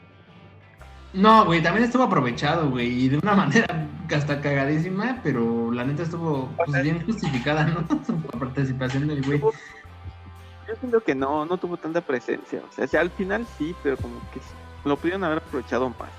No, 1.14 1.46
güey, 1.46 1.62
también 1.62 1.86
estuvo 1.86 2.04
aprovechado, 2.04 2.70
güey, 2.70 2.88
y 2.88 3.10
de 3.10 3.18
una 3.18 3.36
manera 3.36 3.88
hasta 4.16 4.42
cagadísima, 4.42 5.20
pero 5.24 5.72
la 5.72 5.84
neta 5.84 6.04
estuvo 6.04 6.50
pues, 6.58 6.84
bien 6.84 7.06
justificada, 7.06 7.66
¿no? 7.66 7.86
Su 8.06 8.16
participación 8.38 9.08
del 9.08 9.24
güey. 9.24 9.40
Yo 9.40 10.76
siento 10.80 11.02
que 11.02 11.16
no, 11.16 11.46
no 11.46 11.58
tuvo 11.58 11.78
tanta 11.78 12.02
presencia. 12.02 12.62
O 12.68 12.88
sea, 12.88 13.02
al 13.02 13.10
final 13.10 13.46
sí, 13.58 13.76
pero 13.84 13.98
como 13.98 14.20
que 14.32 14.40
lo 14.86 14.98
pudieron 14.98 15.24
haber 15.24 15.40
aprovechado 15.40 15.90
más. 15.90 16.10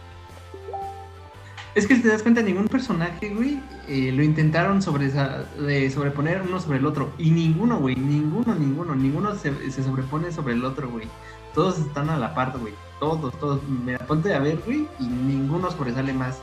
Es 1.75 1.87
que 1.87 1.97
si 1.97 2.03
te 2.03 2.09
das 2.09 2.23
cuenta, 2.23 2.43
ningún 2.43 2.69
personaje, 2.69 3.31
güey, 3.31 3.59
eh, 3.89 4.13
lo 4.13 4.23
intentaron 4.23 4.83
sobre, 4.83 5.09
de 5.09 5.91
sobreponer 5.91 6.43
uno 6.43 6.61
sobre 6.61 6.79
el 6.79 6.87
otro. 6.87 7.11
Y 7.17 7.31
ninguno, 7.31 7.79
güey, 7.79 7.97
ninguno, 7.97 8.55
ninguno, 8.55 8.95
ninguno 8.95 9.35
se, 9.37 9.71
se 9.71 9.83
sobrepone 9.83 10.33
sobre 10.33 10.53
el 10.53 10.65
otro, 10.65 10.91
güey. 10.91 11.09
Todos 11.55 11.79
están 11.79 12.11
a 12.11 12.19
la 12.19 12.35
par, 12.35 12.57
güey. 12.59 12.75
Todos, 13.01 13.39
todos. 13.39 13.61
Mira, 13.65 13.99
ponte 14.07 14.35
a 14.35 14.39
ver, 14.39 14.59
güey, 14.67 14.87
y 15.01 15.05
ninguno 15.05 15.71
sobresale 15.71 16.13
más. 16.13 16.41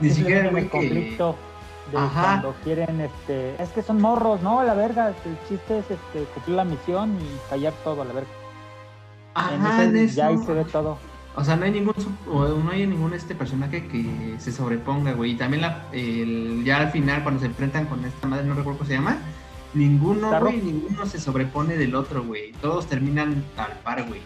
Ni 0.00 0.10
siquiera, 0.10 0.50
güey, 0.50 0.64
que... 0.64 0.70
conflicto 0.70 1.34
de 1.90 1.98
Ajá. 1.98 2.22
cuando 2.22 2.54
quieren, 2.62 3.00
este, 3.00 3.62
es 3.62 3.70
que 3.70 3.82
son 3.82 4.00
morros, 4.00 4.42
¿no? 4.42 4.62
La 4.62 4.74
verga, 4.74 5.08
el 5.08 5.38
chiste 5.48 5.78
es 5.78 5.90
este, 5.90 6.24
cumplir 6.34 6.56
la 6.56 6.64
misión 6.64 7.16
y 7.20 7.48
fallar 7.48 7.72
todo, 7.84 8.02
a 8.02 8.04
la 8.04 8.12
verga. 8.12 8.30
En 9.36 9.64
Ajá, 9.64 9.84
ese 9.84 10.02
en 10.02 10.08
ya 10.08 10.26
ahí 10.26 10.38
se 10.38 10.52
ve 10.52 10.64
todo. 10.64 10.98
O 11.36 11.44
sea, 11.44 11.54
no 11.56 11.64
hay 11.66 11.70
ningún 11.70 11.94
no 12.26 12.70
hay 12.70 12.86
ningún 12.86 13.14
este 13.14 13.34
personaje 13.34 13.86
que 13.86 14.34
se 14.38 14.50
sobreponga, 14.50 15.12
güey. 15.12 15.32
Y 15.32 15.34
también 15.36 15.62
la, 15.62 15.84
el, 15.92 16.62
ya 16.64 16.78
al 16.78 16.90
final, 16.90 17.22
cuando 17.22 17.40
se 17.40 17.46
enfrentan 17.46 17.86
con 17.86 18.04
esta 18.04 18.26
madre, 18.26 18.44
no 18.44 18.54
recuerdo 18.54 18.78
cómo 18.78 18.88
se 18.88 18.94
llama, 18.96 19.18
ninguno, 19.74 20.30
güey, 20.40 20.60
ninguno 20.60 21.06
se 21.06 21.20
sobrepone 21.20 21.76
del 21.76 21.94
otro, 21.94 22.24
güey. 22.24 22.52
Todos 22.60 22.86
terminan 22.88 23.44
al 23.56 23.72
par, 23.84 24.04
güey. 24.08 24.20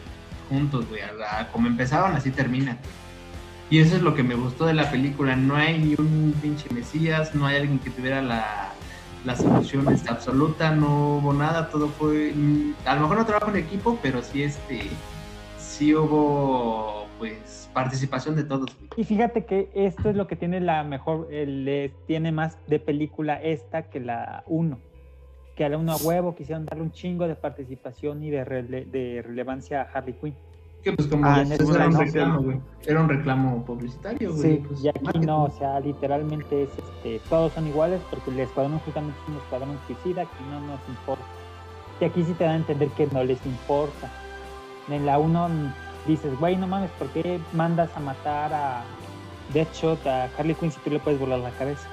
Juntos, 0.49 0.89
güey. 0.89 1.03
a 1.03 1.13
la- 1.13 1.49
Como 1.53 1.67
empezaron, 1.69 2.15
así 2.17 2.31
terminan. 2.31 2.79
Y 3.69 3.79
eso 3.81 3.97
es 3.97 4.03
lo 4.03 4.15
que 4.15 4.23
me 4.23 4.35
gustó 4.35 4.65
de 4.67 4.75
la 4.75 4.91
película. 4.91 5.37
No 5.37 5.55
hay 5.57 5.79
ni 5.79 5.95
un 5.95 6.35
pinche 6.41 6.73
mesías, 6.73 7.35
no 7.35 7.47
hay 7.47 7.57
alguien 7.57 7.79
que 7.79 7.91
tuviera 7.91 8.23
la, 8.23 8.71
la 9.25 9.37
solución 9.37 9.87
absoluta, 10.09 10.71
no 10.75 11.17
hubo 11.19 11.33
nada, 11.35 11.69
todo 11.71 11.89
fue... 11.89 12.33
mm, 12.35 12.73
A 12.87 12.95
lo 12.95 13.03
mejor 13.03 13.19
no 13.19 13.27
trabajo 13.27 13.51
en 13.51 13.57
equipo, 13.57 13.99
pero 14.03 14.23
sí 14.23 14.43
este 14.43 14.89
sí 15.73 15.95
hubo 15.95 17.07
pues 17.19 17.71
participación 17.73 18.37
de 18.37 18.45
todos. 18.45 18.77
güey. 18.77 18.89
Y 18.97 19.05
fíjate 19.05 19.45
que 19.45 19.71
esto 19.75 20.11
es 20.11 20.17
lo 20.17 20.27
que 20.27 20.37
tiene 20.37 20.61
la 20.61 20.83
mejor, 20.85 21.29
eh, 21.31 21.47
le 21.47 21.89
tiene 22.07 22.33
más 22.33 22.59
de 22.67 22.79
película 22.79 23.41
esta 23.43 23.83
que 23.89 24.01
la 24.01 24.43
1. 24.47 24.79
Que 25.57 25.65
a 25.65 25.69
la 25.69 25.79
1 25.79 25.93
a 25.93 25.97
huevo 25.97 26.35
quisieron 26.35 26.65
darle 26.67 26.83
un 26.83 26.93
chingo 26.93 27.27
de 27.29 27.35
participación 27.37 28.23
y 28.23 28.31
de, 28.31 28.45
rele- 28.45 28.87
de 28.91 29.23
relevancia 29.23 29.83
a 29.83 29.85
Harley 29.85 30.15
Quinn. 30.15 30.35
Que 30.83 30.93
pues 30.95 31.07
como 31.07 31.25
Ah, 31.25 31.45
era 31.49 31.87
un 31.87 31.97
reclamo, 31.99 32.43
güey. 32.43 32.61
Era 32.87 33.01
un 33.01 33.09
reclamo 33.09 33.65
publicitario, 33.65 34.31
güey. 34.33 34.43
Sí, 34.43 34.65
pues, 34.67 34.83
y 34.85 34.89
aquí 34.89 34.99
marketing. 35.05 35.27
no, 35.27 35.45
o 35.45 35.51
sea, 35.51 35.79
literalmente 35.79 36.65
es, 36.65 36.71
este, 36.71 37.21
todos 37.29 37.53
son 37.53 37.69
iguales 37.69 38.01
porque 38.11 38.31
el 38.33 38.41
escuadrón 38.41 38.79
justamente 38.81 39.17
es 39.23 39.29
un 39.29 39.37
escuadrón 39.37 39.79
suicida, 39.87 40.23
aquí 40.23 40.43
no 40.51 40.61
nos 40.61 40.81
importa. 40.89 41.25
Y 42.01 42.05
aquí 42.05 42.25
sí 42.25 42.33
te 42.33 42.45
dan 42.45 42.55
a 42.55 42.57
entender 42.57 42.89
que 42.97 43.07
no 43.07 43.23
les 43.23 43.45
importa. 43.47 44.11
En 44.89 45.07
la 45.07 45.19
1 45.19 45.49
dices, 46.07 46.39
güey, 46.39 46.57
no 46.57 46.67
mames, 46.67 46.91
¿por 46.99 47.09
qué 47.09 47.41
mandas 47.53 47.91
a 47.97 48.01
matar 48.01 48.53
a 48.53 48.83
Deadshot, 49.53 50.05
a 50.07 50.29
Harley 50.39 50.55
Quinn 50.55 50.73
si 50.73 50.79
tú 50.81 50.91
le 50.91 50.99
puedes 50.99 51.19
volar 51.21 51.39
la 51.39 51.51
cabeza? 51.51 51.87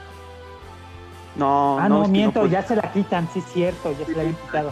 No, 1.36 1.78
ah, 1.80 1.88
no, 1.88 2.02
que 2.04 2.10
miento, 2.10 2.46
ya 2.48 2.64
se 2.64 2.76
la 2.76 2.92
quitan, 2.92 3.30
sí, 3.34 3.42
cierto, 3.54 3.94
ya 3.98 4.06
se 4.06 4.14
la 4.14 4.22
habían 4.22 4.36
quitado. 4.36 4.72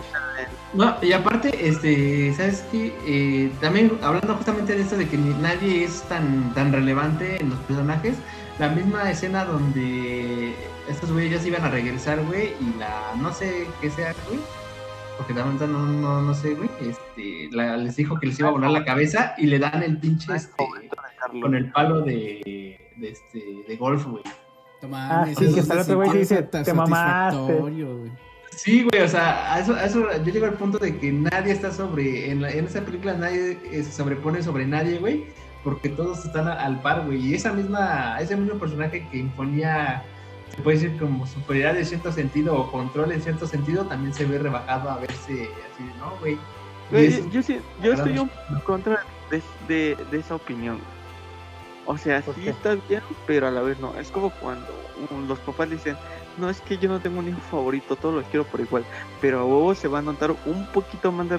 No, 0.73 0.95
y 1.01 1.13
aparte, 1.13 1.67
este, 1.67 2.33
¿sabes 2.33 2.65
qué? 2.71 2.93
Eh, 3.05 3.51
también 3.61 3.97
hablando 4.01 4.35
justamente 4.35 4.75
de 4.75 4.81
esto 4.81 4.97
de 4.97 5.07
que 5.07 5.17
ni- 5.17 5.33
nadie 5.35 5.83
es 5.85 6.01
tan, 6.03 6.53
tan 6.55 6.73
relevante 6.73 7.39
en 7.39 7.51
los 7.51 7.59
personajes, 7.59 8.15
la 8.59 8.69
misma 8.69 9.09
escena 9.09 9.45
donde 9.45 10.55
estos 10.89 11.11
güeyes 11.11 11.31
ya 11.33 11.39
se 11.39 11.47
iban 11.49 11.63
a 11.63 11.69
regresar, 11.69 12.19
güey, 12.25 12.53
y 12.59 12.77
la, 12.79 13.13
no 13.21 13.31
sé 13.31 13.67
qué 13.79 13.89
sea, 13.91 14.13
güey, 14.27 14.39
porque 15.17 15.33
también 15.33 15.71
no, 15.71 15.85
no, 15.85 16.21
no 16.21 16.33
sé, 16.33 16.53
güey, 16.53 16.69
este, 16.81 17.49
la- 17.55 17.77
les 17.77 17.95
dijo 17.95 18.19
que 18.19 18.27
les 18.27 18.39
iba 18.39 18.49
a 18.49 18.51
volar 18.51 18.71
la 18.71 18.85
cabeza 18.85 19.33
y 19.37 19.47
le 19.47 19.59
dan 19.59 19.81
el 19.83 19.97
pinche, 19.97 20.33
este, 20.35 20.53
con 21.41 21.55
el 21.55 21.71
palo 21.71 22.01
de, 22.01 22.79
de, 22.95 23.09
este, 23.09 23.43
de 23.67 23.75
golf, 23.77 24.05
güey. 24.05 24.23
Toma, 24.81 25.21
Ah, 25.21 25.25
sí, 25.27 25.33
que 25.53 25.59
el 25.61 25.65
otro 25.81 25.95
güey 25.95 26.09
dice, 26.19 26.43
"Te 26.43 26.73
mamaste". 26.73 27.39
Sí, 28.51 28.83
güey, 28.83 29.03
o 29.03 29.07
sea, 29.07 29.53
a 29.53 29.59
eso, 29.59 29.73
a 29.75 29.83
eso 29.85 30.05
yo 30.23 30.31
llego 30.33 30.45
al 30.45 30.53
punto 30.53 30.77
de 30.79 30.97
que 30.97 31.11
nadie 31.11 31.51
está 31.53 31.71
sobre, 31.71 32.31
en, 32.31 32.41
la- 32.41 32.51
en 32.51 32.65
esa 32.65 32.81
película 32.81 33.13
nadie 33.15 33.57
eh, 33.71 33.83
se 33.83 33.91
sobrepone 33.91 34.41
sobre 34.43 34.65
nadie, 34.65 34.97
güey, 34.99 35.25
porque 35.63 35.89
todos 35.89 36.25
están 36.25 36.47
a- 36.47 36.53
al 36.63 36.79
par, 36.81 37.05
güey, 37.05 37.17
y 37.25 37.33
esa 37.35 37.53
misma, 37.53 38.17
ese 38.19 38.35
mismo 38.35 38.57
personaje 38.59 39.07
que 39.11 39.17
imponía, 39.17 40.03
se 40.55 40.61
puede 40.61 40.77
decir 40.79 40.97
como 40.99 41.25
superioridad 41.27 41.77
en 41.77 41.85
cierto 41.85 42.11
sentido 42.11 42.55
o 42.57 42.71
control 42.71 43.11
en 43.11 43.21
cierto 43.21 43.45
sentido, 43.47 43.85
también 43.85 44.13
se 44.13 44.25
ve 44.25 44.39
rebajado 44.39 44.89
a 44.89 44.97
verse 44.97 45.49
así 45.73 45.83
no, 45.99 46.11
güey. 46.19 46.37
Y 46.91 47.29
yo, 47.29 47.41
sí- 47.43 47.59
yo 47.81 47.93
estoy 47.93 48.17
en 48.17 48.59
contra 48.65 49.03
de, 49.29 49.41
de- 49.67 49.97
de 50.09 50.17
esa 50.19 50.35
opinión. 50.35 50.79
O 51.85 51.97
sea, 51.97 52.21
¿Por 52.21 52.35
sí 52.35 52.41
qué? 52.41 52.49
está 52.49 52.75
bien, 52.89 53.01
pero 53.25 53.47
a 53.47 53.51
la 53.51 53.61
vez 53.61 53.79
no. 53.79 53.93
Es 53.95 54.09
como 54.11 54.29
cuando 54.31 54.67
los 55.27 55.39
papás 55.39 55.69
dicen, 55.69 55.95
no, 56.37 56.49
es 56.49 56.59
que 56.61 56.77
yo 56.77 56.89
no 56.89 56.99
tengo 56.99 57.19
un 57.19 57.29
hijo 57.29 57.39
favorito, 57.49 57.95
todos 57.95 58.15
los 58.15 58.25
quiero 58.25 58.45
por 58.45 58.59
igual. 58.59 58.83
Pero 59.21 59.39
a 59.39 59.45
huevo 59.45 59.73
se 59.75 59.87
va 59.87 59.99
a 59.99 60.01
notar 60.01 60.31
un 60.45 60.65
poquito 60.73 61.11
más 61.11 61.29
de, 61.29 61.37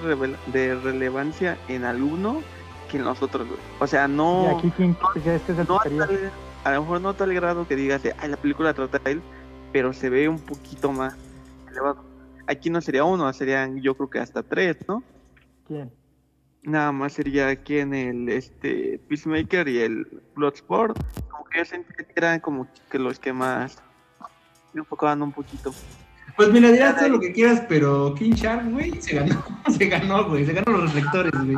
de 0.52 0.74
relevancia 0.76 1.58
en 1.68 1.84
alguno 1.84 2.42
que 2.90 2.96
en 2.96 3.04
los 3.04 3.20
otros, 3.22 3.46
güey. 3.46 3.60
O 3.80 3.86
sea, 3.86 4.06
Y 4.06 4.12
no... 4.12 4.56
aquí, 4.58 4.70
¿quién 4.76 4.96
que 5.22 5.34
este 5.34 5.52
es 5.52 5.58
el 5.58 5.66
no 5.68 5.78
a 6.64 6.72
lo 6.72 6.82
mejor 6.82 7.00
no 7.00 7.10
a 7.10 7.16
tal 7.16 7.32
grado 7.34 7.66
que 7.66 7.76
digas, 7.76 8.02
de, 8.02 8.14
ay, 8.18 8.30
la 8.30 8.36
película 8.36 8.74
trata 8.74 8.98
de 8.98 9.12
él, 9.12 9.22
pero 9.72 9.92
se 9.92 10.10
ve 10.10 10.28
un 10.28 10.38
poquito 10.38 10.92
más 10.92 11.14
elevado. 11.70 12.04
Aquí 12.46 12.70
no 12.70 12.80
sería 12.80 13.04
uno, 13.04 13.30
serían 13.32 13.80
yo 13.80 13.94
creo 13.94 14.10
que 14.10 14.18
hasta 14.18 14.42
tres, 14.42 14.76
¿no? 14.88 15.02
¿Quién? 15.66 15.90
Nada 16.62 16.92
más 16.92 17.12
sería 17.12 17.48
aquí 17.48 17.78
en 17.78 17.94
el 17.94 18.28
este 18.28 19.00
Peacemaker 19.08 19.68
y 19.68 19.78
el 19.78 20.06
Bloodsport. 20.34 20.98
Como 21.30 21.44
que 21.44 21.58
yo 21.58 21.64
sentí 21.64 21.92
que 21.94 22.06
eran 22.16 22.40
como 22.40 22.66
que 22.90 22.98
los 22.98 23.18
que 23.18 23.32
más 23.32 23.82
me 24.72 24.80
enfocaban 24.80 25.22
un 25.22 25.32
poquito. 25.32 25.72
Pues 26.36 26.50
mira, 26.50 26.70
dirás 26.70 26.96
todo 26.96 27.08
lo 27.08 27.20
que 27.20 27.32
quieras, 27.32 27.62
pero 27.68 28.14
King 28.14 28.32
Shark, 28.32 28.70
güey, 28.70 29.00
se 29.00 29.16
ganó, 29.16 29.44
se 29.76 29.86
ganó, 29.86 30.28
güey, 30.28 30.46
se 30.46 30.52
ganó 30.52 30.72
los 30.72 30.82
reflectores, 30.82 31.32
güey. 31.32 31.56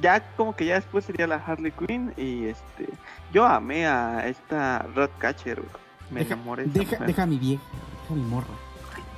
Ya 0.00 0.20
como 0.36 0.56
que 0.56 0.66
ya 0.66 0.74
después 0.74 1.04
sería 1.04 1.26
la 1.26 1.36
Harley 1.36 1.70
Quinn 1.72 2.12
y 2.16 2.46
este 2.46 2.88
yo 3.32 3.46
amé 3.46 3.86
a 3.86 4.26
esta 4.26 4.86
Ratcatcher, 4.94 5.60
güey. 5.60 5.70
Me 6.10 6.20
Deja, 6.20 6.34
enamoré. 6.34 6.64
deja, 6.66 7.04
deja 7.04 7.22
a 7.22 7.26
mi 7.26 7.38
vieja, 7.38 7.62
deja 8.02 8.12
a 8.12 8.16
mi 8.16 8.22
morra. 8.24 8.46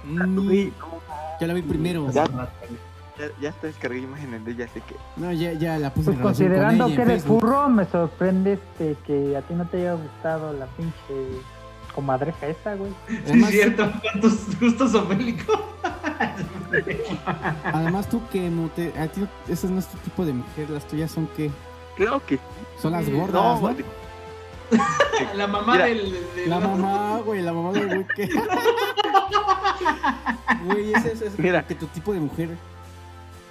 Mm, 0.05 0.45
Güey, 0.47 0.73
no, 0.79 1.01
ya 1.41 1.47
la 1.47 1.55
vi 1.55 1.63
primero. 1.63 2.11
Ya. 2.13 2.25
ya, 2.27 3.27
ya 3.41 3.49
hasta 3.51 3.67
descargué 3.67 3.99
imágenes 4.01 4.45
de 4.45 4.53
ella, 4.53 4.69
sé 4.69 4.81
que 4.83 4.95
No, 5.17 5.33
ya, 5.33 5.53
ya 5.55 5.79
la 5.79 5.91
puse 5.93 6.07
Pues 6.07 6.17
en 6.17 6.23
con 6.23 6.33
considerando 6.33 6.87
ella 6.87 6.97
que 6.97 7.03
eres 7.03 7.25
furro, 7.25 7.69
me 7.69 7.85
sorprende 7.87 8.53
este, 8.55 8.97
que 9.07 9.37
a 9.37 9.43
ti 9.43 9.55
no 9.55 9.67
te 9.67 9.79
haya 9.79 9.95
gustado 9.95 10.53
la 10.53 10.67
pinche 10.67 10.95
comadreja 11.97 12.47
esa, 12.47 12.75
güey. 12.77 12.93
Sí, 13.27 13.43
es 13.43 13.49
cierto, 13.51 13.91
cuántos 14.03 14.61
gustos 14.61 14.95
homéricos. 14.95 15.59
además 17.65 18.09
tú 18.09 18.21
que 18.31 18.49
no 18.51 18.69
te, 18.69 18.93
a 18.99 19.09
ti 19.09 19.21
no- 19.23 19.29
ese 19.53 19.67
no 19.69 19.79
es 19.81 19.87
tu 19.89 19.99
tipo 19.99 20.25
de 20.25 20.33
mujer, 20.33 20.71
las 20.71 20.87
tuyas 20.87 21.11
son 21.11 21.27
que 21.29 21.51
creo 21.97 22.25
que 22.25 22.39
son 22.81 22.93
las 22.93 23.09
gordas, 23.11 23.35
no, 23.35 23.55
¿no? 23.55 23.61
güey, 23.61 23.77
La 25.35 25.47
mamá 25.47 25.73
Mira, 25.75 25.85
del, 25.87 26.13
del- 26.35 26.51
La 26.51 26.61
mamá, 26.61 27.19
güey, 27.25 27.43
la 27.43 27.53
mamá 27.53 27.73
del 27.73 27.87
güey 27.89 28.07
que. 28.15 28.29
Güey, 30.65 30.93
ese 30.95 31.13
es, 31.13 31.23
es 31.23 31.39
Mira. 31.39 31.65
que 31.67 31.75
tu 31.75 31.87
tipo 31.87 32.13
de 32.13 32.21
mujer. 32.21 32.51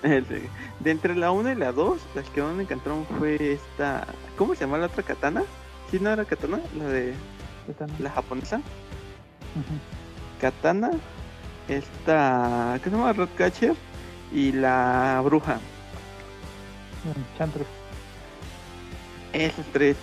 Este, 0.03 0.49
De 0.79 0.91
entre 0.91 1.15
la 1.15 1.31
1 1.31 1.51
y 1.51 1.55
la 1.55 1.71
2, 1.71 1.97
las 2.13 2.29
que 2.29 2.41
más 2.41 2.53
me 2.53 2.63
encantaron 2.63 3.05
fue 3.17 3.53
esta. 3.53 4.05
¿Cómo 4.37 4.53
se 4.53 4.61
llama 4.61 4.77
la 4.77 4.87
otra 4.87 5.03
katana? 5.03 5.43
¿Sí 5.89 5.99
no 5.99 6.09
era 6.09 6.25
katana? 6.25 6.59
La 6.77 6.85
de 6.85 7.13
La 7.99 8.09
japonesa. 8.11 8.61
Katana, 10.39 10.91
esta. 11.67 12.79
¿Qué 12.83 12.89
se 12.89 12.95
llama? 12.95 13.13
Ratcatcher 13.13 13.75
y 14.33 14.51
la 14.51 15.21
bruja. 15.23 15.59
Chantrux. 17.37 17.65
Esos 19.33 19.65
tres. 19.67 19.97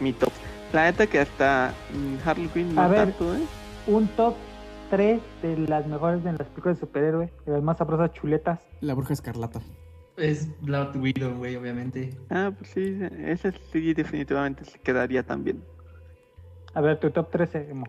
Mi 0.00 0.12
top. 0.12 0.32
La 0.72 0.84
neta 0.84 1.06
que 1.06 1.20
hasta 1.20 1.72
mm, 1.92 2.28
Harley 2.28 2.48
Quinn 2.48 2.74
no 2.74 2.82
A 2.82 2.88
ver. 2.88 2.98
tanto, 3.12 3.34
¿eh? 3.34 3.42
Un 3.86 4.08
top 4.08 4.34
3 4.90 5.20
de 5.42 5.56
las 5.68 5.86
mejores 5.86 6.24
de 6.24 6.32
las 6.32 6.48
películas 6.48 6.78
de 6.78 6.86
superhéroe, 6.86 7.32
de 7.46 7.52
las 7.52 7.62
más 7.62 7.78
sabrosas 7.78 8.12
chuletas. 8.12 8.58
La 8.80 8.94
bruja 8.94 9.12
escarlata. 9.12 9.60
Es 10.16 10.48
Black 10.62 10.94
Widow, 10.96 11.34
güey, 11.36 11.56
obviamente. 11.56 12.16
Ah, 12.30 12.50
pues 12.56 12.70
sí, 12.70 12.98
esa 13.24 13.52
sí 13.72 13.94
definitivamente 13.94 14.64
se 14.64 14.78
quedaría 14.78 15.22
también. 15.22 15.62
A 16.74 16.80
ver, 16.80 16.98
tu 16.98 17.10
top 17.10 17.30
3, 17.30 17.54
Emo. 17.70 17.86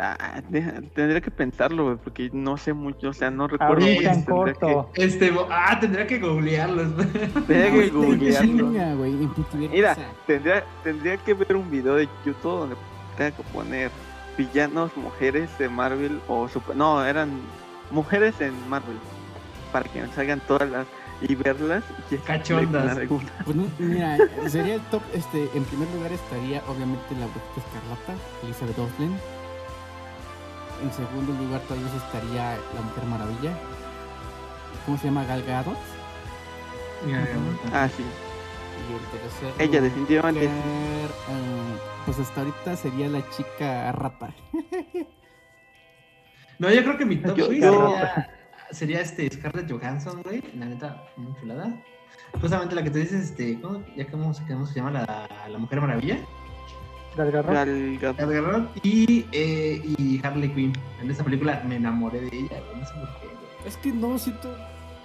Ah, 0.00 0.40
deja- 0.48 0.80
tendría 0.94 1.20
que 1.20 1.30
pensarlo, 1.32 1.84
güey, 1.86 1.96
porque 1.96 2.30
no 2.32 2.56
sé 2.56 2.72
mucho, 2.72 3.08
o 3.08 3.12
sea, 3.12 3.32
no 3.32 3.48
recuerdo. 3.48 3.84
Ahorita 3.84 4.12
en 4.12 4.24
que- 4.24 4.30
corto. 4.30 4.90
Este, 4.94 5.32
bo- 5.32 5.48
ah, 5.50 5.76
tendría 5.80 6.06
que 6.06 6.20
googlearlos. 6.20 6.94
Tendría 7.48 7.70
que 7.72 7.88
googlearlo. 7.88 8.40
Chinga, 8.70 8.94
güey, 8.94 9.12
en 9.12 9.28
putiversa. 9.34 9.74
Mira, 9.74 9.96
tendría, 10.26 10.64
tendría 10.84 11.16
que 11.16 11.34
ver 11.34 11.56
un 11.56 11.68
video 11.68 11.96
de 11.96 12.08
YouTube 12.24 12.60
donde 12.60 12.76
tenga 13.16 13.32
que 13.32 13.42
poner 13.44 13.90
villanos, 14.36 14.96
mujeres 14.96 15.50
de 15.58 15.68
Marvel 15.68 16.20
o 16.28 16.46
super... 16.48 16.76
No, 16.76 17.04
eran 17.04 17.30
mujeres 17.90 18.40
en 18.40 18.52
Marvel. 18.68 18.96
Para 19.72 19.88
que 19.88 20.00
nos 20.00 20.12
salgan 20.14 20.40
todas 20.46 20.70
las 20.70 20.86
y 21.20 21.34
verlas 21.34 21.82
y 22.10 22.16
Cachondas. 22.18 22.98
Pues 23.44 23.56
no, 23.56 23.64
mira, 23.78 24.16
sería 24.48 24.74
el 24.76 24.80
top, 24.82 25.02
este, 25.14 25.48
en 25.54 25.64
primer 25.64 25.88
lugar 25.94 26.12
estaría 26.12 26.62
obviamente 26.68 27.14
la 27.18 27.26
brujita 27.26 27.60
escarlata, 27.66 28.14
Elizabeth 28.44 28.78
Olsen. 28.78 29.18
En 30.82 30.92
segundo 30.92 31.32
lugar 31.42 31.60
tal 31.68 31.78
vez 31.82 31.92
estaría 31.94 32.56
la 32.74 32.80
Mujer 32.82 33.04
Maravilla. 33.04 33.52
¿Cómo 34.86 34.96
se 34.98 35.06
llama? 35.06 35.24
Gal 35.24 35.42
Gadot. 35.42 35.76
Ah, 37.72 37.88
sí. 37.96 38.04
Y 38.88 38.92
el 38.92 39.20
tercer 39.20 39.52
Ella, 39.68 39.80
definitivamente. 39.80 40.40
lugar, 40.46 41.10
ah, 41.28 42.02
pues 42.06 42.18
hasta 42.20 42.40
ahorita 42.40 42.76
sería 42.76 43.08
la 43.08 43.28
chica 43.30 43.92
rata. 43.92 44.30
No, 46.60 46.68
yo 46.72 46.82
creo 46.82 46.98
que 46.98 47.04
mi 47.04 47.18
top 47.18 47.36
yo- 47.36 47.46
sería, 47.46 48.30
sería 48.70 49.00
este 49.00 49.30
Scarlett 49.30 49.70
Johansson, 49.70 50.22
güey. 50.22 50.42
La 50.56 50.66
neta, 50.66 51.04
muy 51.16 51.34
chulada. 51.40 51.82
Justamente 52.40 52.74
la 52.74 52.82
que 52.82 52.90
te 52.90 52.98
dices, 53.00 53.30
este, 53.30 53.60
¿cómo, 53.60 53.82
ya 53.96 54.06
cómo, 54.10 54.34
se- 54.34 54.44
cómo 54.46 54.66
se 54.66 54.74
llama 54.76 54.90
la, 54.90 55.28
la 55.48 55.58
Mujer 55.58 55.80
Maravilla? 55.80 56.18
Gal 57.16 58.70
y, 58.82 59.26
eh, 59.32 59.82
y 59.98 60.20
Harley 60.24 60.52
Quinn. 60.54 60.72
En 61.02 61.10
esta 61.10 61.24
película 61.24 61.62
me 61.66 61.76
enamoré 61.76 62.20
de 62.20 62.36
ella, 62.36 62.60
güey. 62.68 62.80
No 62.80 62.86
sé 62.86 62.94
por 62.94 63.08
qué, 63.20 63.26
güey. 63.26 63.66
Es 63.66 63.76
que 63.78 63.90
no 63.92 64.18
siento. 64.18 64.54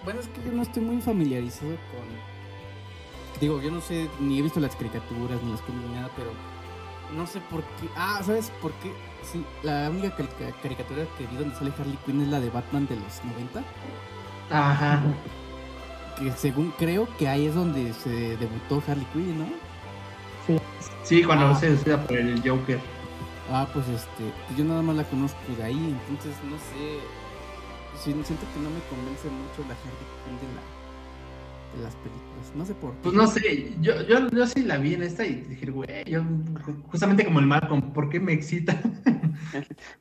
Bueno, 0.03 0.19
es 0.19 0.27
que 0.27 0.43
yo 0.43 0.51
no 0.51 0.61
estoy 0.63 0.83
muy 0.83 1.01
familiarizado 1.01 1.71
con. 1.71 2.33
Digo, 3.41 3.61
yo 3.61 3.71
no 3.71 3.81
sé, 3.81 4.07
ni 4.19 4.39
he 4.39 4.41
visto 4.41 4.59
las 4.59 4.75
caricaturas, 4.75 5.41
ni 5.43 5.51
las 5.51 5.61
ni 5.69 5.95
nada, 5.95 6.09
pero. 6.15 6.31
No 7.15 7.25
sé 7.25 7.39
por 7.49 7.61
qué. 7.61 7.87
Ah, 7.95 8.21
¿sabes 8.23 8.51
por 8.61 8.71
qué? 8.73 8.91
Sí, 9.23 9.43
la 9.63 9.89
única 9.89 10.15
carica- 10.15 10.51
caricatura 10.61 11.05
que 11.17 11.25
vi 11.27 11.35
donde 11.37 11.55
sale 11.55 11.71
Harley 11.79 11.97
Quinn 12.05 12.21
es 12.21 12.27
la 12.27 12.39
de 12.39 12.49
Batman 12.49 12.85
de 12.87 12.95
los 12.97 13.23
90. 13.23 13.63
Ajá. 14.51 15.01
Que 16.19 16.31
según 16.33 16.71
creo 16.77 17.07
que 17.17 17.27
ahí 17.27 17.47
es 17.47 17.55
donde 17.55 17.93
se 17.93 18.37
debutó 18.37 18.83
Harley 18.87 19.05
Quinn, 19.13 19.39
¿no? 19.39 19.45
Sí, 21.03 21.23
cuando 21.23 21.47
Ah. 21.47 21.55
se 21.55 21.71
decida 21.71 22.01
por 22.05 22.17
el 22.17 22.41
Joker. 22.47 22.79
Ah, 23.51 23.67
pues 23.73 23.87
este. 23.89 24.23
pues 24.47 24.57
yo 24.57 24.63
nada 24.65 24.81
más 24.81 24.95
la 24.95 25.03
conozco 25.05 25.39
de 25.57 25.63
ahí, 25.63 25.97
entonces 26.09 26.35
no 26.43 26.57
sé. 26.57 26.99
sí, 27.95 28.11
siento 28.23 28.45
que 28.53 28.59
no 28.59 28.69
me 28.69 28.79
convence 28.89 29.27
mucho 29.29 29.61
la 29.67 29.75
Harley 29.75 30.07
Quinn 30.25 30.37
de, 30.39 30.47
la, 30.55 30.61
de 31.75 31.83
las 31.83 31.95
películas. 31.95 32.53
No 32.55 32.65
sé 32.65 32.73
por 32.75 32.91
qué. 32.91 32.97
Pues 33.03 33.15
no 33.15 33.27
sé, 33.27 33.73
yo, 33.81 34.01
yo, 34.03 34.29
yo 34.29 34.47
sí 34.47 34.63
la 34.63 34.77
vi 34.77 34.93
en 34.93 35.03
esta 35.03 35.25
y 35.25 35.35
dije, 35.41 35.71
güey, 35.71 36.03
yo 36.05 36.21
ju- 36.21 36.83
justamente 36.87 37.25
como 37.25 37.39
el 37.39 37.47
Malcolm, 37.47 37.93
¿por 37.93 38.09
qué 38.09 38.19
me 38.19 38.33
excita? 38.33 38.79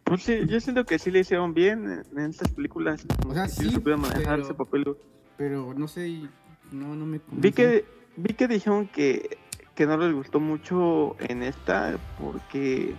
Pues 0.05 0.23
sí, 0.23 0.47
yo 0.47 0.61
siento 0.61 0.85
que 0.85 0.99
sí 0.99 1.11
le 1.11 1.21
hicieron 1.21 1.53
bien 1.55 1.85
en, 2.13 2.19
en 2.19 2.31
estas 2.31 2.49
películas. 2.51 3.05
O 3.27 3.35
sea, 3.35 3.49
sí 3.49 3.65
sí, 3.65 3.71
supieron 3.71 4.03
manejar 4.03 4.35
pero- 4.37 4.43
ese 4.43 4.55
papel. 4.55 4.97
Pero 5.37 5.75
no 5.75 5.89
sé, 5.89 6.09
y 6.09 6.29
no, 6.71 6.95
no 6.95 7.07
me. 7.07 7.21
Vi 7.33 7.51
que, 7.53 7.85
vi 8.17 8.35
que 8.35 8.47
dijeron 8.49 8.87
que, 8.89 9.39
que 9.75 9.87
no 9.87 9.97
les 9.97 10.13
gustó 10.15 10.39
mucho 10.41 11.17
en 11.21 11.43
esta 11.43 11.97
porque 12.21 12.95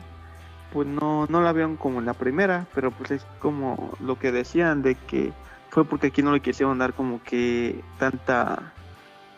pues 0.74 0.88
no, 0.88 1.28
no 1.28 1.42
la 1.42 1.54
vieron 1.54 1.78
como 1.78 2.00
en 2.00 2.06
la 2.06 2.14
primera, 2.16 2.68
pero 2.74 2.92
pues 2.92 3.12
es 3.12 3.24
como 3.40 3.92
lo 4.00 4.18
que 4.18 4.32
decían 4.32 4.82
de 4.82 4.96
que 4.96 5.32
fue 5.74 5.86
porque 5.86 6.08
aquí 6.08 6.22
no 6.22 6.32
le 6.32 6.40
quisieron 6.40 6.78
dar 6.78 6.94
como 6.94 7.22
que 7.24 7.84
tanta 7.98 8.72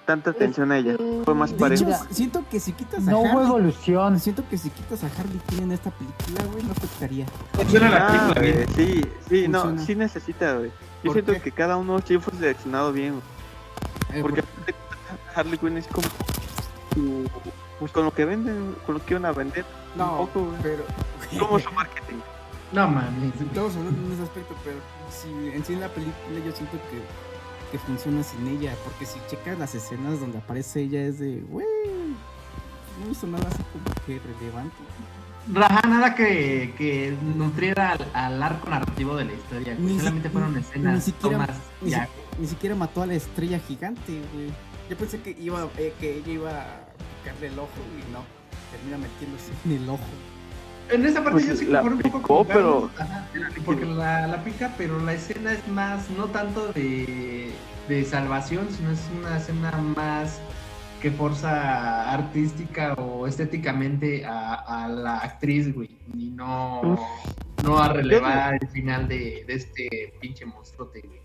tanta 0.06 0.30
atención 0.32 0.72
a 0.72 0.78
ella. 0.78 0.98
Fue 1.24 1.34
más 1.34 1.52
parejo. 1.54 1.86
siento 2.12 2.44
que 2.52 2.60
si 2.60 2.74
quitas 2.74 3.08
a 3.08 3.12
No 3.12 3.22
hubo 3.22 3.30
Harley 3.30 3.46
evolución. 3.48 4.20
Siento 4.20 4.48
que 4.48 4.58
si 4.58 4.70
quitas 4.70 5.04
a 5.04 5.08
Harley 5.08 5.40
Quinn 5.48 5.64
en 5.64 5.72
esta 5.72 5.90
película, 5.90 6.44
güey, 6.52 6.64
no 6.64 6.74
afectaría. 6.74 7.26
Funciona 7.54 7.90
la 7.90 8.08
Ah, 8.08 8.34
película 8.34 8.42
güey, 8.42 8.68
sí, 8.76 9.02
sí, 9.28 9.48
no, 9.48 9.80
sí 9.80 9.96
necesita, 9.96 10.58
güey. 10.58 10.70
Yo 11.04 11.12
¿Por 11.12 11.14
siento 11.14 11.34
qué? 11.34 11.40
que 11.42 11.52
cada 11.52 11.78
uno 11.78 11.98
sí 12.06 12.18
fue 12.20 12.34
seleccionado 12.36 12.92
bien, 12.94 13.14
güey. 13.14 14.20
Eh, 14.20 14.22
Porque 14.22 14.44
por- 14.44 14.76
Harley 15.36 15.58
Quinn 15.58 15.78
es 15.78 15.88
como 15.88 16.08
su- 16.94 17.28
pues 17.80 17.92
con 17.92 18.06
lo 18.06 18.14
que 18.14 18.26
venden, 18.26 18.76
con 18.86 18.96
lo 18.96 19.04
que 19.06 19.14
iban 19.16 19.26
a 19.26 19.32
vender, 19.32 19.66
no, 19.96 20.22
un 20.22 20.28
poco, 20.28 20.46
güey. 20.46 20.58
pero... 20.62 20.84
como 21.40 21.58
su 21.60 21.72
marketing. 21.72 22.18
No 22.72 22.88
mames. 22.88 23.34
Estamos 23.40 23.76
hablando 23.76 24.06
en 24.08 24.14
ese 24.14 24.24
aspecto, 24.24 24.56
pero 24.64 24.78
si 25.10 25.30
en 25.56 25.64
sí 25.64 25.74
en 25.74 25.82
la 25.82 25.90
película 25.90 26.40
yo 26.46 26.52
siento 26.52 26.78
que, 26.90 27.72
que 27.72 27.80
funciona 27.80 28.24
sin 28.24 28.48
ella, 28.48 28.74
porque 28.84 29.06
si 29.06 29.20
checas 29.30 29.58
las 29.58 29.76
escenas 29.76 30.20
donde 30.20 30.40
aparece 30.40 30.82
ella 30.82 31.02
es 31.06 31.20
de, 31.20 31.42
güey, 31.50 31.66
no 33.04 33.12
hizo 33.12 33.28
nada 33.28 33.48
así 33.48 33.64
como 33.72 33.86
que 34.06 34.20
relevante. 34.20 34.76
Raja, 35.54 35.82
nada 35.88 36.16
que, 36.16 36.74
que 36.76 37.16
nutriera 37.36 37.92
al, 37.92 38.08
al 38.14 38.42
arco 38.44 38.68
narrativo 38.70 39.16
de 39.16 39.26
la 39.26 39.34
historia. 39.34 39.76
güey. 39.76 39.86
Ni 39.86 39.94
si- 39.94 40.00
Solamente 40.00 40.30
fueron 40.32 40.54
ni 40.56 40.60
escenas, 40.62 41.04
siquiera- 41.04 41.46
tomas. 41.46 41.58
Ni, 41.82 41.92
ya. 41.92 42.06
si- 42.36 42.42
ni 42.42 42.48
siquiera 42.48 42.76
mató 42.76 43.04
a 43.04 43.06
la 43.06 43.14
estrella 43.14 43.60
gigante, 43.60 44.22
güey. 44.34 44.50
Yo 44.90 44.98
pensé 44.98 45.22
que 45.22 45.32
iba 45.40 45.68
eh, 45.78 45.94
que 46.00 46.18
ella 46.18 46.32
iba 46.32 46.50
a 46.62 46.86
picarle 47.24 47.48
el 47.48 47.60
ojo 47.60 47.70
y 48.00 48.12
no, 48.12 48.20
termina 48.72 48.98
metiéndose 48.98 49.52
en 49.66 49.72
el 49.84 49.90
ojo. 49.90 50.02
En 50.92 51.06
esa 51.06 51.24
parte 51.24 51.32
Pues 51.32 51.48
yo 51.48 51.56
sí 51.56 51.66
la 51.66 51.82
concuerdo 51.82 51.96
un 51.98 52.12
poco 52.12 52.20
picó, 52.20 52.46
pero- 52.46 52.90
ajá, 52.98 53.28
porque 53.66 53.86
la, 53.86 54.28
la 54.28 54.44
pica, 54.44 54.74
pero 54.78 55.00
la 55.00 55.14
escena 55.14 55.54
es 55.54 55.68
más, 55.68 56.10
no 56.12 56.26
tanto 56.28 56.72
de, 56.74 57.52
de 57.88 58.06
salvación, 58.06 58.68
sino 58.72 58.92
es 58.92 59.02
una 59.18 59.38
escena 59.38 59.72
más 59.96 60.40
que 61.02 61.12
forza 61.12 62.12
artística 62.14 62.94
o 62.94 63.28
estéticamente 63.28 64.26
a, 64.26 64.54
a 64.54 64.88
la 64.88 65.18
actriz, 65.18 65.74
güey, 65.74 65.98
y 66.16 66.30
no, 66.32 66.82
Uf. 66.82 67.00
no 67.64 67.78
a 67.80 67.90
relevar 67.90 68.58
el 68.62 68.68
final 68.70 69.08
de, 69.08 69.44
de 69.48 69.54
este 69.54 70.14
pinche 70.20 70.46
monstruote, 70.46 71.02
güey. 71.02 71.20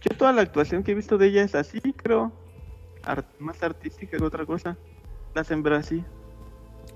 Yo 0.00 0.16
toda 0.16 0.32
la 0.32 0.42
actuación 0.42 0.82
que 0.82 0.92
he 0.92 0.94
visto 0.94 1.16
de 1.18 1.28
ella 1.28 1.42
es 1.42 1.54
así, 1.54 1.80
creo. 1.94 2.30
Más 3.38 3.62
artística 3.62 4.16
que 4.18 4.22
otra 4.24 4.44
cosa. 4.44 4.76
La 5.34 5.42
ver 5.44 5.72
así. 5.72 6.04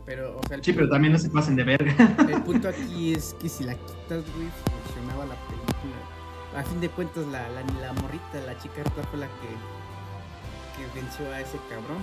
Pero, 0.08 0.38
o 0.38 0.48
sea, 0.48 0.56
Sí, 0.62 0.72
pero 0.72 0.88
también 0.88 1.12
no 1.12 1.18
se 1.18 1.28
pasen 1.28 1.54
de 1.54 1.64
verga. 1.64 1.92
el 2.30 2.42
punto 2.42 2.68
aquí 2.70 3.12
es 3.12 3.36
que 3.38 3.46
si 3.48 3.64
la 3.64 3.74
quitas, 3.74 4.24
güey, 4.34 4.48
funcionaba 4.86 5.26
la 5.26 5.34
película. 5.46 5.98
A 6.56 6.62
fin 6.64 6.80
de 6.80 6.88
cuentas, 6.88 7.26
la, 7.26 7.42
la, 7.50 7.60
la 7.82 7.92
morrita, 8.00 8.40
la 8.46 8.56
chica 8.58 8.82
fue 9.10 9.20
la 9.20 9.26
que, 9.26 9.48
que 10.76 10.98
venció 11.00 11.30
a 11.30 11.40
ese 11.40 11.58
cabrón. 11.68 12.02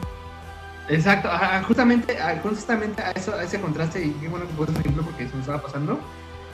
Exacto, 0.87 1.31
ajá, 1.31 1.63
justamente, 1.63 2.19
a- 2.21 2.39
justamente 2.41 3.01
a 3.01 3.09
eso, 3.11 3.33
a 3.33 3.41
ese 3.43 3.59
contraste, 3.59 4.05
y 4.05 4.11
qué 4.11 4.27
bueno 4.29 4.45
que 4.47 4.53
pones 4.53 4.79
ejemplo 4.79 5.01
porque 5.01 5.27
se 5.27 5.33
me 5.33 5.39
estaba 5.41 5.59
pasando. 5.63 5.99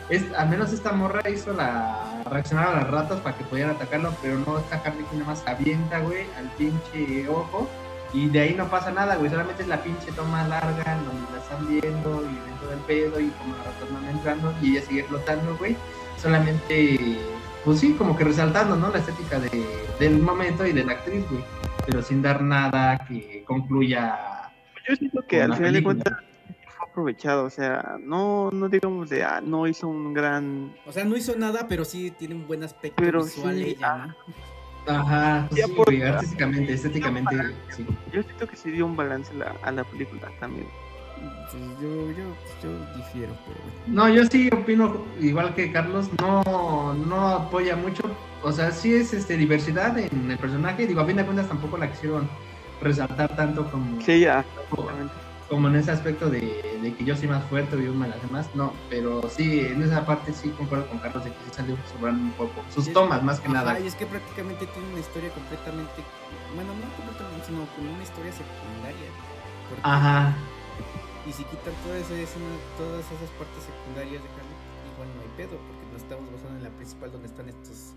Es, 0.09 0.23
al 0.37 0.47
menos 0.49 0.71
esta 0.71 0.93
morra 0.93 1.29
hizo 1.29 1.51
la 1.53 2.23
reaccionar 2.29 2.67
a 2.69 2.75
las 2.77 2.89
ratas 2.89 3.19
para 3.19 3.37
que 3.37 3.43
pudieran 3.43 3.75
atacarlo, 3.75 4.13
pero 4.21 4.39
no 4.39 4.57
esta 4.59 4.77
Harley 4.77 5.03
Quinn 5.09 5.19
nada 5.19 5.31
más 5.33 5.43
avienta, 5.45 5.99
güey, 5.99 6.23
al 6.37 6.49
pinche 6.57 7.27
ojo. 7.27 7.69
Y 8.13 8.27
de 8.27 8.41
ahí 8.41 8.55
no 8.55 8.67
pasa 8.67 8.91
nada, 8.91 9.15
güey, 9.15 9.29
solamente 9.29 9.63
es 9.63 9.69
la 9.69 9.81
pinche 9.81 10.11
toma 10.11 10.45
larga 10.47 10.83
en 10.97 11.05
donde 11.05 11.31
la 11.31 11.37
están 11.37 11.67
viendo 11.67 12.23
y 12.29 12.49
dentro 12.49 12.69
del 12.69 12.79
pedo 12.79 13.19
y 13.19 13.29
como 13.29 13.55
las 13.55 13.67
ratas 13.67 13.93
van 13.93 14.09
entrando 14.09 14.53
y 14.61 14.71
ella 14.71 14.85
sigue 14.85 15.03
flotando, 15.03 15.55
güey. 15.57 15.77
Solamente, 16.17 17.17
pues 17.63 17.79
sí, 17.79 17.93
como 17.93 18.17
que 18.17 18.25
resaltando, 18.25 18.75
¿no? 18.75 18.89
La 18.89 18.99
estética 18.99 19.39
de, 19.39 19.65
del 19.99 20.19
momento 20.19 20.65
y 20.65 20.73
de 20.73 20.83
la 20.83 20.93
actriz, 20.93 21.23
güey. 21.29 21.43
Pero 21.85 22.01
sin 22.01 22.21
dar 22.21 22.41
nada 22.41 23.05
que 23.07 23.43
concluya 23.47 24.51
Yo 24.87 24.95
siento 24.95 25.25
que 25.25 25.41
al 25.41 25.51
la 25.51 25.55
final 25.55 25.73
de 25.73 25.83
cuentas 25.83 26.13
fue 26.67 26.87
aprovechado. 26.89 27.45
O 27.45 27.49
sea, 27.49 27.97
no, 28.01 28.51
no 28.51 28.67
digamos 28.67 29.09
de, 29.09 29.23
ah, 29.23 29.41
no 29.41 29.67
hizo 29.67 29.87
un 29.87 30.13
gran. 30.13 30.75
O 30.85 30.91
sea, 30.91 31.05
no 31.05 31.15
hizo 31.15 31.35
nada, 31.37 31.67
pero 31.69 31.85
sí 31.85 32.11
tiene 32.11 32.35
un 32.35 32.45
buen 32.45 32.63
aspecto 32.63 33.01
Pero 33.01 33.23
visual 33.23 33.55
sí, 33.55 33.69
ella, 33.69 33.93
ah. 33.93 34.07
¿no? 34.07 34.15
Ajá, 34.87 35.45
pues 35.49 35.61
Ya 35.61 35.67
sí, 35.67 35.73
por- 35.73 35.93
artísticamente, 35.93 36.73
estéticamente, 36.73 37.35
sí. 37.69 37.85
Yo 38.11 38.23
siento 38.23 38.47
que 38.47 38.55
sí 38.55 38.71
dio 38.71 38.85
un 38.85 38.95
balance 38.95 39.31
a 39.33 39.35
la, 39.35 39.55
a 39.63 39.71
la 39.71 39.83
película 39.83 40.29
también. 40.39 40.67
Pues 41.51 41.63
yo, 41.79 42.09
yo, 42.11 42.35
yo 42.63 42.69
difiero, 42.95 43.33
pero. 43.45 43.59
No, 43.85 44.09
yo 44.09 44.25
sí 44.25 44.49
opino 44.51 45.05
igual 45.19 45.53
que 45.53 45.71
Carlos, 45.71 46.09
no, 46.19 46.93
no 46.95 47.27
apoya 47.27 47.75
mucho, 47.75 48.01
o 48.41 48.51
sea, 48.51 48.71
sí 48.71 48.93
es 48.95 49.13
este 49.13 49.37
diversidad 49.37 49.97
en 49.99 50.31
el 50.31 50.37
personaje, 50.39 50.87
digo, 50.87 51.01
a 51.01 51.05
fin 51.05 51.17
de 51.17 51.25
cuentas 51.25 51.47
tampoco 51.47 51.77
la 51.77 51.91
quisieron 51.91 52.27
resaltar 52.81 53.35
tanto 53.35 53.69
como, 53.69 54.01
Sí, 54.01 54.21
ya. 54.21 54.43
como, 54.71 54.89
como 55.51 55.67
en 55.67 55.75
ese 55.75 55.91
aspecto 55.91 56.29
de, 56.29 56.79
de 56.81 56.95
que 56.95 57.03
yo 57.03 57.13
soy 57.13 57.27
más 57.27 57.43
fuerte 57.51 57.75
y 57.77 57.83
yo 57.83 57.93
me 57.93 58.07
las 58.07 58.21
demás, 58.21 58.47
no, 58.55 58.71
pero 58.89 59.21
sí, 59.29 59.59
en 59.59 59.83
esa 59.83 60.05
parte 60.05 60.31
sí 60.31 60.47
concuerdo 60.57 60.87
con 60.87 60.99
Carlos 60.99 61.25
de 61.25 61.31
que 61.31 61.37
sí 61.43 61.51
salió 61.51 61.75
sobrando 61.91 62.23
un 62.23 62.31
poco, 62.31 62.63
sus 62.73 62.87
Es- 62.87 62.93
tomas 62.93 63.21
más 63.21 63.41
que 63.41 63.49
nada. 63.49 63.71
Ajá, 63.71 63.79
y 63.81 63.87
es 63.87 63.95
que 63.95 64.05
prácticamente 64.05 64.65
tiene 64.65 64.87
una 64.91 64.99
historia 65.01 65.29
completamente. 65.31 65.99
Bueno, 66.55 66.71
no 66.71 66.87
completamente, 66.95 67.45
sino 67.45 67.67
como 67.75 67.91
una 67.93 68.01
historia 68.01 68.31
secundaria. 68.31 69.11
Porque- 69.67 69.83
Ajá, 69.83 70.33
Y 71.27 71.33
si 71.33 71.43
quitan 71.43 71.73
esa 71.99 72.15
escena, 72.15 72.45
todas 72.79 73.03
esas 73.11 73.29
partes 73.37 73.61
secundarias 73.67 74.23
de 74.23 74.29
Harley, 74.31 74.57
igual 74.95 75.07
no 75.13 75.21
hay 75.21 75.31
pedo, 75.35 75.59
porque 75.67 75.85
nos 75.91 76.01
estamos 76.01 76.31
basando 76.31 76.57
en 76.57 76.63
la 76.63 76.69
principal 76.79 77.11
donde 77.11 77.27
están 77.27 77.49
estos, 77.49 77.91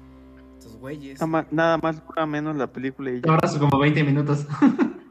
estos 0.58 0.76
güeyes. 0.80 1.20
Nada 1.20 1.26
más, 1.30 1.46
nada 1.52 1.78
más 1.78 2.02
menos 2.26 2.56
la 2.56 2.66
película 2.66 3.10
y 3.12 3.20
ya. 3.22 3.30
ahora 3.30 3.46
son 3.46 3.60
como 3.60 3.78
20 3.78 4.02
minutos. 4.02 4.44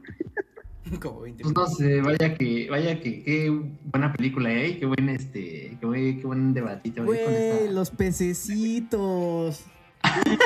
como 1.02 1.22
20 1.22 1.44
Pues 1.44 1.56
no 1.56 1.66
sé, 1.68 2.02
vaya 2.02 2.36
que, 2.36 2.68
vaya 2.70 3.00
que, 3.00 3.24
qué 3.24 3.50
buena 3.86 4.12
película, 4.14 4.52
¿eh? 4.52 4.78
Qué 4.80 4.86
buen, 4.86 5.10
este, 5.10 5.78
qué 5.80 5.86
buen, 5.86 6.20
qué 6.20 6.28
buen 6.28 6.54
debatito, 6.54 7.04
¿eh? 7.04 7.06
Con 7.06 7.34
esta- 7.34 7.72
los 7.72 7.90
pececitos. 7.92 9.64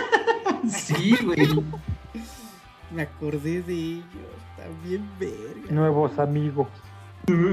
Sí, 0.70 1.16
güey. 1.24 1.48
Me 2.92 3.04
acordé 3.04 3.62
de 3.62 3.74
ellos. 3.74 4.06
Bien 4.86 5.08
verga. 5.20 5.72
Nuevos 5.72 6.18
amigos. 6.20 6.68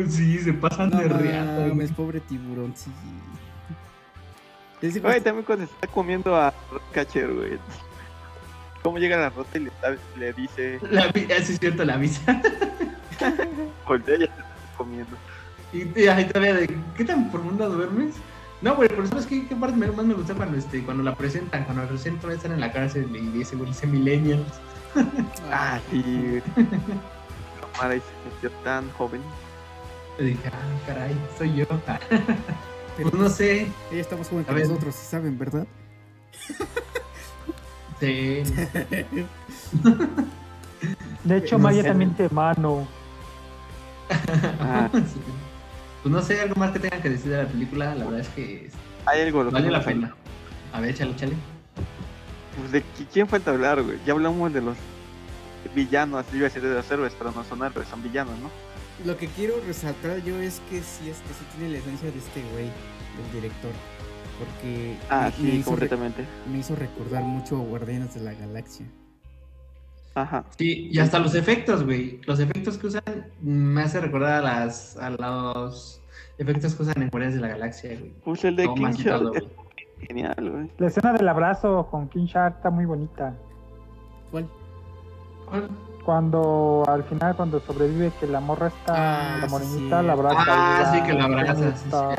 Sí, 0.09 0.39
se 0.39 0.53
pasan 0.55 0.91
No 0.91 0.99
de 1.01 1.09
reata. 1.09 1.57
güey. 1.57 1.69
mames, 1.69 1.93
pobre 1.93 2.21
tiburón, 2.21 2.73
sí. 2.75 2.91
Güey, 4.81 4.93
güey- 5.01 5.23
también 5.23 5.45
cuando 5.45 5.65
está 5.65 5.87
comiendo 5.87 6.35
a 6.35 6.53
Catcher, 6.93 7.33
güey. 7.33 7.59
Cómo 8.85 8.99
llega 8.99 9.17
la 9.17 9.31
rota 9.31 9.57
y 9.59 9.61
le, 9.63 9.71
le 10.19 10.33
dice. 10.35 10.79
La, 10.91 11.05
ah, 11.07 11.11
sí, 11.15 11.27
es 11.55 11.59
cierto, 11.59 11.85
la 11.85 11.97
visa. 11.97 12.41
Voltea 13.89 14.17
y 14.17 14.21
ya 14.21 14.27
te 14.27 14.43
comiendo. 14.77 15.17
Y, 15.73 15.99
y 16.01 16.07
ahí 16.07 16.27
todavía 16.27 16.53
de, 16.55 16.79
¿qué 16.97 17.05
tan 17.05 17.31
profunda 17.33 17.65
duermes? 17.67 18.15
No, 18.61 18.77
güey, 18.77 18.89
pero 18.91 19.07
¿sabes 19.07 19.27
qué, 19.27 19.47
qué 19.49 19.57
parte 19.57 19.75
me- 19.77 19.87
más 19.91 20.05
me 20.05 20.13
gusta 20.15 20.35
cuando, 20.35 20.57
este, 20.59 20.83
cuando 20.85 21.03
la 21.03 21.15
presentan? 21.17 21.65
Cuando 21.65 21.87
recién 21.87 22.17
todavía 22.19 22.37
están 22.37 22.53
en 22.53 22.61
la 22.61 22.73
cárcel 22.73 23.09
y 23.17 23.21
dice, 23.39 23.57
güey, 23.57 23.71
dice 23.71 23.87
Millennials. 23.87 24.61
Ah, 25.51 25.81
sí. 25.91 26.41
Cámara 27.75 27.97
y 27.97 28.01
se 28.01 28.07
metió 28.35 28.51
tan 28.63 28.91
joven. 28.93 29.21
Y 30.19 30.25
dije, 30.25 30.49
ah, 30.53 30.87
caray, 30.87 31.17
soy 31.39 31.55
yo. 31.57 31.65
Pues 33.01 33.13
no 33.15 33.29
sé. 33.29 33.63
Ella 33.91 34.01
está 34.03 34.15
más 34.17 34.29
joven 34.29 34.45
A 34.45 34.49
que 34.49 34.55
ver. 34.55 34.69
nosotros, 34.69 34.95
sí 34.95 35.07
saben, 35.11 35.37
¿verdad? 35.39 35.67
Sí. 38.01 38.43
De 41.25 41.37
hecho, 41.39 41.57
No 41.59 41.65
Maya 41.65 41.83
sé. 41.83 41.89
también 41.89 42.15
te 42.15 42.29
mano. 42.29 42.87
Ah, 44.61 44.89
Sí. 44.93 45.21
Pues 46.03 46.13
no 46.15 46.21
sé, 46.21 46.41
algo 46.43 46.55
más 46.57 46.71
que 46.73 46.79
tengan 46.81 47.01
que 47.01 47.09
decir 47.09 47.31
de 47.31 47.43
la 47.43 47.49
película, 47.49 47.95
la 47.95 48.05
verdad 48.05 48.21
es 48.21 48.29
que 48.29 48.69
hay 49.07 49.23
algo 49.23 49.43
vale 49.51 49.71
la 49.71 49.81
falta. 49.81 49.89
pena. 50.09 50.15
A 50.75 50.81
ver, 50.81 50.91
échale, 50.91 51.13
échale. 51.13 51.33
Pues 52.59 52.73
de 52.73 52.81
qui- 52.83 53.07
quién 53.11 53.27
falta 53.27 53.53
hablar, 53.53 53.83
güey. 53.83 53.99
Ya 54.05 54.13
hablamos 54.13 54.53
de 54.53 54.61
los 54.61 54.77
villanos, 55.75 56.27
así 56.27 56.37
iba 56.37 56.47
a 56.47 56.51
decir 56.51 56.63
de 56.63 56.75
los 56.75 56.91
héroes, 56.91 57.15
pero 57.19 57.33
no 57.33 57.43
son 57.45 57.63
héroes, 57.65 57.89
son 57.89 58.03
villanos, 58.03 58.35
¿no? 58.41 58.51
Lo 59.07 59.17
que 59.17 59.29
quiero 59.29 59.55
resaltar 59.67 60.19
yo 60.23 60.39
es 60.39 60.61
que 60.71 60.83
sí, 60.83 61.09
es 61.09 61.17
que 61.21 61.29
sí 61.33 61.45
tiene 61.57 61.73
la 61.73 61.79
esencia 61.79 62.11
de 62.11 62.19
este 62.19 62.43
güey, 62.53 62.67
del 62.67 63.33
director. 63.33 63.73
Porque 64.39 64.97
Ah, 65.11 65.31
me, 65.41 65.51
hizo 65.51 65.71
completamente. 65.71 66.25
me 66.51 66.59
hizo 66.59 66.75
recordar 66.75 67.23
mucho 67.23 67.57
a 67.57 67.61
Guardianes 67.61 68.15
de 68.15 68.21
la 68.21 68.33
Galaxia. 68.35 68.87
Ajá. 70.17 70.45
Sí, 70.59 70.89
y 70.93 70.99
hasta 70.99 71.19
los 71.19 71.35
efectos, 71.35 71.85
güey. 71.85 72.21
Los 72.27 72.39
efectos 72.41 72.79
que 72.79 72.87
usan 72.89 73.03
me 73.43 73.83
hace 73.83 74.01
recordar 74.01 74.35
a 74.35 74.41
las 74.43 74.97
a 74.97 75.11
los 75.11 76.01
efectos 76.39 76.75
que 76.75 76.83
usan 76.85 77.03
en 77.03 77.11
Guardianes 77.11 77.37
de 77.37 77.41
la 77.43 77.49
Galaxia, 77.49 77.97
güey. 77.99 78.13
Pues 78.25 78.45
el 78.45 78.57
de 78.57 78.65
Todo 78.65 78.75
King 78.75 78.93
Shark 78.93 79.45
genial, 80.07 80.51
güey. 80.51 80.71
La 80.79 80.87
escena 80.89 81.13
del 81.13 81.29
abrazo 81.29 81.89
con 81.91 82.09
King 82.09 82.27
Shark 82.27 82.57
está 82.57 82.71
muy 82.71 82.85
bonita. 82.85 83.35
¿Cuál? 84.31 84.47
¿Cuál? 85.49 85.69
Cuando 86.05 86.85
al 86.87 87.03
final, 87.05 87.35
cuando 87.35 87.61
sobrevive, 87.61 88.13
que 88.21 88.27
la 88.27 88.39
morra 88.41 88.67
está, 88.69 89.37
Ah, 89.37 89.39
la 89.41 89.47
morenita, 89.49 90.01
sí. 90.01 90.07
la 90.07 90.13
abraza. 90.13 90.45
Ah, 90.47 90.93
sí, 90.95 91.03
que 91.03 91.13
la 91.15 91.25
abraza, 91.25 91.55
sí, 91.55 91.63
es 91.65 91.81
cierto. 91.81 92.15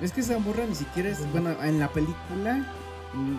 Es 0.00 0.12
que 0.12 0.20
esa 0.22 0.38
morra 0.38 0.64
ni 0.66 0.74
siquiera 0.74 1.10
es. 1.10 1.30
Bueno, 1.32 1.50
en 1.62 1.78
la 1.78 1.88
película 1.88 2.54
mm, 3.12 3.36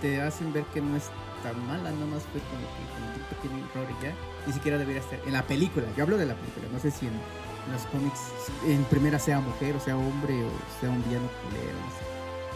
te 0.00 0.22
hacen 0.22 0.52
ver 0.52 0.64
que 0.72 0.80
no 0.80 0.96
es 0.96 1.04
tan 1.42 1.58
mala, 1.66 1.90
nada 1.90 2.06
más 2.06 2.22
fue 2.30 2.40
como 2.42 2.62
que 2.62 2.82
un 3.02 3.36
pequeño 3.36 3.66
error 3.74 3.86
y 4.00 4.04
ya. 4.04 4.12
Ni 4.46 4.52
siquiera 4.52 4.78
debería 4.78 5.00
estar. 5.02 5.18
En 5.26 5.32
la 5.32 5.42
película, 5.42 5.86
yo 5.96 6.04
hablo 6.04 6.16
de 6.16 6.26
la 6.26 6.34
película, 6.34 6.66
no 6.72 6.78
sé 6.78 6.90
si 6.90 7.06
en, 7.06 7.12
en 7.14 7.72
los 7.72 7.82
cómics 7.86 8.20
en 8.66 8.84
primera 8.84 9.18
sea 9.18 9.40
mujer 9.40 9.74
o 9.74 9.80
sea 9.80 9.96
hombre 9.96 10.44
o 10.44 10.80
sea 10.80 10.90
un 10.90 11.02
villano 11.04 11.28
culero, 11.42 11.72
no 11.72 11.90
sé. 11.90 12.04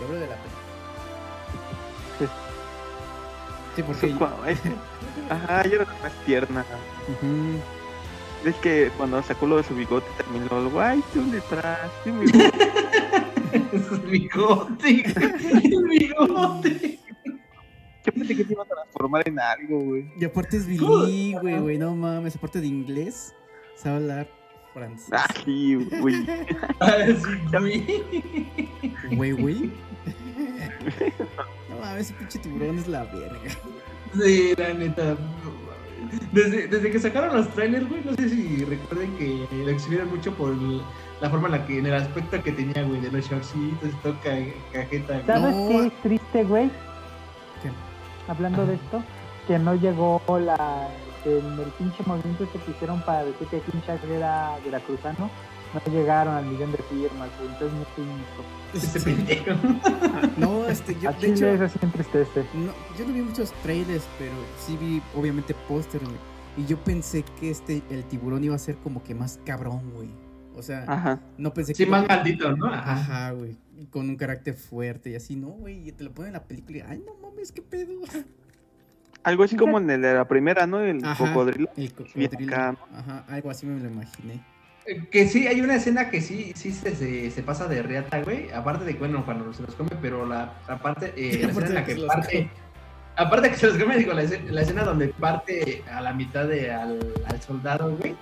Yo 0.00 0.06
hablo 0.06 0.20
de 0.20 0.26
la 0.28 0.36
película. 0.36 0.60
Sí, 3.76 3.84
porque. 3.84 4.08
Guau, 4.08 4.44
es 4.46 4.60
que- 4.60 4.72
Ajá, 5.30 5.62
yo 5.64 5.76
era 5.76 5.84
más 6.02 6.12
tierna. 6.26 6.64
Es 8.44 8.54
que 8.56 8.90
cuando 8.96 9.22
sacó 9.22 9.46
lo 9.46 9.58
de 9.58 9.62
su 9.62 9.74
bigote 9.76 10.06
terminó 10.16 10.80
ay, 10.80 11.04
tú 11.14 11.30
detrás, 11.30 11.78
sí, 12.02 12.10
mi 12.10 12.26
bigote". 12.26 12.70
Es 13.72 13.92
el 13.92 14.00
bigote, 14.00 15.04
el 15.64 15.88
bigote. 15.88 16.98
Yo 18.04 18.12
pensé 18.12 18.36
que 18.36 18.44
te 18.44 18.52
iba 18.52 18.62
a 18.62 18.66
transformar 18.66 19.28
en 19.28 19.38
algo, 19.38 19.80
güey. 19.80 20.10
Y 20.18 20.24
aparte 20.24 20.56
es 20.56 20.66
bilingüe, 20.66 21.58
güey, 21.60 21.78
no 21.78 21.94
mames. 21.94 22.36
Aparte 22.36 22.60
de 22.60 22.66
inglés, 22.66 23.34
sabe 23.76 23.96
hablar 23.96 24.28
francés. 24.72 25.10
Ah, 25.12 25.26
sí, 25.44 25.74
güey. 26.00 26.26
Ah, 26.80 26.96
sí, 27.06 27.48
güey. 27.58 28.04
Güey, 29.16 29.32
güey. 29.32 29.70
No 31.68 31.78
mames, 31.80 32.06
ese 32.06 32.14
pinche 32.14 32.38
tiburón 32.38 32.78
es 32.78 32.88
la 32.88 33.04
verga. 33.04 33.50
Sí, 34.14 34.54
la 34.56 34.74
neta. 34.74 35.16
Desde, 36.32 36.68
desde 36.68 36.90
que 36.90 36.98
sacaron 36.98 37.36
los 37.36 37.48
trailers, 37.50 37.88
güey, 37.88 38.02
no 38.04 38.14
sé 38.14 38.28
si 38.28 38.64
recuerden 38.64 39.16
que 39.16 39.46
lo 39.64 39.70
exhibieron 39.70 40.10
mucho 40.10 40.32
por 40.34 40.52
el- 40.52 40.80
la 41.20 41.28
forma 41.30 41.48
en 41.48 41.52
la 41.52 41.66
que, 41.66 41.78
en 41.78 41.86
el 41.86 41.94
aspecto 41.94 42.42
que 42.42 42.52
tenía, 42.52 42.82
güey, 42.82 43.00
de 43.00 43.10
los 43.10 43.28
shortcitos 43.28 43.88
y 43.88 43.92
todo 44.02 44.14
ca- 44.22 44.30
cajeta. 44.72 45.14
güey. 45.14 45.26
¿Sabes 45.26 45.54
No. 45.56 45.68
qué 45.68 45.86
es 45.86 45.92
triste, 46.02 46.44
güey? 46.44 46.66
¿Qué? 47.62 47.70
Hablando 48.28 48.64
de 48.66 48.74
esto, 48.74 49.02
que 49.46 49.58
no 49.58 49.74
llegó 49.74 50.22
la 50.38 50.88
en 51.26 51.58
el 51.60 51.68
pinche 51.78 52.02
movimiento 52.06 52.44
este 52.44 52.58
que 52.60 52.70
hicieron 52.70 53.02
para 53.02 53.24
decir 53.24 53.46
que 53.48 53.60
King 53.60 53.80
Shark 53.86 54.02
era 54.10 54.56
veracruzano, 54.64 55.28
no 55.74 55.92
llegaron 55.92 56.34
al 56.34 56.44
millón 56.46 56.72
de 56.72 56.78
firmas, 56.78 57.28
güey, 57.38 57.50
entonces 57.52 57.72
no 57.72 57.82
estoy 57.82 58.04
Sí. 58.72 58.98
pendejo. 59.00 59.50
No, 60.38 60.66
este, 60.66 60.96
yo, 61.00 61.10
A 61.10 61.12
de 61.12 61.28
hecho, 61.30 61.46
eso 61.48 61.68
sí 61.68 61.78
entristece. 61.82 62.44
no, 62.54 62.72
yo 62.98 63.06
no 63.06 63.12
vi 63.12 63.20
muchos 63.22 63.52
trailers, 63.62 64.04
pero 64.18 64.32
sí 64.64 64.76
vi, 64.80 65.02
obviamente, 65.16 65.54
póster, 65.68 66.00
güey. 66.02 66.16
Y 66.56 66.66
yo 66.66 66.78
pensé 66.78 67.24
que 67.38 67.50
este, 67.50 67.82
el 67.90 68.04
tiburón 68.04 68.42
iba 68.44 68.54
a 68.54 68.58
ser 68.58 68.76
como 68.76 69.02
que 69.02 69.14
más 69.14 69.38
cabrón, 69.44 69.90
güey. 69.94 70.08
O 70.56 70.62
sea, 70.62 70.84
Ajá. 70.86 71.20
no 71.38 71.52
pensé 71.54 71.74
Sí, 71.74 71.84
que. 71.84 71.90
más 71.90 72.06
maldito, 72.08 72.54
¿no? 72.56 72.66
Ajá. 72.66 73.30
Güey. 73.32 73.56
Con 73.90 74.08
un 74.10 74.16
carácter 74.16 74.54
fuerte 74.54 75.10
y 75.10 75.14
así, 75.14 75.36
no, 75.36 75.48
güey. 75.48 75.88
Y 75.88 75.92
te 75.92 76.04
lo 76.04 76.12
ponen 76.12 76.28
en 76.28 76.32
la 76.34 76.42
película 76.44 76.78
y, 76.78 76.80
ay, 76.82 77.02
no 77.06 77.14
mames, 77.26 77.50
qué 77.52 77.62
pedo. 77.62 77.92
Algo 79.22 79.44
así 79.44 79.56
como 79.56 79.78
en 79.78 79.88
el 79.90 80.00
de 80.02 80.14
la 80.14 80.26
primera, 80.26 80.66
¿no? 80.66 80.80
El 80.80 81.04
Ajá. 81.04 81.26
cocodrilo. 81.26 81.68
El 81.76 81.92
cocodrilo. 81.92 82.54
acá, 82.54 82.76
Ajá, 82.94 83.24
algo 83.28 83.50
así 83.50 83.66
me 83.66 83.78
lo 83.78 83.88
imaginé. 83.88 84.40
Eh, 84.86 85.04
Que 85.10 85.28
sí, 85.28 85.46
hay 85.46 85.60
una 85.60 85.74
escena 85.76 86.10
que 86.10 86.20
sí, 86.20 86.52
sí 86.56 86.72
se, 86.72 86.94
se, 86.96 87.30
se 87.30 87.42
pasa 87.42 87.66
de 87.68 87.82
reata, 87.82 88.20
güey. 88.22 88.50
Aparte 88.52 88.84
de 88.84 88.92
que, 88.94 88.98
bueno, 88.98 89.24
cuando 89.24 89.52
se 89.52 89.62
los 89.62 89.74
come, 89.74 89.90
pero 90.00 90.26
la, 90.26 90.52
la 90.68 90.78
parte, 90.78 91.12
eh, 91.16 91.40
la 91.42 91.48
escena 91.50 91.66
en 91.66 91.74
la 91.74 91.84
que 91.84 91.94
parte. 91.96 92.50
Aparte 93.16 93.50
que 93.50 93.56
se 93.56 93.66
los 93.66 93.76
come, 93.76 93.98
digo, 93.98 94.12
la, 94.14 94.22
escena- 94.22 94.50
la 94.52 94.62
escena 94.62 94.84
donde 94.84 95.08
parte 95.08 95.82
a 95.92 96.00
la 96.00 96.12
mitad 96.14 96.46
de, 96.46 96.72
al, 96.72 96.98
al 97.26 97.42
soldado, 97.42 97.94
güey. 97.96 98.14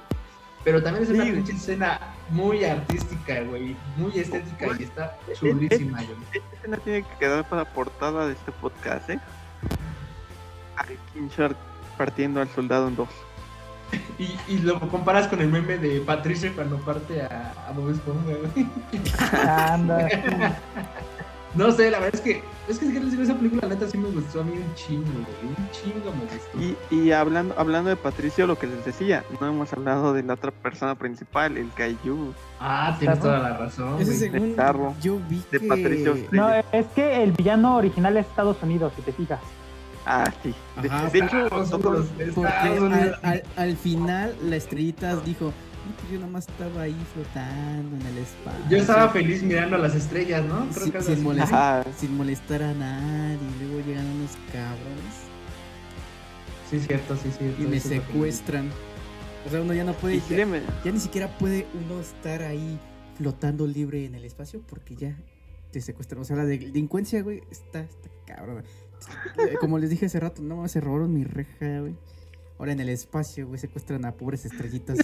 Pero 0.64 0.82
también 0.82 1.04
es 1.04 1.10
una 1.10 1.24
Sí, 1.24 1.30
pinche 1.30 1.52
escena 1.52 2.00
muy 2.30 2.64
artística, 2.64 3.40
güey. 3.42 3.76
Muy 3.96 4.18
estética 4.18 4.66
y 4.78 4.82
está 4.82 5.16
chulísima, 5.38 6.02
güey. 6.02 6.16
Esta 6.32 6.56
escena 6.56 6.76
tiene 6.78 7.02
que 7.02 7.16
quedar 7.20 7.48
para 7.48 7.64
portada 7.72 8.26
de 8.26 8.32
este 8.32 8.50
podcast, 8.52 9.08
¿eh? 9.08 9.20
Al 10.76 10.88
King 11.14 11.28
Shark 11.36 11.56
partiendo 11.96 12.40
al 12.40 12.48
soldado 12.48 12.88
en 12.88 12.96
dos. 12.96 13.08
Y, 14.18 14.36
y 14.48 14.58
lo 14.58 14.80
comparas 14.80 15.28
con 15.28 15.40
el 15.40 15.48
meme 15.48 15.78
de 15.78 16.00
Patricio 16.00 16.52
cuando 16.54 16.76
parte 16.78 17.22
a, 17.22 17.54
a 17.68 17.72
Bob 17.72 17.90
Esponja, 17.90 18.24
güey. 18.24 18.66
Anda. 19.48 20.08
No 21.54 21.72
sé, 21.72 21.90
la 21.90 21.98
verdad 21.98 22.14
es 22.14 22.20
que, 22.20 22.42
es 22.68 22.78
que, 22.78 22.86
digo, 22.86 23.22
esa 23.22 23.34
película, 23.34 23.62
la 23.62 23.74
neta, 23.74 23.88
sí 23.88 23.96
me 23.96 24.10
gustó 24.10 24.42
a 24.42 24.44
mí 24.44 24.52
un 24.52 24.74
chingo, 24.74 25.04
güey. 25.04 25.56
Un 25.56 25.70
chingo 25.70 26.12
me 26.12 26.24
gustó. 26.24 26.86
Y, 26.90 26.96
y 26.96 27.12
hablando, 27.12 27.54
hablando 27.56 27.90
de 27.90 27.96
Patricio, 27.96 28.46
lo 28.46 28.58
que 28.58 28.66
les 28.66 28.84
decía, 28.84 29.24
no 29.40 29.46
hemos 29.46 29.72
hablado 29.72 30.12
de 30.12 30.22
la 30.22 30.34
otra 30.34 30.50
persona 30.50 30.94
principal, 30.94 31.56
el 31.56 31.72
Kaiju. 31.72 32.34
Ah, 32.60 32.94
tienes 32.98 33.20
toda 33.20 33.38
la 33.38 33.56
razón, 33.56 34.00
Ese 34.00 34.14
según 34.14 34.52
Starro, 34.52 34.94
yo 35.00 35.18
vi 35.28 35.42
de 35.50 35.60
que... 35.60 35.66
Patricio 35.66 36.16
No, 36.32 36.50
es 36.50 36.86
que 36.94 37.22
el 37.22 37.32
villano 37.32 37.76
original 37.76 38.16
es 38.18 38.26
Estados 38.26 38.62
Unidos, 38.62 38.92
si 38.96 39.02
te 39.02 39.12
fijas. 39.12 39.40
Ah, 40.10 40.32
sí. 40.42 40.54
De, 40.80 40.88
Ajá, 40.88 41.10
de 41.10 41.18
hecho, 41.18 41.48
nosotros- 41.50 42.06
Unidos, 42.16 42.34
Porque 42.34 42.50
al, 42.52 42.82
Unidos. 42.82 43.18
al, 43.22 43.42
al 43.56 43.76
final 43.76 44.34
la 44.42 44.56
estrellitas 44.56 45.22
dijo, 45.24 45.46
"No, 45.46 45.94
pues 46.00 46.12
yo 46.12 46.18
nomás 46.18 46.48
estaba 46.48 46.80
ahí 46.82 46.96
flotando 47.12 47.94
en 47.96 48.06
el 48.06 48.18
espacio. 48.18 48.60
Yo 48.70 48.76
estaba 48.78 49.10
feliz 49.10 49.42
mirando 49.42 49.76
a 49.76 49.80
las 49.80 49.94
estrellas, 49.94 50.44
¿no? 50.46 50.66
Creo 50.74 50.92
que 50.92 51.02
sin 51.02 51.22
molestar. 51.22 51.86
Sin 51.98 52.16
molestar 52.16 52.62
a 52.62 52.72
nadie. 52.72 53.38
Luego 53.60 53.86
llegan 53.86 54.06
unos 54.06 54.30
cabrones 54.50 55.28
Sí, 56.70 56.80
cierto, 56.80 57.16
sí, 57.16 57.30
cierto. 57.36 57.62
y 57.62 57.66
me 57.66 57.78
secuestran. 57.80 58.70
O 59.46 59.50
sea, 59.50 59.60
uno 59.62 59.72
ya 59.74 59.84
no 59.84 59.92
puede, 59.94 60.20
ya, 60.28 60.46
ya 60.84 60.92
ni 60.92 61.00
siquiera 61.00 61.28
puede 61.38 61.66
uno 61.84 62.00
estar 62.00 62.42
ahí 62.42 62.78
flotando 63.16 63.66
libre 63.66 64.04
en 64.04 64.14
el 64.14 64.24
espacio 64.24 64.60
porque 64.68 64.94
ya 64.96 65.16
te 65.70 65.80
secuestran. 65.80 66.20
O 66.22 66.24
sea, 66.24 66.36
la 66.36 66.44
delincuencia, 66.44 67.22
güey, 67.22 67.42
está, 67.50 67.80
está 67.80 68.08
cabrón. 68.26 68.64
Como 69.60 69.78
les 69.78 69.90
dije 69.90 70.06
hace 70.06 70.18
rato, 70.20 70.42
no 70.42 70.66
se 70.68 70.80
robaron 70.80 71.12
mi 71.12 71.24
reja, 71.24 71.80
güey. 71.80 71.94
Ahora 72.58 72.72
en 72.72 72.80
el 72.80 72.88
espacio, 72.88 73.46
güey, 73.46 73.58
secuestran 73.60 74.04
a 74.04 74.12
pobres 74.12 74.44
estrellitas. 74.44 74.98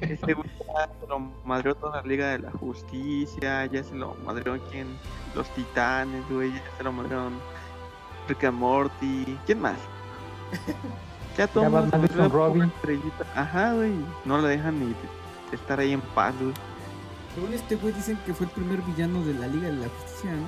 Este 0.00 0.34
güey 0.34 0.48
ya 0.48 0.88
se 1.00 1.06
lo 1.06 1.18
madreó 1.44 1.74
toda 1.74 2.00
la 2.00 2.06
Liga 2.08 2.28
de 2.30 2.38
la 2.38 2.50
Justicia, 2.52 3.66
ya 3.66 3.84
se 3.84 3.94
lo 3.94 4.14
madreó 4.24 4.58
quien 4.70 4.86
los 5.34 5.48
Titanes, 5.54 6.26
güey, 6.30 6.50
ya 6.52 6.62
se 6.78 6.84
lo 6.84 6.92
madrearon 6.92 7.34
Rick 8.28 8.44
and 8.44 8.58
Morty, 8.58 9.38
¿quién 9.46 9.60
más? 9.60 9.78
Ya 11.36 11.46
todo 11.46 11.64
Ya 11.64 12.28
Robin. 12.28 12.62
estrellita. 12.64 13.26
Ajá, 13.34 13.74
güey, 13.74 13.92
no 14.24 14.38
la 14.38 14.48
dejan 14.48 14.80
ni 14.80 14.94
estar 15.52 15.80
ahí 15.80 15.92
en 15.92 16.00
paz, 16.00 16.34
güey. 16.40 16.54
Según 17.34 17.52
este 17.54 17.76
güey 17.76 17.92
dicen 17.94 18.18
que 18.26 18.34
fue 18.34 18.46
el 18.46 18.52
primer 18.52 18.80
villano 18.82 19.24
de 19.24 19.34
la 19.34 19.46
Liga 19.46 19.68
de 19.68 19.74
la 19.76 19.88
Justicia, 19.88 20.30
¿no? 20.32 20.46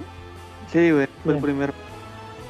Sí, 0.73 0.91
güey, 0.91 1.07
fue 1.25 1.35
el 1.35 1.41
primero. 1.41 1.73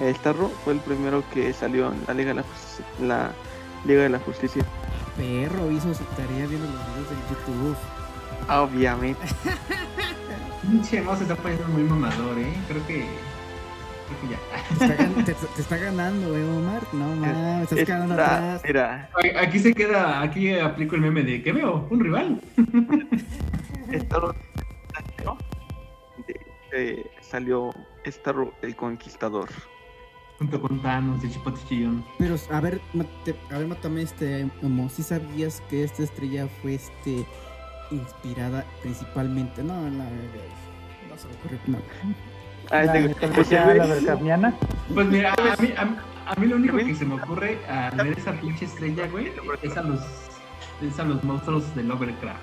El 0.00 0.14
Starro 0.16 0.48
fue 0.64 0.72
el 0.72 0.80
primero 0.80 1.22
que 1.34 1.52
salió 1.52 1.92
en 1.92 2.00
la 2.06 2.14
Liga 2.14 2.28
de 2.30 2.34
la 2.36 2.42
Justicia. 2.42 2.84
La, 3.02 3.30
Liga 3.84 4.02
de 4.02 4.08
la 4.08 4.18
Justicia. 4.20 4.64
Perro 5.16 5.70
hizo 5.70 5.92
su 5.92 6.04
tarea 6.16 6.46
viendo 6.46 6.66
los 6.66 6.86
videos 6.86 7.10
de 7.10 7.16
YouTube. 7.30 7.76
Obviamente. 8.48 9.20
Pinche 10.62 11.02
se 11.16 11.22
está 11.22 11.34
poniendo 11.36 11.66
muy 11.68 11.82
mamador, 11.82 12.38
¿eh? 12.38 12.54
Creo 12.68 12.86
que. 12.86 13.04
Creo 14.06 14.20
que 14.20 14.28
ya. 14.30 14.78
Te 14.78 14.84
está, 14.92 15.04
gan- 15.04 15.24
te- 15.24 15.34
te 15.34 15.60
está 15.60 15.76
ganando, 15.76 16.36
eh, 16.36 16.44
Omar. 16.44 16.82
No 16.92 17.16
mames, 17.16 17.62
estás 17.70 17.84
quedando 17.84 18.14
Está- 18.14 18.54
atrás. 18.54 18.62
Mira, 18.64 19.08
Aquí 19.40 19.58
se 19.58 19.74
queda, 19.74 20.20
aquí 20.22 20.58
aplico 20.58 20.94
el 20.94 21.00
meme 21.02 21.22
de 21.22 21.42
¿qué 21.42 21.52
veo? 21.52 21.86
¿Un 21.90 22.00
rival? 22.00 22.40
Star 23.98 24.24
Wars 24.24 24.36
salió, 24.94 25.36
de- 26.26 26.40
eh, 26.72 27.10
salió 27.20 27.70
Star 28.04 28.36
el 28.62 28.76
Conquistador. 28.76 29.48
Junto 30.38 30.60
con 30.60 30.82
Thanos 30.82 31.22
y 31.24 31.30
Chipote 31.30 31.60
Chillón. 31.68 32.04
Pero, 32.18 32.34
a 32.50 32.60
ver, 32.60 32.80
mate- 32.94 33.36
a 33.50 33.58
ver, 33.58 33.66
mátame 33.68 34.02
este, 34.02 34.48
Homo. 34.62 34.88
¿Sí 34.88 35.02
sabías 35.02 35.60
que 35.70 35.84
esta 35.84 36.02
estrella 36.02 36.48
fue 36.60 36.74
este 36.74 37.24
inspirada 37.92 38.64
principalmente? 38.82 39.62
No, 39.62 39.74
no, 39.82 39.90
no, 39.90 40.04
no 40.04 41.16
se 41.18 41.28
me 41.28 41.34
ocurrió 41.34 41.58
nada. 41.66 41.84
Ah, 42.70 42.82
La 42.84 42.92
este-. 42.98 44.06
Pues 44.92 45.06
mira, 45.08 45.32
a 45.34 45.62
mí, 45.62 45.68
a, 45.76 45.84
mí- 45.84 45.96
a 46.26 46.34
mí 46.40 46.46
lo 46.46 46.56
único 46.56 46.76
que 46.78 46.94
se 46.94 47.04
me 47.04 47.14
ocurre 47.22 47.58
al 47.66 47.96
ver 47.98 48.18
esa 48.18 48.32
pinche 48.32 48.64
estrella, 48.64 49.06
güey, 49.08 49.30
es 49.62 49.76
a 49.76 49.82
los, 49.82 50.00
es 50.80 50.98
a 50.98 51.04
los 51.04 51.22
monstruos 51.22 51.72
de 51.76 51.82
Lovecraft. 51.84 52.40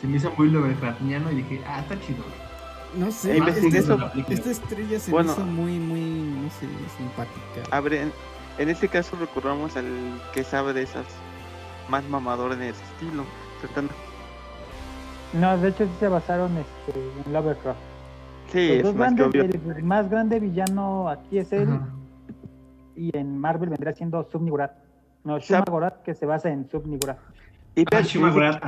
Se 0.00 0.06
me 0.06 0.16
hizo 0.16 0.32
muy 0.36 0.48
Lovecraftiano 0.50 1.30
y 1.30 1.36
dije, 1.36 1.60
ah, 1.66 1.80
está 1.80 1.98
chido. 2.00 2.24
No 2.96 3.10
sé, 3.10 3.34
Eh, 3.34 3.38
investigué 3.38 3.78
esta, 3.78 3.94
eso. 3.94 4.10
esta 4.28 4.50
estrella 4.50 4.98
se 4.98 5.10
Bueno. 5.10 5.28
me 5.28 5.32
hizo 5.34 5.44
muy, 5.46 5.78
muy, 5.78 6.00
no 6.00 6.50
sé, 6.50 6.66
simpática. 6.96 7.40
A 7.76 7.80
ver, 7.80 7.92
en, 7.94 8.12
en 8.58 8.68
este 8.68 8.88
caso 8.88 9.16
recurramos 9.20 9.76
al 9.76 9.86
que 10.32 10.42
sabe 10.42 10.72
de 10.72 10.82
esas 10.82 11.04
más 11.88 12.02
mamador 12.08 12.52
en 12.52 12.62
ese 12.62 12.82
estilo. 12.84 13.24
Tratando. 13.60 13.92
No, 15.34 15.56
de 15.58 15.68
hecho 15.68 15.84
sí 15.84 15.92
se 16.00 16.08
basaron 16.08 16.50
este, 16.56 16.98
en 17.26 17.32
Lovecraft. 17.32 17.78
Sí, 18.50 18.68
Los 18.68 18.76
es 18.78 18.82
dos 18.82 18.94
más 18.96 19.14
que 19.14 19.22
grandes, 19.28 19.54
obvio. 19.60 19.76
el 19.76 19.82
más 19.84 20.10
grande 20.10 20.40
villano 20.40 21.08
aquí 21.08 21.38
es 21.38 21.52
él 21.52 21.68
y 22.96 23.16
en 23.16 23.38
Marvel 23.38 23.68
vendría 23.68 23.92
siendo 23.94 24.26
Subnigurat. 24.32 24.72
No, 25.22 25.38
Shumagorat 25.38 26.02
que 26.02 26.14
se 26.14 26.26
basa 26.26 26.50
en 26.50 26.68
Subnigurat. 26.68 27.18
Y 27.76 27.84
Ah, 27.94 28.00
Shumagorat, 28.00 28.60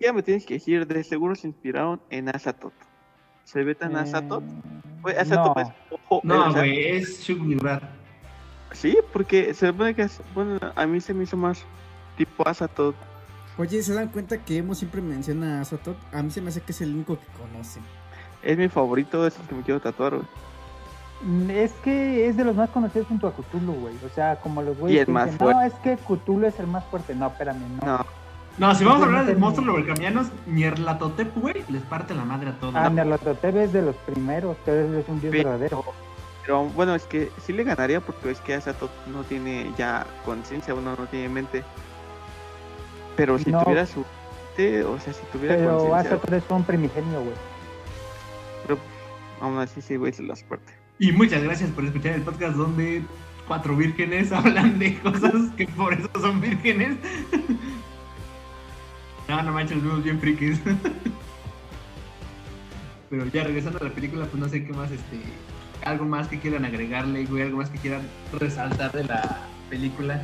ya 0.00 0.12
me 0.12 0.22
tienes 0.22 0.44
que 0.46 0.54
decir, 0.54 0.86
de 0.86 1.04
seguro 1.04 1.34
se 1.34 1.46
inspiraron 1.48 2.00
en 2.10 2.28
Azatoth. 2.28 2.72
¿Se 3.44 3.62
ve 3.62 3.74
tan 3.74 3.92
Eh, 3.92 4.00
Azatoth? 4.00 4.44
Güey, 5.02 5.16
Azatoth 5.16 5.56
no. 5.56 5.62
es 5.62 5.68
ojo, 5.90 6.20
No, 6.24 6.52
güey, 6.52 6.84
es 6.96 7.20
Shugnirat. 7.22 7.82
Sí, 8.72 8.98
porque 9.12 9.54
se 9.54 9.68
supone 9.68 9.94
que 9.94 10.02
es, 10.02 10.20
bueno, 10.34 10.58
a 10.74 10.86
mí 10.86 11.00
se 11.00 11.14
me 11.14 11.24
hizo 11.24 11.36
más 11.36 11.64
tipo 12.16 12.46
Azatoth. 12.46 12.96
Oye, 13.58 13.82
¿se 13.82 13.94
dan 13.94 14.08
cuenta 14.08 14.38
que 14.44 14.58
Emo 14.58 14.74
siempre 14.74 15.00
menciona 15.00 15.60
a 15.60 15.64
Sotot? 15.64 15.96
A 16.12 16.22
mí 16.22 16.30
se 16.30 16.42
me 16.42 16.48
hace 16.50 16.60
que 16.60 16.72
es 16.72 16.80
el 16.82 16.92
único 16.94 17.18
que 17.18 17.26
conoce. 17.38 17.80
Es 18.42 18.58
mi 18.58 18.68
favorito, 18.68 19.26
es 19.26 19.38
el 19.38 19.46
que 19.46 19.54
me 19.54 19.62
quiero 19.62 19.80
tatuar, 19.80 20.16
güey. 20.16 20.26
Mm, 21.22 21.50
Es 21.50 21.72
que 21.82 22.28
es 22.28 22.36
de 22.36 22.44
los 22.44 22.54
más 22.54 22.68
conocidos 22.68 23.08
junto 23.08 23.26
a 23.28 23.32
Cthulhu, 23.32 23.72
güey. 23.72 23.94
O 24.04 24.08
sea, 24.14 24.36
como 24.40 24.60
los 24.60 24.76
Y 24.76 24.80
güeyes 24.80 25.00
el 25.00 25.06
que 25.06 25.12
más 25.12 25.24
dicen, 25.26 25.38
fuerte. 25.38 25.54
no, 25.60 25.66
es 25.66 25.74
que 25.74 25.96
Cthulhu 25.96 26.46
es 26.46 26.60
el 26.60 26.66
más 26.66 26.84
fuerte. 26.84 27.14
No, 27.14 27.28
espérame, 27.28 27.62
no. 27.80 27.98
No, 27.98 28.06
No, 28.58 28.74
si 28.74 28.84
vamos 28.84 29.02
a 29.02 29.04
hablar 29.06 29.26
de 29.26 29.34
monstruos 29.36 29.66
Lovecraftianos, 29.66 30.28
Nierlatotep, 30.46 31.34
güey, 31.36 31.62
les 31.68 31.82
parte 31.82 32.14
la 32.14 32.24
madre 32.24 32.50
a 32.50 32.52
todos. 32.58 32.74
Ah, 32.74 32.88
Nerlatotep 32.88 33.54
es 33.56 33.72
de 33.72 33.82
los 33.82 33.96
primeros, 33.96 34.56
pero 34.64 34.98
es 34.98 35.06
un 35.08 35.20
dios 35.20 35.30
verdadero. 35.32 35.84
pero 36.42 36.64
bueno, 36.70 36.94
es 36.94 37.04
que 37.04 37.30
sí 37.44 37.52
le 37.52 37.64
ganaría 37.64 38.00
porque 38.00 38.30
es 38.30 38.40
que 38.40 38.54
Azatoth 38.54 38.90
no 39.12 39.24
tiene 39.24 39.70
ya 39.76 40.06
conciencia, 40.24 40.74
uno 40.74 40.96
no 40.96 41.06
tiene 41.06 41.28
mente. 41.28 41.64
Pero 43.16 43.38
si 43.38 43.50
No. 43.50 43.62
tuviera 43.62 43.84
su 43.84 44.04
mente, 44.56 44.84
o 44.84 44.98
sea, 45.00 45.12
si 45.12 45.22
tuviera 45.32 45.56
Pero 45.56 45.70
conciencia, 45.78 46.00
Azatoth 46.12 46.32
es 46.32 46.44
un 46.48 46.64
primigenio, 46.64 47.20
güey. 47.20 47.34
pero 48.66 48.78
aún 49.42 49.58
así 49.58 49.82
sí, 49.82 49.96
güey, 49.96 50.12
se 50.14 50.22
las 50.22 50.42
parte. 50.44 50.72
Y 50.98 51.12
muchas 51.12 51.42
gracias 51.42 51.68
por 51.72 51.84
escuchar 51.84 52.12
el 52.14 52.22
podcast 52.22 52.56
donde 52.56 53.02
cuatro 53.46 53.76
vírgenes 53.76 54.32
hablan 54.32 54.78
de 54.78 54.98
cosas 55.00 55.34
que 55.58 55.66
por 55.68 55.92
eso 55.92 56.08
son 56.22 56.40
vírgenes. 56.40 56.96
no, 59.28 59.42
no 59.42 59.52
manches, 59.52 59.76
los 59.76 59.84
vimos 59.84 60.04
bien 60.04 60.20
frikis. 60.20 60.60
Pero 63.10 63.26
ya 63.26 63.44
regresando 63.44 63.78
a 63.80 63.84
la 63.84 63.90
película, 63.90 64.26
pues 64.26 64.42
no 64.42 64.48
sé 64.48 64.64
qué 64.64 64.72
más, 64.72 64.90
este, 64.90 65.20
algo 65.84 66.04
más 66.04 66.28
que 66.28 66.40
quieran 66.40 66.64
agregarle, 66.64 67.24
güey, 67.26 67.42
algo 67.42 67.58
más 67.58 67.70
que 67.70 67.78
quieran 67.78 68.02
resaltar 68.32 68.92
de 68.92 69.04
la 69.04 69.42
película. 69.70 70.22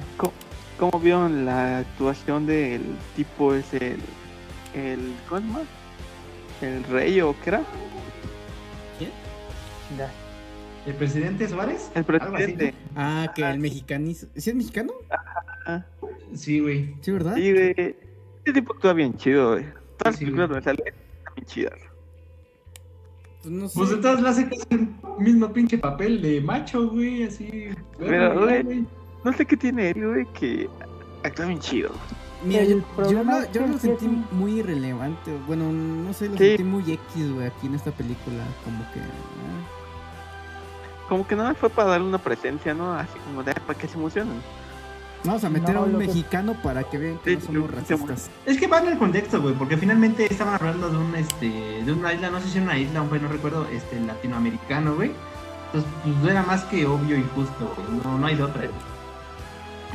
¿Cómo 0.78 0.98
vieron 0.98 1.44
la 1.44 1.78
actuación 1.78 2.46
del 2.46 2.82
tipo 3.14 3.54
ese, 3.54 3.92
el, 3.92 4.00
el 4.74 5.14
¿cómo? 5.28 5.64
El 6.60 6.82
rey 6.84 7.20
o 7.20 7.36
qué 7.42 7.50
era? 7.50 7.62
Ya. 9.98 10.10
¿El 10.86 10.94
presidente 10.94 11.48
Suárez? 11.48 11.90
El 11.94 12.04
presidente. 12.04 12.74
Ah, 12.96 13.30
que 13.34 13.42
el 13.42 13.58
mexicanizo. 13.58 14.26
¿Sí 14.34 14.50
es 14.50 14.56
mexicano? 14.56 14.92
Ah, 15.66 15.84
¿no? 16.00 16.08
Sí, 16.34 16.60
güey. 16.60 16.94
Sí, 17.00 17.12
¿verdad? 17.12 17.34
sí, 17.36 17.52
güey. 17.52 17.96
Ese 18.44 18.52
tipo 18.54 18.72
actúa 18.74 18.92
bien 18.92 19.16
chido, 19.16 19.52
güey. 19.52 19.64
Todas 19.98 20.04
las 20.04 20.16
Sí, 20.16 20.24
películas 20.24 20.48
güey. 20.48 20.60
donde 20.62 20.64
sale 20.64 20.82
están 20.88 21.34
bien 21.36 21.46
chidas. 21.46 21.80
Pues 23.42 23.54
no 23.54 23.68
sé. 23.68 23.78
Pues 23.78 23.90
entonces 23.92 24.22
le 24.22 24.28
hace 24.28 24.48
casi 24.48 24.62
el 24.70 24.88
mismo 25.18 25.52
pinche 25.52 25.78
papel 25.78 26.22
de 26.22 26.40
macho, 26.40 26.88
güey, 26.88 27.24
así. 27.24 27.68
Pero, 27.98 28.40
güey, 28.40 28.62
güey, 28.62 28.86
No 29.24 29.32
sé 29.32 29.46
qué 29.46 29.56
tiene 29.56 29.90
él, 29.90 30.06
güey, 30.06 30.26
que 30.32 30.68
actúa 31.24 31.46
bien 31.46 31.60
chido. 31.60 31.90
Mira, 32.44 32.64
yo, 32.64 32.78
yo 33.08 33.22
lo, 33.22 33.52
yo 33.52 33.66
lo 33.68 33.74
sí 33.74 33.78
sentí 33.86 34.08
muy 34.32 34.58
irrelevante. 34.58 35.30
Bueno, 35.46 35.70
no 35.70 36.12
sé, 36.12 36.28
lo 36.28 36.36
Sí. 36.36 36.48
sentí 36.48 36.64
muy 36.64 36.82
X, 36.92 37.32
güey, 37.32 37.46
aquí 37.46 37.68
en 37.68 37.74
esta 37.76 37.92
película. 37.92 38.42
Como 38.64 38.78
que. 38.92 38.98
ah. 39.00 39.78
Como 41.08 41.26
que 41.26 41.36
nada 41.36 41.50
más 41.50 41.58
fue 41.58 41.70
para 41.70 41.90
darle 41.90 42.06
una 42.08 42.18
presencia, 42.18 42.74
¿no? 42.74 42.94
Así 42.94 43.16
como 43.26 43.42
de 43.44 43.54
para 43.54 43.78
que 43.78 43.86
se 43.86 43.96
emocionen. 43.96 44.34
Vamos 45.24 45.44
a 45.44 45.50
meter 45.50 45.74
No, 45.74 45.80
a 45.80 45.84
un 45.84 45.92
que- 45.92 45.98
mexicano 46.06 46.54
para 46.62 46.82
que 46.84 46.98
vean 46.98 47.18
que 47.18 47.30
Sí, 47.30 47.36
no 47.36 47.42
somos 47.46 47.70
lo- 47.70 47.76
racistas. 47.76 48.30
Es 48.44 48.58
que 48.58 48.66
va 48.66 48.78
en 48.80 48.88
el 48.88 48.98
contexto, 48.98 49.40
güey, 49.40 49.54
porque 49.54 49.76
finalmente 49.76 50.26
estaban 50.26 50.54
hablando 50.54 50.90
de 50.90 50.96
un 50.98 51.14
este 51.14 51.46
de 51.84 51.92
una 51.92 52.12
isla, 52.12 52.30
no 52.30 52.40
sé 52.40 52.48
si 52.48 52.58
era 52.58 52.64
una 52.64 52.78
isla, 52.78 53.02
un 53.02 53.08
país, 53.08 53.22
no 53.22 53.28
recuerdo, 53.28 53.66
este 53.68 54.00
latinoamericano, 54.00 54.96
güey. 54.96 55.12
Entonces, 55.66 55.90
pues 56.02 56.30
era 56.32 56.42
más 56.42 56.64
que 56.64 56.84
obvio 56.86 57.16
y 57.16 57.22
justo, 57.34 57.72
güey. 57.76 58.00
No, 58.02 58.18
no 58.18 58.26
hay 58.26 58.34
de 58.34 58.42
otra. 58.42 58.62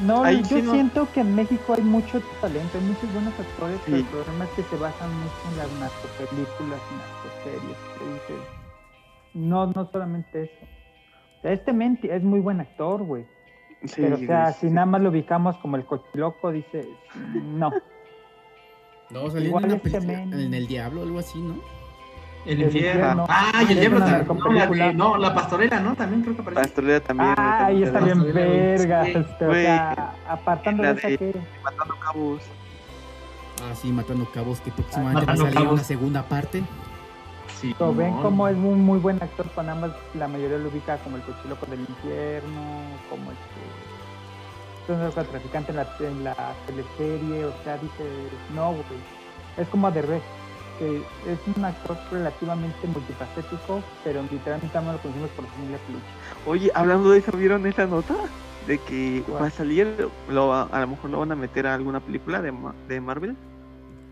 No, 0.01 0.23
Ahí 0.23 0.41
yo 0.43 0.57
sí 0.57 0.61
no- 0.61 0.71
siento 0.73 1.07
que 1.11 1.21
en 1.21 1.35
México 1.35 1.73
hay 1.73 1.81
mucho 1.83 2.21
talento, 2.39 2.77
hay 2.77 2.83
muchos 2.85 3.11
buenos 3.13 3.33
actores, 3.39 3.79
pero 3.83 3.97
Sí. 3.97 4.03
el 4.03 4.09
problema 4.09 4.45
es 4.45 4.49
que 4.51 4.63
se 4.63 4.75
basan 4.77 5.09
mucho 5.19 5.33
en 5.51 5.57
las 5.57 5.71
narcopelículas, 5.79 6.79
narcoseries, 6.97 7.77
que 7.97 8.05
dices. 8.13 8.47
No, 9.33 9.65
no 9.67 9.89
solamente 9.91 10.43
eso. 10.43 10.65
O 11.39 11.41
sea, 11.41 11.51
este 11.51 11.73
Menti 11.73 12.09
es 12.09 12.23
muy 12.23 12.39
buen 12.39 12.61
actor, 12.61 13.03
güey. 13.03 13.25
Sí, 13.85 14.01
pero, 14.01 14.15
o 14.15 14.19
sea, 14.19 14.41
güey, 14.43 14.53
si 14.55 14.59
sí. 14.61 14.69
nada 14.69 14.85
más 14.85 15.01
lo 15.01 15.09
ubicamos 15.09 15.57
como 15.57 15.75
el 15.77 15.85
cochiloco, 15.85 16.51
dices, 16.51 16.87
no. 17.43 17.71
No, 19.09 19.29
salió 19.29 19.47
Igual 19.47 19.63
en, 19.65 19.69
una 19.71 19.79
este 19.83 20.01
men- 20.01 20.33
en 20.33 20.53
El 20.53 20.67
Diablo, 20.67 21.03
algo 21.03 21.19
así, 21.19 21.39
¿no? 21.39 21.55
El 22.45 22.61
El 22.61 22.67
infierno. 22.67 22.91
infierno. 22.99 23.25
Ah, 23.29 23.63
y 23.67 23.71
el 23.73 23.79
diablo 23.79 23.99
también. 23.99 24.27
No, 24.27 24.51
la, 24.51 24.67
de- 24.87 24.93
no, 24.93 25.17
la 25.17 25.33
pastorela, 25.35 25.79
¿no? 25.79 25.95
También 25.95 26.21
creo 26.23 26.35
que 26.35 26.41
aparece. 26.41 26.61
Pastorela 26.61 26.99
también. 27.01 27.29
Ah, 27.37 27.57
también 27.59 27.79
y 27.79 27.83
está 27.83 27.99
bien 27.99 28.33
verga. 28.33 29.05
Sí, 29.05 29.13
pero, 29.39 29.51
o 29.51 29.53
sea, 29.55 30.13
apartando 30.27 30.83
La 30.83 30.93
de 30.93 30.99
esa 30.99 31.07
de- 31.09 31.17
que... 31.17 31.35
Matando 31.63 31.95
cabos. 31.99 32.41
Ah, 33.63 33.73
sí, 33.75 33.91
Matando 33.91 34.29
Cabos, 34.31 34.61
que 34.61 34.71
próximamente 34.71 35.21
Matando 35.21 35.43
va 35.43 35.49
a 35.49 35.51
salir 35.51 35.65
Cabos. 35.65 35.79
una 35.79 35.83
segunda 35.87 36.23
parte. 36.23 36.63
Sí, 37.59 37.75
Lo 37.79 37.93
ven 37.93 38.15
no, 38.15 38.21
como 38.21 38.47
es 38.47 38.55
un 38.55 38.85
muy 38.85 38.99
buen 38.99 39.21
actor 39.21 39.49
con 39.55 39.67
ambas, 39.67 39.91
la 40.13 40.27
mayoría 40.27 40.59
lo 40.59 40.69
ubica 40.69 40.97
como 40.99 41.17
el 41.17 41.23
cochiloco 41.23 41.65
del 41.65 41.79
infierno, 41.81 42.81
como 43.09 43.31
este 43.31 44.95
narcotraficante 44.95 45.71
en 45.71 45.77
la, 45.77 45.87
en 45.99 46.23
la 46.23 46.55
teleserie, 46.65 47.45
o 47.45 47.53
sea, 47.63 47.77
dice, 47.77 48.05
no, 48.55 48.71
güey, 48.71 48.83
es 49.57 49.67
como 49.69 49.91
de 49.91 50.01
Red, 50.01 50.21
que 50.79 50.97
es 51.25 51.39
un 51.55 51.65
actor 51.65 51.97
relativamente 52.11 52.87
multifacético, 52.87 53.81
pero 54.03 54.21
literalmente 54.23 54.79
no 54.79 54.93
lo 54.93 54.97
conocemos 54.99 55.29
por 55.31 55.45
su 55.45 55.51
familia 55.51 55.79
peluche. 55.87 56.05
Oye, 56.45 56.71
hablando 56.73 57.09
de 57.09 57.19
eso, 57.19 57.31
¿vieron 57.35 57.65
esa 57.65 57.85
nota? 57.87 58.15
De 58.67 58.77
que 58.79 59.23
¿Cuál? 59.27 59.43
va 59.43 59.47
a 59.47 59.51
salir, 59.51 60.09
lo, 60.29 60.53
a 60.53 60.79
lo 60.79 60.87
mejor 60.87 61.09
lo 61.09 61.19
van 61.19 61.31
a 61.31 61.35
meter 61.35 61.67
a 61.67 61.73
alguna 61.73 61.99
película 61.99 62.41
de, 62.41 62.53
de 62.87 63.01
Marvel. 63.01 63.35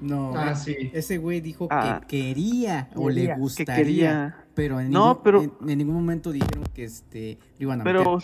No, 0.02 0.34
Ah, 0.36 0.56
sí. 0.56 0.92
ese 0.94 1.18
güey 1.18 1.42
dijo 1.42 1.68
Ah. 1.72 2.02
que 2.02 2.18
quería 2.18 2.90
o 2.96 3.10
le. 3.10 3.28
Que 3.28 3.36
gustaría. 3.36 3.76
quería. 3.76 4.38
Pero 4.54 4.80
en, 4.80 4.92
No, 4.92 5.08
ningún, 5.08 5.24
pero- 5.24 5.42
en, 5.42 5.70
en 5.70 5.78
ningún 5.78 5.96
momento 5.96 6.32
dijeron 6.32 6.64
que 6.74 6.84
este 6.84 7.38
lo 7.60 7.64
iban 7.64 7.82
a 7.82 7.84
meter. 7.84 7.98
Pero, 8.04 8.18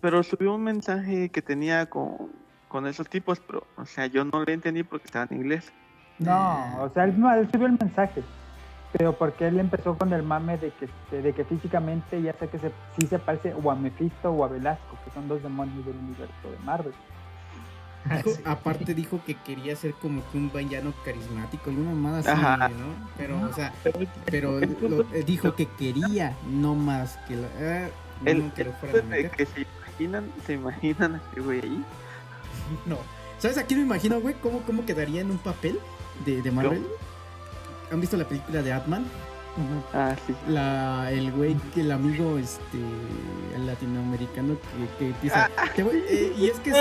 pero 0.00 0.22
subió 0.22 0.54
un 0.54 0.62
mensaje 0.62 1.28
que 1.30 1.42
tenía 1.42 1.86
con, 1.86 2.30
con 2.68 2.86
esos 2.86 3.08
tipos, 3.08 3.40
pero, 3.40 3.66
o 3.76 3.84
sea, 3.86 4.06
yo 4.06 4.24
no 4.24 4.44
le 4.44 4.52
entendí 4.52 4.82
porque 4.82 5.06
estaba 5.06 5.26
en 5.30 5.38
inglés. 5.38 5.72
No, 6.18 6.82
o 6.82 6.88
sea, 6.90 7.04
él, 7.04 7.14
él 7.38 7.48
subió 7.50 7.66
el 7.66 7.78
mensaje, 7.80 8.22
pero 8.92 9.16
porque 9.16 9.48
él 9.48 9.58
empezó 9.58 9.96
con 9.96 10.12
el 10.12 10.22
mame 10.22 10.58
de 10.58 10.70
que, 10.72 10.84
este, 10.84 11.22
de 11.22 11.32
que 11.32 11.44
físicamente 11.44 12.20
ya 12.22 12.32
sé 12.34 12.48
que 12.48 12.58
se, 12.58 12.70
sí 12.98 13.06
se 13.06 13.18
parece 13.18 13.54
o 13.54 13.70
a 13.70 13.74
Mephisto 13.74 14.30
o 14.30 14.44
a 14.44 14.48
Velasco, 14.48 14.98
que 15.04 15.10
son 15.12 15.28
dos 15.28 15.42
demonios 15.42 15.84
del 15.86 15.96
universo 15.96 16.50
de 16.50 16.58
Marvel. 16.64 16.92
Dijo- 18.04 18.38
aparte 18.44 18.94
dijo 18.94 19.20
que 19.26 19.34
quería 19.36 19.76
ser 19.76 19.92
como 19.94 20.22
que 20.30 20.38
un 20.38 20.50
villano 20.52 20.92
carismático, 21.04 21.70
alguna 21.70 21.90
mamada 21.90 22.18
así, 22.20 22.28
Ajá. 22.30 22.68
¿no? 22.70 22.94
Pero, 23.18 23.40
o 23.42 23.52
sea, 23.52 23.72
pero 24.24 24.58
lo- 24.60 25.02
eh, 25.12 25.22
dijo 25.26 25.54
que 25.54 25.66
quería, 25.66 26.34
no 26.48 26.74
más 26.74 27.18
que 27.28 27.36
la, 27.36 27.46
ah, 27.60 27.88
El, 28.24 28.46
no, 28.48 28.54
que 28.54 28.64
lo 28.64 28.72
de 28.72 29.30
se 29.46 29.60
imaginan, 29.60 30.32
se 30.46 30.52
imaginan 30.54 31.14
a 31.14 31.18
este 31.18 31.40
güey 31.40 31.60
ahí. 31.60 31.84
No. 32.86 32.98
¿Sabes 33.38 33.58
a 33.58 33.64
quién 33.64 33.80
me 33.80 33.86
imagino, 33.86 34.20
güey? 34.20 34.34
¿Cómo, 34.42 34.60
cómo 34.62 34.84
quedaría 34.86 35.20
en 35.22 35.30
un 35.30 35.38
papel 35.38 35.78
de, 36.24 36.40
de 36.42 36.50
Marvel? 36.50 36.86
¿Han 37.90 38.00
visto 38.00 38.16
la 38.16 38.24
película 38.28 38.62
de 38.62 38.72
Atman? 38.72 39.04
Ah, 39.92 40.14
sí. 40.26 40.34
La, 40.48 41.10
el 41.12 41.30
güey, 41.32 41.56
que 41.74 41.80
el 41.82 41.92
amigo 41.92 42.38
este, 42.38 42.78
el 43.56 43.66
latinoamericano 43.66 44.56
que, 44.58 44.98
que 44.98 45.06
empieza. 45.10 45.50
"Te 45.76 45.82
voy-" 45.84 46.02
eh, 46.08 46.32
y 46.38 46.46
es 46.46 46.58
que 46.60 46.72
sí, 46.72 46.78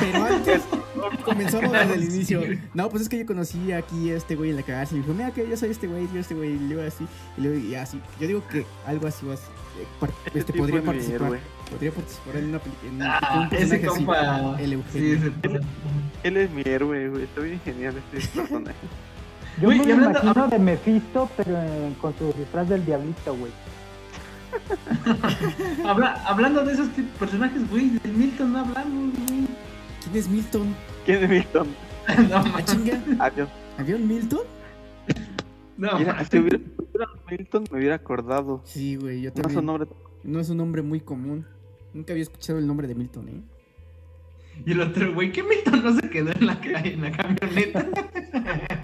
pero 0.00 0.24
antes 0.26 0.62
comenzamos 1.24 1.72
desde 1.72 1.94
el 1.94 2.04
inicio. 2.04 2.42
No, 2.74 2.88
pues 2.88 3.02
es 3.04 3.08
que 3.08 3.18
yo 3.18 3.26
conocí 3.26 3.72
aquí 3.72 4.10
a 4.10 4.16
este 4.16 4.36
güey 4.36 4.50
en 4.50 4.56
la 4.56 4.62
cárcel 4.62 4.98
y 4.98 5.00
me 5.00 5.06
dijo, 5.06 5.16
mira 5.18 5.30
que 5.32 5.48
yo 5.48 5.56
soy 5.56 5.70
este 5.70 5.86
güey, 5.86 6.08
yo 6.12 6.20
este 6.20 6.34
güey, 6.34 6.50
y 6.52 6.58
luego 6.58 6.86
así, 6.86 7.06
y 7.36 7.40
luego 7.40 7.58
y 7.58 7.74
así. 7.74 8.00
Yo 8.20 8.26
digo 8.26 8.42
que 8.48 8.64
algo 8.86 9.06
así 9.06 9.24
vas, 9.26 9.40
eh, 9.40 10.08
este, 10.34 10.52
tipo 10.52 10.64
podría 10.64 10.82
participar. 10.82 11.38
Podría 11.70 11.92
participar 11.92 12.36
en 12.36 12.44
una 12.46 12.58
película. 12.58 13.18
Ah, 13.22 13.48
ese 13.52 13.80
compa. 13.86 14.56
el 14.60 14.70
Sí, 14.92 15.12
Eugenio. 15.12 15.32
ese- 15.44 15.60
Él 16.24 16.36
es 16.36 16.50
mi 16.50 16.62
héroe, 16.66 17.08
güey. 17.08 17.22
Está 17.24 17.40
bien 17.42 17.60
genial 17.64 17.94
este 18.12 18.28
personaje. 18.40 18.76
Yo 19.60 19.68
me 19.68 19.76
y 19.76 19.78
lo 19.78 19.94
hablando- 19.94 20.20
imagino 20.22 20.48
de 20.48 20.58
Mephisto, 20.58 21.30
pero 21.36 21.56
eh, 21.60 21.92
con 22.00 22.14
su 22.18 22.32
disfraz 22.32 22.68
del 22.68 22.84
diablito, 22.84 23.34
güey. 23.36 23.52
Habla- 25.84 26.22
hablando 26.26 26.64
de 26.64 26.72
esos 26.72 26.88
personajes, 27.18 27.68
güey, 27.70 27.90
del 27.90 28.12
Milton 28.12 28.52
no 28.52 28.58
hablamos, 28.60 29.12
güey. 29.14 29.46
¿Quién 30.02 30.16
es 30.16 30.28
Milton? 30.28 30.74
¿Quién 31.06 31.22
es 31.24 31.30
Milton? 31.30 31.68
No, 32.28 32.36
¿A 32.38 32.42
ma- 32.42 32.64
chinga? 32.64 33.00
¿Había 33.78 33.96
un 33.96 34.08
Milton? 34.08 34.40
no, 35.76 35.98
Mira, 35.98 36.24
si 36.24 36.38
hubiera, 36.38 36.58
si 36.58 36.64
hubiera 36.78 37.06
Milton, 37.30 37.64
me 37.70 37.78
hubiera 37.78 37.94
acordado. 37.94 38.62
Sí, 38.64 38.96
güey, 38.96 39.20
yo 39.22 39.30
No 39.30 39.34
es 39.36 39.42
también. 39.42 39.58
un 39.60 39.66
nombre. 39.66 39.88
No 40.24 40.40
es 40.40 40.50
un 40.50 40.56
nombre 40.56 40.82
muy 40.82 41.00
común. 41.00 41.46
Nunca 41.94 42.12
había 42.12 42.22
escuchado 42.24 42.58
el 42.58 42.66
nombre 42.66 42.88
de 42.88 42.94
Milton, 42.94 43.28
¿eh? 43.28 43.40
Y 44.66 44.72
el 44.72 44.80
otro, 44.80 45.14
güey, 45.14 45.30
¿qué 45.32 45.42
Milton 45.42 45.84
no 45.84 45.94
se 45.94 46.10
quedó 46.10 46.32
en 46.32 46.46
la, 46.46 46.58
en 46.62 47.02
la 47.02 47.12
camioneta? 47.12 47.86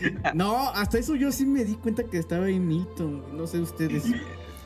No, 0.34 0.68
hasta 0.70 0.98
eso 0.98 1.14
yo 1.14 1.30
sí 1.32 1.44
me 1.46 1.64
di 1.64 1.74
cuenta 1.76 2.02
que 2.04 2.18
estaba 2.18 2.46
ahí 2.46 2.58
Milton. 2.58 3.22
No 3.36 3.46
sé 3.46 3.60
ustedes. 3.60 4.04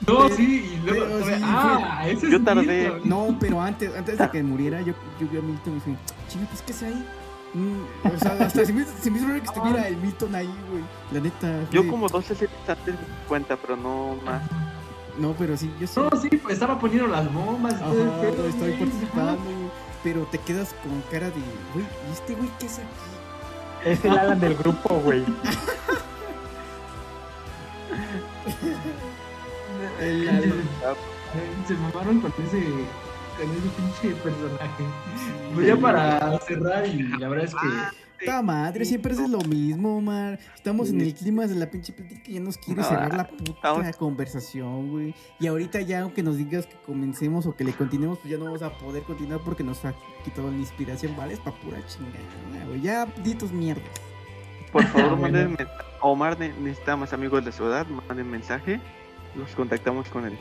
No, 0.07 0.28
sí, 0.30 0.68
y 0.74 0.87
luego, 0.87 1.07
Pero 1.24 1.26
sí, 1.37 1.43
ah, 1.45 2.03
ese 2.09 2.26
es 2.26 2.33
Yo 2.33 2.43
tardé. 2.43 2.91
Milton. 2.91 3.09
No, 3.09 3.37
pero 3.39 3.61
antes, 3.61 3.95
antes 3.97 4.18
de 4.18 4.30
que 4.30 4.43
muriera, 4.43 4.80
yo, 4.83 4.95
yo 5.20 5.28
vi 5.28 5.39
a 5.39 5.43
Milton 5.43 5.72
y 5.72 5.74
dije, 5.76 5.97
chinga, 6.28 6.47
pues 6.49 6.62
¿qué 6.62 6.72
es 6.72 6.83
ahí? 6.83 7.07
Mm, 7.55 8.07
o 8.14 8.18
sea, 8.18 8.33
hasta 8.41 8.64
se 8.64 8.72
me, 8.72 8.85
se 8.85 9.11
me 9.11 9.18
hizo 9.18 9.28
raro 9.28 9.41
que 9.41 9.47
estuviera 9.47 9.87
el 9.87 9.97
Milton 9.99 10.35
ahí, 10.35 10.51
güey. 10.70 10.83
La 11.12 11.20
neta. 11.20 11.61
Yo 11.70 11.83
fue- 11.83 11.91
como 11.91 12.09
12 12.09 12.35
series 12.35 12.57
antes 12.68 12.95
me 12.95 13.01
di 13.01 13.07
cuenta, 13.28 13.57
pero 13.57 13.76
no 13.76 14.16
más. 14.24 14.43
No, 15.18 15.35
pero 15.39 15.57
sí, 15.57 15.70
yo 15.78 15.87
sí. 15.87 16.01
No, 16.01 16.11
sí, 16.20 16.28
pues 16.39 16.55
estaba 16.55 16.78
poniendo 16.80 17.07
las 17.07 17.33
bombas. 17.33 17.74
y 17.74 17.76
Ajá, 17.76 17.93
todo 17.93 18.49
estoy 18.49 18.72
participando. 18.72 19.39
Pero 20.03 20.22
te 20.33 20.39
quedas 20.39 20.74
con 20.83 21.01
cara 21.12 21.26
de, 21.26 21.33
güey, 21.74 21.85
¿y 22.09 22.12
este 22.12 22.35
güey 22.35 22.49
qué 22.59 22.66
es 22.66 22.78
aquí? 22.78 22.87
Es 23.85 24.05
el 24.05 24.16
Alan 24.18 24.41
del 24.41 24.55
grupo, 24.55 24.95
güey. 25.01 25.24
El- 30.01 30.64
Se 31.66 31.74
mamaron 31.74 32.20
con 32.20 32.33
ese, 32.47 32.61
con 33.39 33.51
ese 33.51 33.68
pinche 33.76 34.16
personaje. 34.22 34.85
Pues 35.55 35.66
ya 35.66 35.76
para 35.76 36.39
cerrar, 36.41 36.87
y 36.87 37.03
la 37.18 37.28
verdad 37.28 37.45
es 37.47 37.55
que. 37.55 38.12
Puta 38.25 38.43
madre, 38.43 38.85
siempre 38.85 39.12
haces 39.12 39.29
lo 39.29 39.41
mismo, 39.41 39.97
Omar. 39.99 40.39
Estamos 40.55 40.91
en 40.91 41.01
el 41.01 41.14
clima 41.14 41.47
de 41.47 41.55
la 41.55 41.70
pinche 41.70 41.93
plática 41.93 42.23
que 42.23 42.33
ya 42.33 42.41
nos 42.41 42.57
quiere 42.57 42.83
No, 42.83 42.89
cerrar 42.89 43.14
la 43.14 43.27
puta 43.29 43.53
estamos- 43.53 43.97
conversación, 43.97 44.91
güey. 44.91 45.14
Y 45.41 45.47
ahorita 45.47 45.81
ya, 45.81 46.03
aunque 46.03 46.23
nos 46.23 46.37
digas 46.37 46.66
que 46.66 46.77
comencemos 46.87 47.47
o 47.47 47.57
que 47.57 47.64
le 47.64 47.73
continuemos, 47.73 48.18
pues 48.18 48.31
ya 48.31 48.39
no 48.39 48.45
vamos 48.47 48.62
a 48.62 48.70
poder 48.79 49.03
continuar 49.03 49.41
porque 49.45 49.64
nos 49.64 49.85
ha 49.85 49.95
quitado 50.25 50.51
la 50.51 50.57
inspiración, 50.57 51.16
¿vale? 51.16 51.35
Es 51.35 51.41
pa' 51.41 51.53
pura 51.53 51.79
chingada, 51.87 52.66
güey. 52.66 52.81
Ya, 52.81 53.07
di 53.25 53.35
tus 53.35 53.51
mierdas. 53.53 53.85
Por 54.70 54.85
favor, 54.85 55.16
Bueno. 55.18 55.49
manden 55.51 55.68
Omar 56.01 56.39
ne- 56.39 56.53
necesita 56.61 56.97
más 56.97 57.12
amigos 57.12 57.45
de 57.45 57.53
su 57.53 57.64
edad, 57.64 57.87
manden 57.87 58.31
mensaje. 58.31 58.81
Los 59.35 59.51
contactamos 59.55 60.09
con 60.09 60.27
él. 60.27 60.37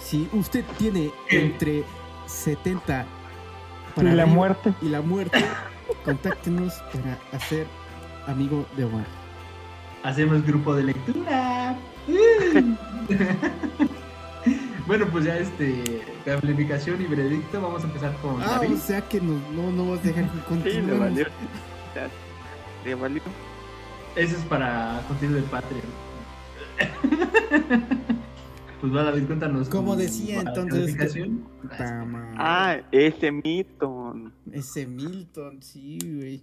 Si 0.00 0.28
usted 0.32 0.64
tiene 0.78 1.10
entre 1.30 1.82
70 2.26 3.06
Y 3.96 4.02
la 4.02 4.10
arriba 4.22 4.26
muerte. 4.26 4.72
y 4.82 4.88
la 4.88 5.00
muerte, 5.02 5.44
contáctenos 6.04 6.74
para 6.92 7.18
hacer 7.32 7.66
amigo 8.26 8.64
de 8.76 8.84
Omar. 8.84 9.06
Hacemos 10.02 10.44
grupo 10.44 10.74
de 10.74 10.84
lectura. 10.84 11.76
bueno, 14.86 15.06
pues 15.12 15.24
ya 15.24 15.36
este. 15.38 16.02
Calificación 16.24 17.00
y 17.02 17.04
veredicto. 17.06 17.60
Vamos 17.60 17.82
a 17.84 17.86
empezar 17.86 18.12
con 18.22 18.40
Ah, 18.42 18.58
David. 18.60 18.74
o 18.74 18.78
sea 18.78 19.00
que 19.02 19.20
no, 19.20 19.34
no, 19.54 19.70
no 19.70 19.90
vas 19.92 20.00
a 20.00 20.02
dejar 20.04 20.24
que 20.24 20.30
Sí, 20.30 20.36
le 20.36 20.42
continuemos. 20.44 20.98
valió. 20.98 21.26
Ya, 21.94 22.08
Le 22.84 22.94
valió. 22.94 23.22
Ese 24.16 24.36
es 24.36 24.42
para 24.42 25.00
contenido 25.08 25.40
de 25.40 25.46
Patreon. 25.46 25.82
pues 28.82 28.94
va, 28.94 29.04
David, 29.04 29.26
cuéntanos. 29.26 29.68
Como 29.68 29.94
decía, 29.94 30.40
entonces. 30.40 30.96
Ah, 32.36 32.78
ese 32.90 33.30
Milton. 33.30 34.32
Ese 34.50 34.86
Milton, 34.86 35.62
sí, 35.62 35.98
güey. 36.02 36.42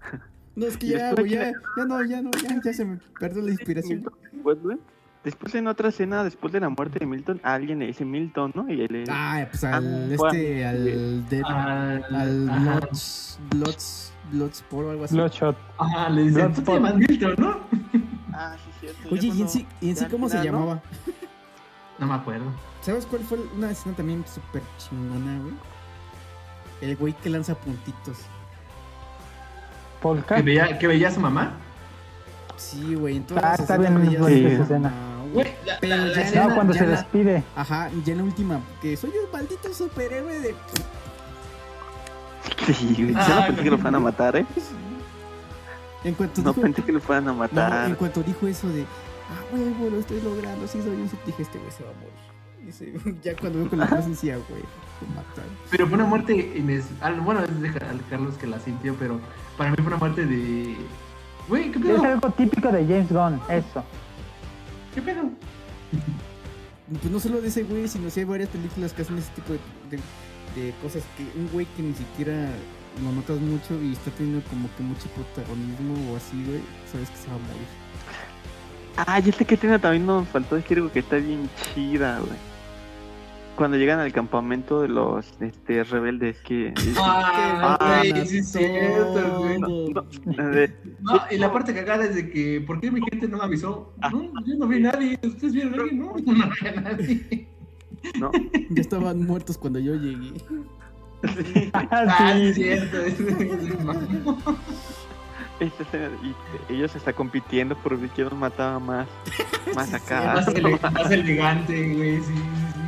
No, 0.54 0.66
es 0.66 0.76
que 0.76 0.88
ya, 0.88 1.06
después 1.14 1.28
güey, 1.28 1.30
ya, 1.30 1.52
ya 1.78 1.84
no, 1.86 2.04
ya 2.04 2.20
no, 2.20 2.30
ya, 2.32 2.60
ya 2.62 2.72
se 2.74 2.84
me 2.84 2.98
perdió 3.18 3.40
la 3.40 3.52
inspiración. 3.52 4.00
Milton, 4.00 4.12
pues, 4.42 4.62
güey, 4.62 4.76
Después 5.24 5.54
en 5.54 5.66
otra 5.68 5.88
escena, 5.90 6.24
después 6.24 6.52
de 6.52 6.60
la 6.60 6.68
muerte 6.68 6.98
de 6.98 7.06
Milton, 7.06 7.40
alguien 7.44 7.78
le 7.78 7.86
dice 7.86 8.04
Milton, 8.04 8.52
¿no? 8.54 8.68
Y 8.68 8.82
él 8.82 9.04
Ah, 9.08 9.46
pues 9.48 9.64
al, 9.64 10.10
Ah, 10.12 10.14
este, 10.28 10.66
al, 10.66 11.28
de, 11.28 11.42
Al, 11.46 12.04
al 12.14 12.50
Bloods, 12.60 13.38
Bloods, 13.50 14.12
Bloodsport 14.32 14.88
o 14.88 14.90
algo 14.90 15.04
así. 15.04 15.14
Bloodshot. 15.14 15.56
ajá, 15.78 16.10
le 16.10 16.22
dicen, 16.24 16.52
tú 16.52 16.60
te 16.62 16.72
Bloodsport. 16.72 16.82
llamas 16.82 16.96
Milton, 16.96 17.34
¿no? 17.38 17.60
Ah, 18.34 18.56
sí, 18.62 18.70
cierto. 18.80 19.08
Oye, 19.14 19.28
¿y 19.28 19.40
en 19.42 19.48
sí, 19.48 19.66
y 19.80 19.90
en 19.90 19.96
sí 19.96 20.04
cómo 20.10 20.28
se 20.28 20.42
llamaba? 20.44 20.82
No 22.02 22.08
me 22.08 22.14
acuerdo. 22.14 22.46
¿Sabes 22.80 23.06
cuál 23.06 23.22
fue 23.22 23.38
una 23.56 23.70
escena 23.70 23.94
también 23.94 24.24
súper 24.26 24.60
chingona, 24.76 25.38
güey? 25.40 25.54
El 26.80 26.96
güey 26.96 27.12
que 27.12 27.30
lanza 27.30 27.54
puntitos. 27.54 28.16
Polka. 30.00 30.34
¿Que 30.34 30.42
veía, 30.42 30.76
que 30.80 30.88
veía 30.88 31.06
a 31.06 31.12
su 31.12 31.20
mamá? 31.20 31.52
Sí, 32.56 32.96
güey, 32.96 33.18
en 33.18 33.22
todas 33.24 33.44
Ah, 33.44 33.54
está 33.54 33.76
bien 33.78 33.94
veías- 34.04 34.26
Sí. 34.26 34.46
esa 34.46 34.62
escena. 34.64 34.92
Ah, 34.92 35.20
güey. 35.32 35.32
Güey, 35.44 35.54
la, 35.64 35.78
Pero 35.80 35.96
la- 35.96 36.04
la 36.06 36.12
ya 36.14 36.20
escena- 36.22 36.46
No, 36.48 36.54
cuando 36.56 36.72
ya 36.72 36.78
se 36.80 36.86
la- 36.86 36.90
despide. 36.96 37.44
Ajá, 37.54 37.88
ya 38.04 38.12
en 38.12 38.18
la 38.18 38.24
última, 38.24 38.60
que 38.80 38.96
soy 38.96 39.10
un 39.10 39.30
maldito 39.32 39.72
superhéroe 39.72 40.40
de... 40.40 40.54
Sí, 42.66 42.94
güey, 42.98 43.12
yo 43.14 43.20
Ah, 43.20 43.36
no 43.42 43.46
pensé 43.46 43.62
que 43.62 43.70
lo 43.70 43.76
fueran 43.78 43.94
a 43.94 44.00
matar, 44.00 44.36
¿eh? 44.36 44.46
En 46.02 46.14
cuanto 46.14 46.42
No 46.42 46.50
dijo... 46.50 46.62
pensé 46.62 46.82
que 46.82 46.90
lo 46.92 47.00
fueran 47.00 47.28
a 47.28 47.32
No, 47.32 47.38
matar. 47.38 47.88
en 47.88 47.94
cuanto 47.94 48.24
dijo 48.24 48.48
eso 48.48 48.66
de, 48.70 48.84
ah, 49.32 49.44
huevo, 49.52 49.90
lo 49.90 49.98
estoy 49.98 50.20
logrando, 50.22 50.66
sí 50.66 50.80
soy 50.82 50.96
un 51.00 51.08
super-", 51.08 51.26
dije, 51.26 51.42
este 51.42 51.58
güey 51.58 51.70
se 51.72 51.82
va 51.84 51.90
a 51.90 51.94
morir. 51.94 52.12
Dice, 52.66 52.92
ya 53.24 53.34
cuando 53.36 53.58
veo 53.60 53.68
con 53.68 53.78
la 53.80 53.86
frase 53.88 54.10
decía, 54.10 54.36
güey, 54.48 54.62
lo 55.00 55.08
mataron. 55.14 55.50
Pero 55.70 55.86
fue 55.86 55.94
una 55.96 56.04
muerte 56.06 56.52
ines... 56.56 56.84
Bueno, 57.24 57.42
es 57.42 57.60
de 57.60 57.68
al 57.68 58.00
Carlos 58.08 58.34
que 58.38 58.46
la 58.46 58.60
sintió, 58.60 58.94
pero 58.94 59.18
para 59.56 59.70
mí 59.70 59.76
fue 59.78 59.86
una 59.86 59.96
muerte 59.96 60.24
de... 60.26 60.76
Güey, 61.48 61.72
¿qué 61.72 61.78
Es 61.80 61.84
pedo? 61.84 62.04
algo 62.04 62.30
típico 62.30 62.68
de 62.70 62.84
James 62.86 63.10
Gunn, 63.12 63.40
eso. 63.50 63.82
¿Qué 64.94 65.02
pedo? 65.02 65.22
Pues 67.00 67.10
no 67.10 67.18
solo 67.18 67.40
de 67.40 67.48
ese 67.48 67.62
güey, 67.64 67.88
sino 67.88 68.10
si 68.10 68.20
hay 68.20 68.26
varias 68.26 68.48
películas 68.50 68.92
que 68.92 69.02
hacen 69.02 69.18
ese 69.18 69.30
tipo 69.32 69.52
de, 69.54 69.58
de- 69.90 70.02
de 70.62 70.72
cosas 70.82 71.02
que 71.16 71.22
un 71.38 71.48
güey 71.50 71.64
que 71.76 71.82
ni 71.82 71.94
siquiera 71.94 72.50
lo 73.02 73.10
notas 73.12 73.40
mucho 73.40 73.80
y 73.82 73.92
está 73.92 74.10
teniendo 74.10 74.46
como 74.50 74.68
que 74.76 74.82
mucho 74.82 75.06
protagonismo 75.16 76.12
o 76.12 76.16
así, 76.16 76.44
güey, 76.44 76.60
sabes 76.92 77.08
que 77.08 77.16
se 77.16 77.28
va 77.28 77.36
a 77.36 77.38
morir. 77.38 77.66
Ah, 78.96 79.18
ya 79.20 79.32
sé 79.32 79.44
que 79.44 79.54
escena 79.54 79.78
también 79.78 80.06
nos 80.06 80.28
faltó 80.28 80.56
decir 80.56 80.78
algo 80.78 80.92
que 80.92 80.98
está 81.00 81.16
bien 81.16 81.48
chida, 81.74 82.18
güey. 82.20 82.38
Cuando 83.56 83.76
llegan 83.76 84.00
al 84.00 84.12
campamento 84.12 84.80
de 84.80 84.88
los 84.88 85.26
este, 85.40 85.84
rebeldes 85.84 86.38
que... 86.40 86.72
Ah, 86.96 87.76
Ah, 87.80 88.02
güey, 88.10 88.26
sí 88.26 88.38
es 88.38 88.50
cierto, 88.52 89.38
güey. 89.40 89.58
de- 90.36 90.74
No, 91.00 91.20
y 91.30 91.36
la 91.38 91.52
parte 91.52 91.74
cagada 91.74 92.04
es 92.04 92.14
de 92.14 92.30
que, 92.30 92.60
¿por 92.66 92.80
qué 92.80 92.90
mi 92.90 93.00
gente 93.10 93.28
no 93.28 93.38
me 93.38 93.44
avisó? 93.44 93.92
No, 94.10 94.22
yo 94.46 94.56
no 94.58 94.66
vi 94.68 94.76
a 94.78 94.92
nadie. 94.92 95.18
¿Ustedes 95.22 95.52
vieron 95.52 95.74
a 95.74 95.82
alguien? 95.82 95.98
No, 96.00 96.06
no 96.16 96.50
vi 96.60 96.66
a 96.68 96.80
nadie. 96.80 97.48
¿no? 98.18 98.30
Ya 98.70 98.80
estaban 98.80 99.24
muertos 99.26 99.56
cuando 99.58 99.78
yo 99.78 99.94
llegué. 99.94 100.32
Sí, 101.22 101.70
Ah, 101.72 102.34
sí, 102.34 102.42
es 102.48 102.54
cierto. 102.56 102.98
es- 103.00 103.20
es-. 103.20 103.76
Esta 105.66 105.82
escena, 105.84 106.08
y 106.68 106.72
ellos 106.74 106.94
están 106.94 107.14
compitiendo 107.14 107.74
por 107.76 107.98
ver 107.98 108.10
quién 108.10 108.28
mataba 108.38 108.78
más. 108.78 109.06
Más 109.74 109.88
Sí, 109.88 109.94
acá. 109.96 110.34
Más, 110.34 110.48
ele- 110.48 110.78
más 110.92 111.10
elegante, 111.10 111.94
güey, 111.94 112.18
sí, 112.18 112.24
sí, 112.26 112.34
sí. 112.74 112.80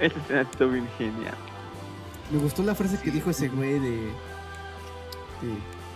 Esta 0.00 0.18
escena 0.20 0.40
está 0.42 0.64
bien 0.66 0.88
genial. 0.98 1.34
Me 2.30 2.38
gustó 2.38 2.62
la 2.62 2.74
frase 2.74 2.98
que 3.00 3.10
dijo 3.10 3.30
ese 3.30 3.48
güey 3.48 3.78
de, 3.78 3.90
de. 3.90 4.10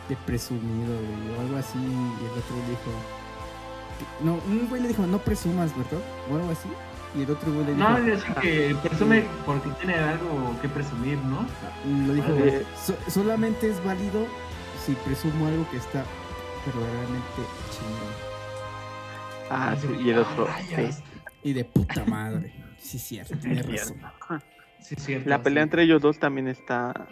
de 0.08 0.16
presumido, 0.24 0.94
güey, 0.94 1.36
o 1.36 1.40
algo 1.40 1.56
así. 1.56 1.78
Y 1.78 2.24
el 2.24 2.38
otro 2.38 2.56
dijo. 2.68 2.90
no, 4.22 4.34
un 4.46 4.68
güey 4.68 4.82
le 4.82 4.88
dijo, 4.88 5.06
no 5.06 5.18
presumas, 5.18 5.76
¿verdad? 5.76 5.98
O 6.30 6.36
algo 6.36 6.50
así. 6.52 6.68
Y 7.18 7.22
el 7.22 7.30
otro 7.30 7.52
güey 7.52 7.66
le 7.66 7.74
dijo. 7.74 7.88
No, 7.88 7.96
es 7.98 8.04
decir 8.06 8.34
que 8.34 8.76
presume 8.82 9.24
porque 9.44 9.68
tiene 9.80 9.94
algo 9.94 10.54
que 10.62 10.68
presumir, 10.68 11.18
¿no? 11.18 11.46
Lo 12.06 12.14
dijo, 12.14 12.28
Eh. 12.44 12.64
"So- 12.84 13.10
solamente 13.10 13.68
es 13.70 13.82
válido 13.84 14.26
si 14.86 14.92
presumo 14.94 15.46
algo 15.46 15.68
que 15.70 15.76
está 15.78 16.04
verdaderamente 16.64 17.42
chingón. 17.72 18.36
Ah, 19.50 19.76
sí, 19.80 19.88
y 20.00 20.10
el 20.10 20.18
otro. 20.20 20.48
sí. 20.68 21.02
Y 21.42 21.52
de 21.52 21.64
puta 21.64 22.04
madre. 22.04 22.52
Sí, 22.78 22.98
cierto, 22.98 23.36
tienes 23.40 23.66
Es 23.66 23.90
razón. 23.90 24.42
Sí, 24.78 24.94
cierto. 24.96 25.28
La 25.28 25.42
pelea 25.42 25.62
sí. 25.62 25.64
entre 25.64 25.82
ellos 25.82 26.00
dos 26.02 26.18
también 26.18 26.46
está. 26.48 27.08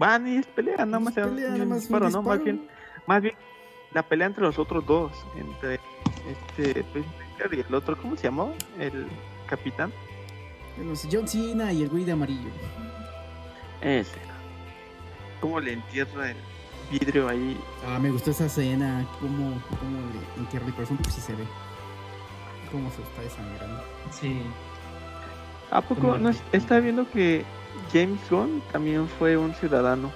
Van 0.00 0.26
y 0.26 0.36
es 0.36 0.46
pelea, 0.46 0.84
nada 0.84 0.98
Es 0.98 1.04
más. 1.04 1.14
pelea, 1.14 1.50
nada 1.50 1.64
más 1.64 1.68
un 1.68 1.78
disparo, 1.80 2.10
¿no? 2.10 2.22
Más 2.22 2.42
bien, 2.42 2.66
más 3.06 3.22
bien, 3.22 3.34
la 3.92 4.02
pelea 4.02 4.26
entre 4.26 4.42
los 4.42 4.58
otros 4.58 4.84
dos. 4.86 5.12
Entre 5.36 5.78
este 6.28 6.82
Peacemaker 6.82 7.54
y 7.54 7.60
el 7.60 7.74
otro, 7.74 7.96
¿cómo 8.00 8.16
se 8.16 8.24
llamó? 8.24 8.52
El 8.80 9.06
capitán. 9.48 9.92
Los 10.82 11.06
John 11.10 11.28
Cena 11.28 11.72
y 11.72 11.82
el 11.82 11.88
güey 11.88 12.04
de 12.04 12.12
amarillo. 12.12 12.50
Ese. 13.80 14.18
¿Cómo 15.40 15.60
le 15.60 15.74
entierra 15.74 16.30
el 16.30 16.36
vidrio 16.90 17.28
ahí? 17.28 17.58
Ah, 17.86 17.98
me 17.98 18.10
gustó 18.10 18.30
esa 18.30 18.46
escena. 18.46 19.06
Cómo, 19.20 19.60
cómo 19.78 19.98
le 20.12 20.42
entierra 20.42 20.66
el 20.66 20.74
corazón, 20.74 20.96
pues 20.98 21.14
sí 21.14 21.20
se 21.20 21.34
ve. 21.34 21.44
Cómo 22.70 22.90
se 22.90 23.02
está 23.02 23.22
desangrando. 23.22 23.82
Sí. 24.10 24.42
¿A 25.70 25.80
poco 25.80 26.00
Como 26.00 26.18
no 26.18 26.30
está 26.52 26.80
viendo 26.80 27.08
que 27.10 27.44
James 27.92 28.20
Gunn 28.30 28.62
también 28.72 29.08
fue 29.18 29.36
un 29.36 29.54
ciudadano? 29.54 30.12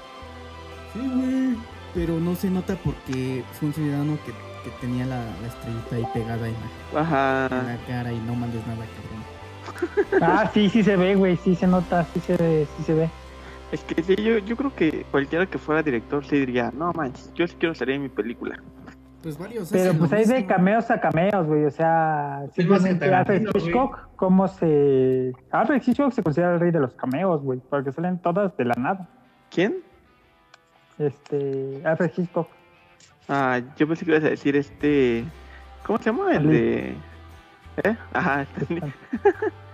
Sí, 0.92 1.00
güey. 1.00 1.56
Pero 1.94 2.20
no 2.20 2.36
se 2.36 2.50
nota 2.50 2.76
porque 2.76 3.44
fue 3.52 3.68
un 3.68 3.74
ciudadano 3.74 4.18
que, 4.24 4.32
que 4.64 4.76
tenía 4.80 5.06
la, 5.06 5.24
la 5.42 5.48
estrellita 5.48 5.96
ahí 5.96 6.06
pegada 6.14 6.48
en 6.48 6.54
la, 6.94 7.48
en 7.50 7.66
la 7.66 7.86
cara 7.86 8.12
y 8.12 8.18
no 8.20 8.34
mandes 8.36 8.64
nada, 8.66 8.86
cabrón. 8.86 10.22
Ah, 10.22 10.50
sí, 10.52 10.68
sí 10.70 10.82
se 10.82 10.96
ve, 10.96 11.16
güey, 11.16 11.36
sí 11.36 11.54
se 11.56 11.66
nota, 11.66 12.06
sí 12.12 12.20
se 12.20 12.36
ve, 12.36 12.68
sí 12.76 12.84
se 12.84 12.94
ve. 12.94 13.10
Es 13.72 13.84
que 13.84 14.02
sí, 14.02 14.16
yo, 14.16 14.38
yo 14.38 14.56
creo 14.56 14.74
que 14.74 15.04
cualquiera 15.10 15.46
que 15.46 15.58
fuera 15.58 15.82
director 15.82 16.24
sí 16.24 16.38
diría, 16.38 16.72
no 16.74 16.92
manches, 16.92 17.32
yo 17.34 17.46
sí 17.46 17.54
quiero 17.58 17.74
salir 17.74 17.96
en 17.96 18.02
mi 18.02 18.08
película. 18.08 18.60
Pues 19.22 19.38
varios. 19.38 19.70
Pero 19.70 19.94
pues 19.94 20.12
hay 20.12 20.24
de 20.24 20.46
cameos 20.46 20.90
a 20.90 21.00
cameos, 21.00 21.46
güey, 21.46 21.66
o 21.66 21.70
sea, 21.70 22.46
simplemente 22.54 23.12
Alfred 23.14 23.42
güey. 23.42 23.64
Hitchcock, 23.64 24.08
¿cómo 24.16 24.48
se... 24.48 25.32
Alfred 25.52 25.82
Hitchcock 25.86 26.12
se 26.12 26.22
considera 26.22 26.54
el 26.54 26.60
rey 26.60 26.70
de 26.72 26.80
los 26.80 26.94
cameos, 26.94 27.42
güey, 27.42 27.60
porque 27.68 27.92
salen 27.92 28.18
todas 28.18 28.56
de 28.56 28.64
la 28.64 28.74
nada. 28.74 29.08
¿Quién? 29.50 29.76
Este, 30.98 31.82
Alfred 31.84 32.10
Hitchcock. 32.16 32.48
Ah, 33.28 33.60
yo 33.76 33.86
pensé 33.86 34.04
que 34.04 34.10
ibas 34.10 34.24
a 34.24 34.30
decir 34.30 34.56
este... 34.56 35.24
¿Cómo 35.86 35.98
se 35.98 36.06
llama? 36.06 36.34
El 36.34 36.48
de... 36.48 36.94
¿Eh? 37.84 37.96
Ajá, 38.12 38.42
Stanley. 38.42 38.92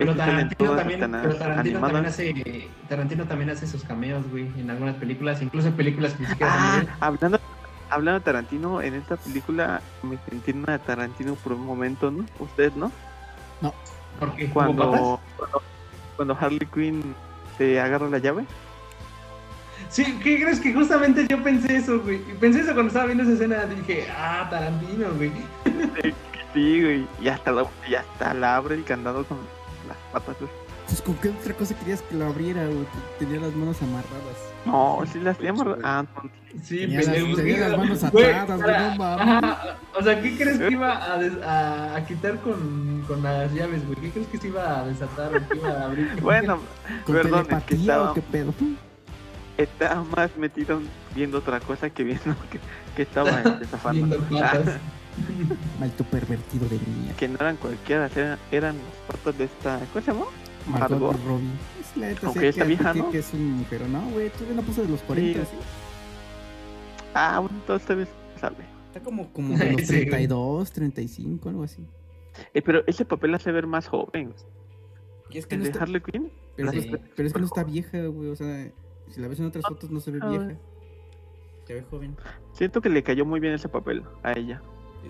Pero 0.00 0.16
Tarantino 0.16 0.74
también, 0.76 1.02
estas 1.02 1.20
pero 1.22 1.34
Tarantino 1.36 1.80
también 1.80 1.96
animadas. 1.96 2.14
hace 2.14 2.68
Tarantino 2.88 3.24
también 3.26 3.50
hace 3.50 3.66
sus 3.66 3.84
cameos, 3.84 4.24
güey, 4.30 4.46
en 4.58 4.70
algunas 4.70 4.96
películas, 4.96 5.42
incluso 5.42 5.68
en 5.68 5.74
películas 5.74 6.14
que 6.14 6.22
ni 6.22 6.28
siquiera 6.30 6.52
Ah, 6.54 6.82
hablando, 7.00 7.38
hablando 7.90 8.18
de 8.20 8.24
Tarantino, 8.24 8.80
en 8.80 8.94
esta 8.94 9.16
película 9.18 9.82
me 10.02 10.16
sentí 10.28 10.52
en 10.52 10.60
una 10.60 10.72
de 10.72 10.78
Tarantino 10.78 11.34
por 11.34 11.52
un 11.52 11.66
momento, 11.66 12.10
¿no? 12.10 12.24
Usted, 12.38 12.72
¿no? 12.76 12.90
Porque 14.18 14.44
¿Hubo 14.46 14.54
patas? 14.54 14.74
Cuando, 14.76 15.20
cuando, 15.36 15.62
cuando 16.16 16.38
Harley 16.40 16.66
Quinn 16.72 17.14
se 17.58 17.78
agarra 17.78 18.08
la 18.08 18.18
llave. 18.18 18.46
Sí, 19.90 20.18
¿qué 20.22 20.40
crees 20.40 20.60
que 20.60 20.72
justamente 20.72 21.26
yo 21.28 21.42
pensé 21.42 21.76
eso, 21.76 22.00
güey? 22.00 22.16
Y 22.16 22.34
Pensé 22.40 22.60
eso 22.60 22.72
cuando 22.72 22.88
estaba 22.88 23.06
viendo 23.06 23.24
esa 23.24 23.32
escena, 23.34 23.66
dije, 23.66 24.06
ah, 24.16 24.46
Tarantino, 24.50 25.08
güey. 25.16 25.30
Sí, 26.54 26.82
güey. 26.82 27.06
Y 27.20 27.28
hasta, 27.28 27.52
la, 27.52 27.64
y 27.88 27.94
hasta 27.94 28.34
la 28.34 28.56
abre 28.56 28.76
el 28.76 28.84
candado 28.84 29.24
con 29.24 29.38
las 29.90 29.98
patas. 30.12 30.36
güey. 30.40 30.50
Pues 30.86 31.02
con 31.02 31.14
qué 31.16 31.28
otra 31.28 31.54
cosa 31.54 31.78
querías 31.78 32.02
que 32.02 32.16
lo 32.16 32.26
abriera, 32.26 32.64
güey. 32.64 32.84
Tenía 33.18 33.38
las 33.40 33.54
manos 33.54 33.80
amarradas. 33.82 34.38
No, 34.66 35.00
sí 35.12 35.20
las 35.20 35.36
tenía 35.36 35.52
amarradas. 35.52 35.80
Ah, 35.84 36.04
no. 36.16 36.30
Sí, 36.64 36.78
Tenía 36.80 36.96
las- 37.02 37.36
tenía 37.36 37.68
las 37.68 37.78
manos 37.78 38.02
atadas, 38.04 38.60
güey, 38.60 38.78
no 38.78 38.94
mames. 38.96 39.44
ajá, 39.44 39.76
O 39.98 40.02
sea, 40.02 40.20
¿qué 40.20 40.36
crees 40.36 40.58
que 40.58 40.70
iba 40.72 41.12
a, 41.12 41.18
des- 41.18 41.42
a, 41.44 41.94
a 41.96 42.04
quitar 42.06 42.40
con, 42.40 43.04
con 43.06 43.22
las 43.22 43.52
llaves, 43.54 43.86
güey? 43.86 44.00
¿Qué 44.00 44.10
crees 44.10 44.26
que 44.26 44.38
se 44.38 44.48
iba 44.48 44.80
a 44.80 44.84
desatar 44.86 45.30
o 45.36 45.48
que 45.48 45.56
iba 45.58 45.70
a 45.70 45.84
abrir? 45.84 46.10
Bueno, 46.22 46.58
¿Con 47.06 47.14
Perdón, 47.14 47.46
es 47.50 47.64
que 47.64 47.74
estaba- 47.76 48.12
qué 48.14 48.22
pedo? 48.22 48.52
estaba 49.56 50.02
más 50.16 50.36
metido 50.38 50.80
viendo 51.14 51.38
otra 51.38 51.60
cosa 51.60 51.88
que 51.90 52.02
viendo 52.02 52.24
que, 52.50 52.58
que 52.96 53.02
estaba 53.02 53.30
este, 53.60 53.66
Maldito 55.80 56.04
pervertido 56.04 56.68
de 56.68 56.76
mía. 56.78 57.14
que 57.16 57.28
no 57.28 57.36
eran 57.36 57.56
cualquiera, 57.56 58.06
eran, 58.14 58.38
eran 58.50 58.76
las 58.76 59.16
patas 59.16 59.38
de 59.38 59.44
esta. 59.44 59.78
¿Cómo 59.92 60.04
se 60.04 60.12
llamó? 60.12 60.26
Margot 60.66 60.90
Margot. 61.00 61.24
Robbie. 61.26 61.48
Es 61.80 61.96
la 61.96 62.06
neta, 62.08 62.26
Aunque 62.26 62.52
que, 62.52 62.64
vieja, 62.64 62.92
que- 62.92 62.98
¿no? 63.00 63.10
que 63.10 63.18
es 63.18 63.32
un 63.34 63.52
mujer, 63.52 63.88
¿no, 63.88 64.00
güey? 64.10 64.30
Todavía 64.30 64.54
no 64.56 64.62
puso 64.62 64.82
de 64.82 64.88
los 64.88 65.00
40, 65.02 65.40
Sí. 65.40 65.46
¿sí? 65.50 65.56
Ah, 67.14 67.40
bueno, 67.40 67.56
entonces 67.58 67.82
esta 67.82 67.94
vez 67.94 68.08
sabe. 68.40 68.64
Está 68.88 69.00
como, 69.00 69.32
como 69.32 69.48
de 69.58 69.72
los 69.72 69.80
Sí, 69.86 69.94
güey. 69.94 70.08
32, 70.10 70.72
35, 70.72 71.48
algo 71.48 71.64
así. 71.64 71.84
Eh, 72.54 72.62
pero 72.62 72.82
ese 72.86 73.04
papel 73.04 73.34
hace 73.34 73.50
ver 73.52 73.66
más 73.66 73.88
joven. 73.88 74.34
Y 75.30 75.38
es 75.38 75.46
que 75.46 75.54
¿El 75.56 75.60
no 75.60 75.64
de 75.64 75.70
está, 75.70 75.82
Harley 75.84 76.00
Quinn? 76.00 76.30
pero, 76.56 76.70
Sí. 76.72 76.80
pues- 76.90 77.02
pero 77.16 77.26
es 77.26 77.32
que 77.32 77.40
no 77.40 77.46
está 77.46 77.64
vieja, 77.64 78.04
güey. 78.06 78.28
O 78.30 78.36
sea, 78.36 78.70
si 79.08 79.20
la 79.20 79.28
ves 79.28 79.40
en 79.40 79.46
otras 79.46 79.64
fotos 79.66 79.90
no 79.90 80.00
se 80.00 80.10
ve 80.12 80.18
Ah, 80.22 80.28
vieja. 80.28 80.54
Se 81.66 81.74
ve 81.74 81.82
joven. 81.90 82.16
Siento 82.52 82.80
que 82.80 82.88
le 82.88 83.02
cayó 83.02 83.24
muy 83.24 83.38
bien 83.40 83.54
ese 83.54 83.68
papel 83.68 84.02
a 84.22 84.32
ella. 84.32 84.60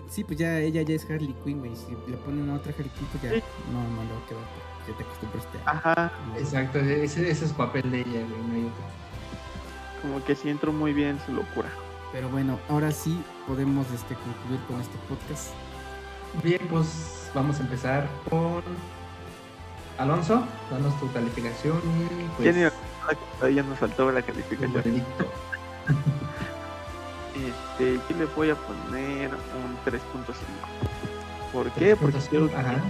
Sí, 0.09 0.23
pues 0.23 0.37
ya 0.39 0.59
ella 0.59 0.81
ya 0.81 0.95
es 0.95 1.03
Harley 1.09 1.33
Quinn, 1.43 1.59
güey. 1.59 1.75
Si 1.75 1.91
le 2.09 2.17
ponen 2.17 2.49
a 2.49 2.55
otra 2.55 2.71
Harley 2.71 2.89
Quinn, 2.89 3.07
pues 3.11 3.23
ya 3.23 3.29
Sí. 3.31 3.43
no, 3.71 3.81
no 3.83 4.03
le 4.03 4.13
va 4.13 4.19
a 4.19 4.27
quedar. 4.27 4.43
Ya 4.87 4.97
te 4.97 5.03
acostumbraste 5.03 5.57
a. 5.65 5.71
Ajá, 5.71 6.11
Exacto, 6.37 6.79
ese, 6.79 7.29
ese 7.29 7.45
es 7.45 7.53
papel 7.53 7.89
de 7.91 7.99
ella, 8.01 8.09
güey, 8.27 8.41
no 8.47 8.53
hay 8.55 8.61
otro. 8.65 10.01
como 10.01 10.23
que 10.25 10.35
sí 10.35 10.49
entró 10.49 10.71
muy 10.73 10.93
bien 10.93 11.09
en 11.09 11.19
su 11.25 11.33
locura. 11.33 11.69
Pero 12.11 12.27
bueno, 12.29 12.59
ahora 12.69 12.91
sí 12.91 13.21
podemos 13.47 13.85
este, 13.91 14.15
concluir 14.15 14.59
con 14.67 14.81
este 14.81 14.97
podcast. 15.07 15.49
Bien, 16.43 16.59
pues 16.69 17.29
vamos 17.35 17.59
a 17.59 17.61
empezar 17.61 18.07
con 18.29 18.61
Alonso, 19.97 20.43
danos 20.71 20.99
tu 20.99 21.11
calificación 21.11 21.77
y 21.77 22.23
pues 22.37 22.55
Ya 22.55 22.69
ni 22.69 22.69
todavía 23.39 23.63
nos 23.63 23.77
faltaba 23.79 24.11
la 24.11 24.21
calificación. 24.21 24.83
Este, 27.35 27.99
yo 28.09 28.17
le 28.17 28.25
voy 28.25 28.49
a 28.49 28.55
poner 28.55 29.29
un 29.29 29.77
3.5. 29.85 30.01
¿Por 31.53 31.71
qué? 31.71 31.95
Porque 31.95 32.17
3.5, 32.17 32.29
quiero 32.29 32.45
ajá. 32.57 32.81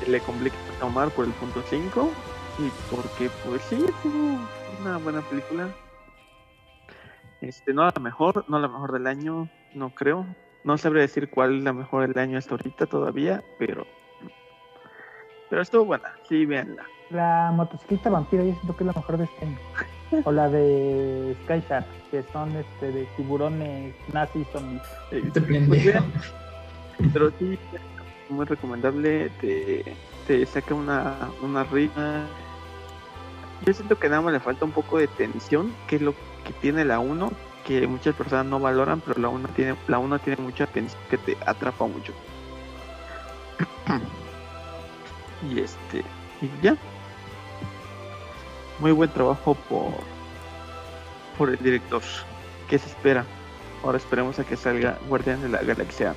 que 0.00 0.10
le 0.10 0.20
complique 0.20 0.56
a 0.80 0.86
Omar 0.86 1.10
por 1.10 1.24
el 1.24 1.32
punto 1.32 1.62
5 1.68 2.10
y 2.58 2.70
porque 2.94 3.30
pues 3.46 3.62
sí, 3.62 3.84
tuvo 4.02 4.38
una 4.80 4.98
buena 4.98 5.20
película. 5.22 5.68
Este, 7.40 7.72
no 7.72 7.84
la 7.84 7.92
mejor, 8.00 8.44
no 8.48 8.58
la 8.58 8.68
mejor 8.68 8.92
del 8.92 9.06
año, 9.06 9.48
no 9.74 9.94
creo. 9.94 10.26
No 10.64 10.76
sabré 10.76 11.02
decir 11.02 11.30
cuál 11.30 11.58
es 11.58 11.64
la 11.64 11.72
mejor 11.72 12.06
del 12.08 12.18
año 12.18 12.36
hasta 12.38 12.52
ahorita 12.52 12.86
todavía, 12.86 13.44
pero 13.58 13.86
pero 15.50 15.62
estuvo 15.62 15.84
buena, 15.84 16.12
sí, 16.28 16.44
véanla. 16.44 16.84
La 17.10 17.50
motocicleta 17.54 18.10
vampiro 18.10 18.44
yo 18.44 18.52
siento 18.52 18.76
que 18.76 18.84
es 18.84 18.86
la 18.86 18.92
mejor 18.92 19.16
de 19.16 19.24
este 19.24 19.46
año. 19.46 19.58
O 20.24 20.32
la 20.32 20.48
de 20.48 21.36
Sky 21.44 21.62
Shark, 21.68 21.86
que 22.10 22.22
son 22.32 22.54
este 22.56 22.92
de 22.92 23.04
tiburones 23.16 23.94
nazis 24.12 24.46
zombies. 24.52 24.82
Eh, 25.10 25.30
pues, 25.34 25.94
pero 27.12 27.30
sí, 27.38 27.58
muy 28.28 28.46
recomendable, 28.46 29.30
te, 29.40 29.84
te 30.26 30.46
saca 30.46 30.74
una, 30.74 31.30
una 31.42 31.64
rima. 31.64 32.26
Yo 33.66 33.72
siento 33.72 33.98
que 33.98 34.08
nada 34.08 34.22
más 34.22 34.32
le 34.32 34.40
falta 34.40 34.64
un 34.64 34.72
poco 34.72 34.98
de 34.98 35.08
tensión, 35.08 35.72
que 35.86 35.96
es 35.96 36.02
lo 36.02 36.14
que 36.44 36.52
tiene 36.60 36.84
la 36.84 37.00
1, 37.00 37.30
que 37.66 37.86
muchas 37.86 38.14
personas 38.14 38.46
no 38.46 38.60
valoran, 38.60 39.00
pero 39.00 39.20
la 39.20 39.28
1 39.28 39.48
tiene, 39.48 39.76
la 39.88 39.98
1 39.98 40.18
tiene 40.20 40.42
mucha 40.42 40.66
tensión 40.66 41.00
que 41.10 41.18
te 41.18 41.36
atrapa 41.44 41.86
mucho. 41.86 42.12
y 45.50 45.60
este, 45.60 46.04
y 46.40 46.50
ya. 46.62 46.76
Muy 48.80 48.92
buen 48.92 49.10
trabajo 49.10 49.54
por, 49.68 49.92
por 51.36 51.50
el 51.50 51.58
director. 51.58 52.02
¿Qué 52.68 52.78
se 52.78 52.86
espera? 52.88 53.24
Ahora 53.82 53.98
esperemos 53.98 54.38
a 54.38 54.44
que 54.44 54.56
salga 54.56 54.98
Guardián 55.08 55.40
de 55.42 55.48
la 55.48 55.62
Galaxia 55.62 56.14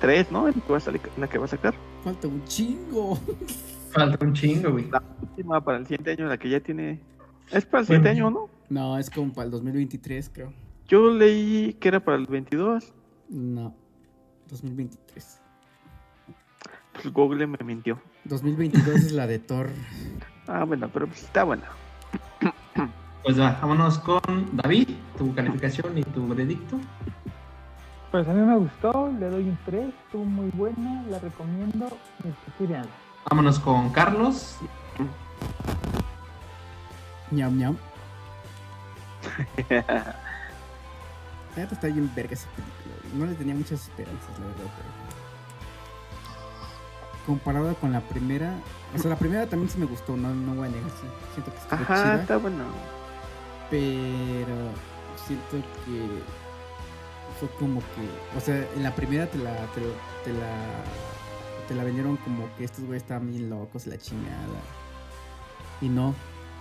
3, 0.00 0.30
¿no? 0.32 0.48
Es 0.48 0.56
la 0.56 0.62
que 0.62 0.72
va 0.72 0.78
a, 0.78 0.80
salir- 0.80 1.00
la 1.16 1.28
que 1.28 1.38
va 1.38 1.44
a 1.44 1.48
sacar. 1.48 1.74
Falta 2.02 2.28
un 2.28 2.44
chingo. 2.44 3.18
Falta 3.92 4.24
un 4.24 4.32
chingo, 4.34 4.72
güey. 4.72 4.90
La 4.90 5.02
última 5.22 5.64
para 5.64 5.78
el 5.78 5.84
siguiente 5.86 6.10
año, 6.12 6.26
la 6.26 6.36
que 6.36 6.48
ya 6.50 6.60
tiene. 6.60 7.00
Es 7.50 7.64
para 7.64 7.80
el 7.82 7.86
siguiente 7.86 8.10
Bueno. 8.10 8.26
año, 8.28 8.30
¿no? 8.30 8.50
No, 8.70 8.98
es 8.98 9.08
como 9.10 9.32
para 9.32 9.44
el 9.46 9.50
2023, 9.52 10.30
creo. 10.32 10.52
Yo 10.88 11.10
leí 11.10 11.74
que 11.74 11.88
era 11.88 12.00
para 12.00 12.16
el 12.16 12.26
22. 12.26 12.92
No, 13.28 13.74
2023. 14.50 15.40
Pues 16.94 17.12
Google 17.12 17.46
me 17.46 17.58
mintió. 17.64 18.00
2022 18.24 18.88
es 18.96 19.12
la 19.12 19.26
de 19.26 19.38
Thor. 19.38 19.68
Ah, 20.46 20.64
bueno, 20.64 20.88
pero 20.92 21.06
pues 21.06 21.22
está 21.22 21.44
bueno. 21.44 21.62
Pues 23.22 23.40
va, 23.40 23.56
vámonos 23.60 23.98
con 24.00 24.20
David, 24.52 24.90
tu 25.16 25.34
calificación 25.34 25.96
y 25.96 26.02
tu 26.02 26.28
veredicto. 26.28 26.78
Pues 28.10 28.28
a 28.28 28.32
mí 28.32 28.46
me 28.46 28.56
gustó, 28.58 29.10
le 29.18 29.30
doy 29.30 29.48
un 29.48 29.58
3, 29.64 29.88
estuvo 29.88 30.24
muy 30.24 30.50
buena, 30.50 31.02
la 31.08 31.18
recomiendo 31.18 31.88
veanla. 32.58 32.90
Vámonos 33.30 33.58
con 33.58 33.90
Carlos. 33.90 34.58
ñam 37.30 37.56
ñam. 37.58 37.76
Está 41.56 41.86
bien 41.86 42.10
verga 42.14 42.34
esa 42.34 42.48
película. 42.50 42.94
No 43.14 43.26
le 43.26 43.34
tenía 43.34 43.54
muchas 43.54 43.82
esperanzas, 43.82 44.38
la 44.38 44.46
verdad. 44.46 44.70
Pero... 44.76 45.03
Comparado 47.26 47.74
con 47.76 47.92
la 47.92 48.00
primera. 48.00 48.54
O 48.94 48.98
sea, 48.98 49.10
la 49.10 49.16
primera 49.16 49.46
también 49.46 49.70
sí 49.70 49.78
me 49.78 49.86
gustó, 49.86 50.16
no, 50.16 50.34
no 50.34 50.54
voy 50.54 50.68
a 50.68 50.70
negar. 50.70 50.90
sí. 50.90 51.06
Siento 51.32 51.52
que 51.52 51.58
estuvo 51.58 51.82
Ajá, 51.82 52.02
chida, 52.02 52.20
está 52.20 52.36
bueno. 52.36 52.64
Pero 53.70 54.56
siento 55.26 55.66
que 55.84 56.22
fue 57.40 57.48
como 57.58 57.80
que. 57.80 58.36
O 58.36 58.40
sea, 58.40 58.66
en 58.76 58.82
la 58.82 58.94
primera 58.94 59.26
te 59.26 59.38
la. 59.38 59.54
Te, 59.72 59.80
te 60.24 60.32
la. 60.38 60.84
Te 61.68 61.74
la 61.74 61.84
vendieron 61.84 62.18
como 62.18 62.54
que 62.56 62.64
estos 62.64 62.84
güeyes 62.84 63.02
estaban 63.02 63.30
bien 63.30 63.48
locos, 63.48 63.86
la 63.86 63.96
chingada. 63.96 64.60
Y 65.80 65.88
no. 65.88 66.14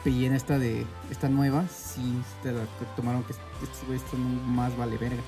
Y 0.05 0.25
en 0.25 0.33
esta 0.33 0.57
de. 0.57 0.85
Esta 1.11 1.29
nueva, 1.29 1.67
sí 1.67 2.21
te 2.41 2.51
la 2.51 2.63
tomaron 2.95 3.23
que 3.23 3.33
estos 3.33 3.85
güeyes 3.85 4.03
son 4.09 4.55
más 4.55 4.75
vale 4.77 4.97
verga. 4.97 5.21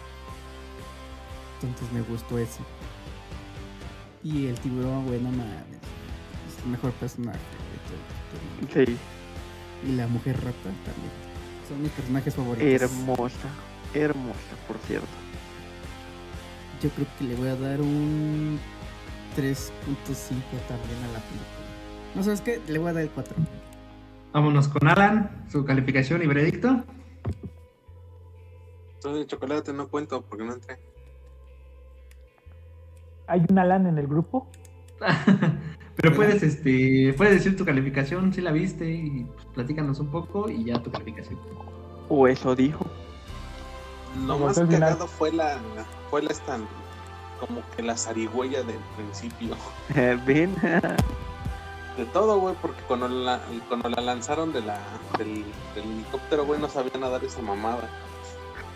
Entonces 1.61 1.91
me 1.91 2.01
gustó 2.01 2.37
eso. 2.37 2.59
Y 4.25 4.47
el 4.47 4.59
tiburón, 4.59 5.05
güey, 5.05 5.21
no 5.21 5.29
mames. 5.29 5.45
Es 6.49 6.63
el 6.63 6.71
mejor 6.71 6.91
personaje. 6.93 7.37
güey, 7.39 8.67
todo- 8.67 8.75
todo- 8.75 8.85
Sí, 8.85 8.97
Y 9.87 9.91
la 9.95 10.07
mujer 10.07 10.35
rata 10.37 10.63
también. 10.63 11.13
Son 11.69 11.81
mis 11.81 11.91
personajes 11.91 12.33
favoritos. 12.33 12.81
hermosa. 12.81 13.47
Hermosa, 13.93 14.55
por 14.67 14.77
cierto. 14.87 15.07
Yo 16.81 16.89
creo 16.89 17.07
que 17.17 17.23
le 17.25 17.35
voy 17.35 17.47
a 17.49 17.55
dar 17.55 17.79
un 17.81 18.59
3.5 19.35 20.57
también 20.67 20.97
a 21.03 21.13
la 21.13 21.19
película. 21.19 22.15
No 22.15 22.23
sabes 22.23 22.41
qué, 22.41 22.59
le 22.67 22.79
voy 22.79 22.89
a 22.89 22.93
dar 22.93 23.03
el 23.03 23.09
4. 23.09 23.35
Vámonos 24.33 24.67
con 24.67 24.87
Alan, 24.87 25.45
su 25.51 25.63
calificación 25.65 26.21
y 26.23 26.27
veredicto. 26.27 26.83
Soy 28.99 29.19
de 29.19 29.27
chocolate, 29.27 29.71
no 29.71 29.87
cuento 29.87 30.21
porque 30.23 30.43
no 30.45 30.53
entré. 30.53 30.79
¿Hay 33.27 33.43
un 33.49 33.57
Alan 33.57 33.87
en 33.87 33.97
el 33.97 34.07
grupo? 34.07 34.47
Pero 35.95 36.13
puedes, 36.13 36.43
este, 36.43 37.13
puedes 37.17 37.35
decir 37.35 37.55
tu 37.55 37.65
calificación 37.65 38.33
si 38.33 38.41
la 38.41 38.51
viste 38.51 38.89
y 38.89 39.23
pues, 39.23 39.45
platícanos 39.53 39.99
un 39.99 40.07
poco 40.07 40.49
y 40.49 40.65
ya 40.65 40.81
tu 40.81 40.91
calificación. 40.91 41.39
O 42.09 42.27
eso 42.27 42.55
dijo. 42.55 42.85
Lo 44.27 44.37
más 44.39 44.59
cagado 44.59 45.07
fue 45.07 45.31
la, 45.31 45.57
fue 46.09 46.21
la 46.21 46.31
esta, 46.31 46.57
como 47.39 47.61
que 47.75 47.83
la 47.83 47.97
zarigüeya 47.97 48.63
del 48.63 48.79
principio. 48.97 49.55
Ven. 50.25 50.53
De 51.97 52.05
todo, 52.11 52.39
güey, 52.39 52.55
porque 52.61 52.81
cuando 52.87 53.07
la, 53.07 53.39
cuando 53.69 53.89
la 53.89 54.01
lanzaron 54.01 54.51
de 54.51 54.61
la, 54.61 54.79
del, 55.17 55.45
del 55.75 55.85
helicóptero, 55.85 56.45
güey, 56.45 56.59
no 56.59 56.67
sabía 56.67 56.99
nadar 56.99 57.23
esa 57.23 57.41
mamada. 57.41 57.89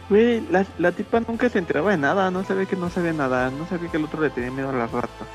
Güey, 0.09 0.41
la, 0.49 0.65
la 0.79 0.91
tipa 0.91 1.19
nunca 1.19 1.49
se 1.49 1.59
enteraba 1.59 1.91
de 1.91 1.97
nada. 1.97 2.31
No 2.31 2.43
sabía 2.43 2.65
que 2.65 2.75
no 2.75 2.89
sabía 2.89 3.13
nada. 3.13 3.51
No 3.51 3.67
sabía 3.67 3.89
que 3.91 3.97
el 3.97 4.05
otro 4.05 4.21
le 4.21 4.29
tenía 4.31 4.49
miedo 4.51 4.69
a 4.69 4.73
las 4.73 4.91
ratas. 4.91 5.27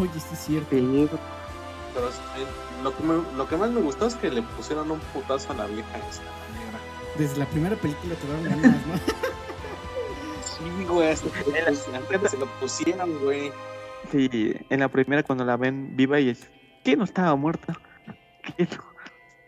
Oye, 0.00 0.10
sí 0.14 0.28
es 0.32 0.38
cierto. 0.40 0.68
Pero 0.70 1.08
Pero 1.94 2.08
eh, 2.08 2.46
lo, 2.82 2.96
que 2.96 3.02
me- 3.04 3.36
lo 3.36 3.48
que 3.48 3.56
más 3.56 3.70
me 3.70 3.80
gustó 3.80 4.06
es 4.06 4.16
que 4.16 4.30
le 4.30 4.42
pusieron 4.42 4.90
un 4.90 4.98
putazo 4.98 5.52
a 5.52 5.54
la 5.56 5.66
vieja 5.66 5.96
esta, 6.10 6.22
negra. 6.24 6.78
Desde 7.16 7.38
la 7.38 7.46
primera 7.46 7.76
película 7.76 8.14
te 8.16 8.26
daban 8.26 8.44
ganas, 8.62 8.86
¿no? 8.86 8.94
Sí, 10.44 10.84
güey, 10.84 11.08
hasta 11.10 11.28
que 11.30 12.28
se 12.28 12.38
lo 12.38 12.46
pusieron, 12.60 13.18
güey. 13.20 13.52
sí, 14.10 14.54
en 14.70 14.80
la 14.80 14.88
primera 14.88 15.22
cuando 15.22 15.44
la 15.44 15.56
ven 15.56 15.96
viva 15.96 16.18
y 16.20 16.30
es. 16.30 16.48
¿Qué 16.84 16.96
no 16.96 17.04
estaba 17.04 17.34
muerta? 17.36 17.74
¿Qué 18.56 18.64
no? 18.64 18.82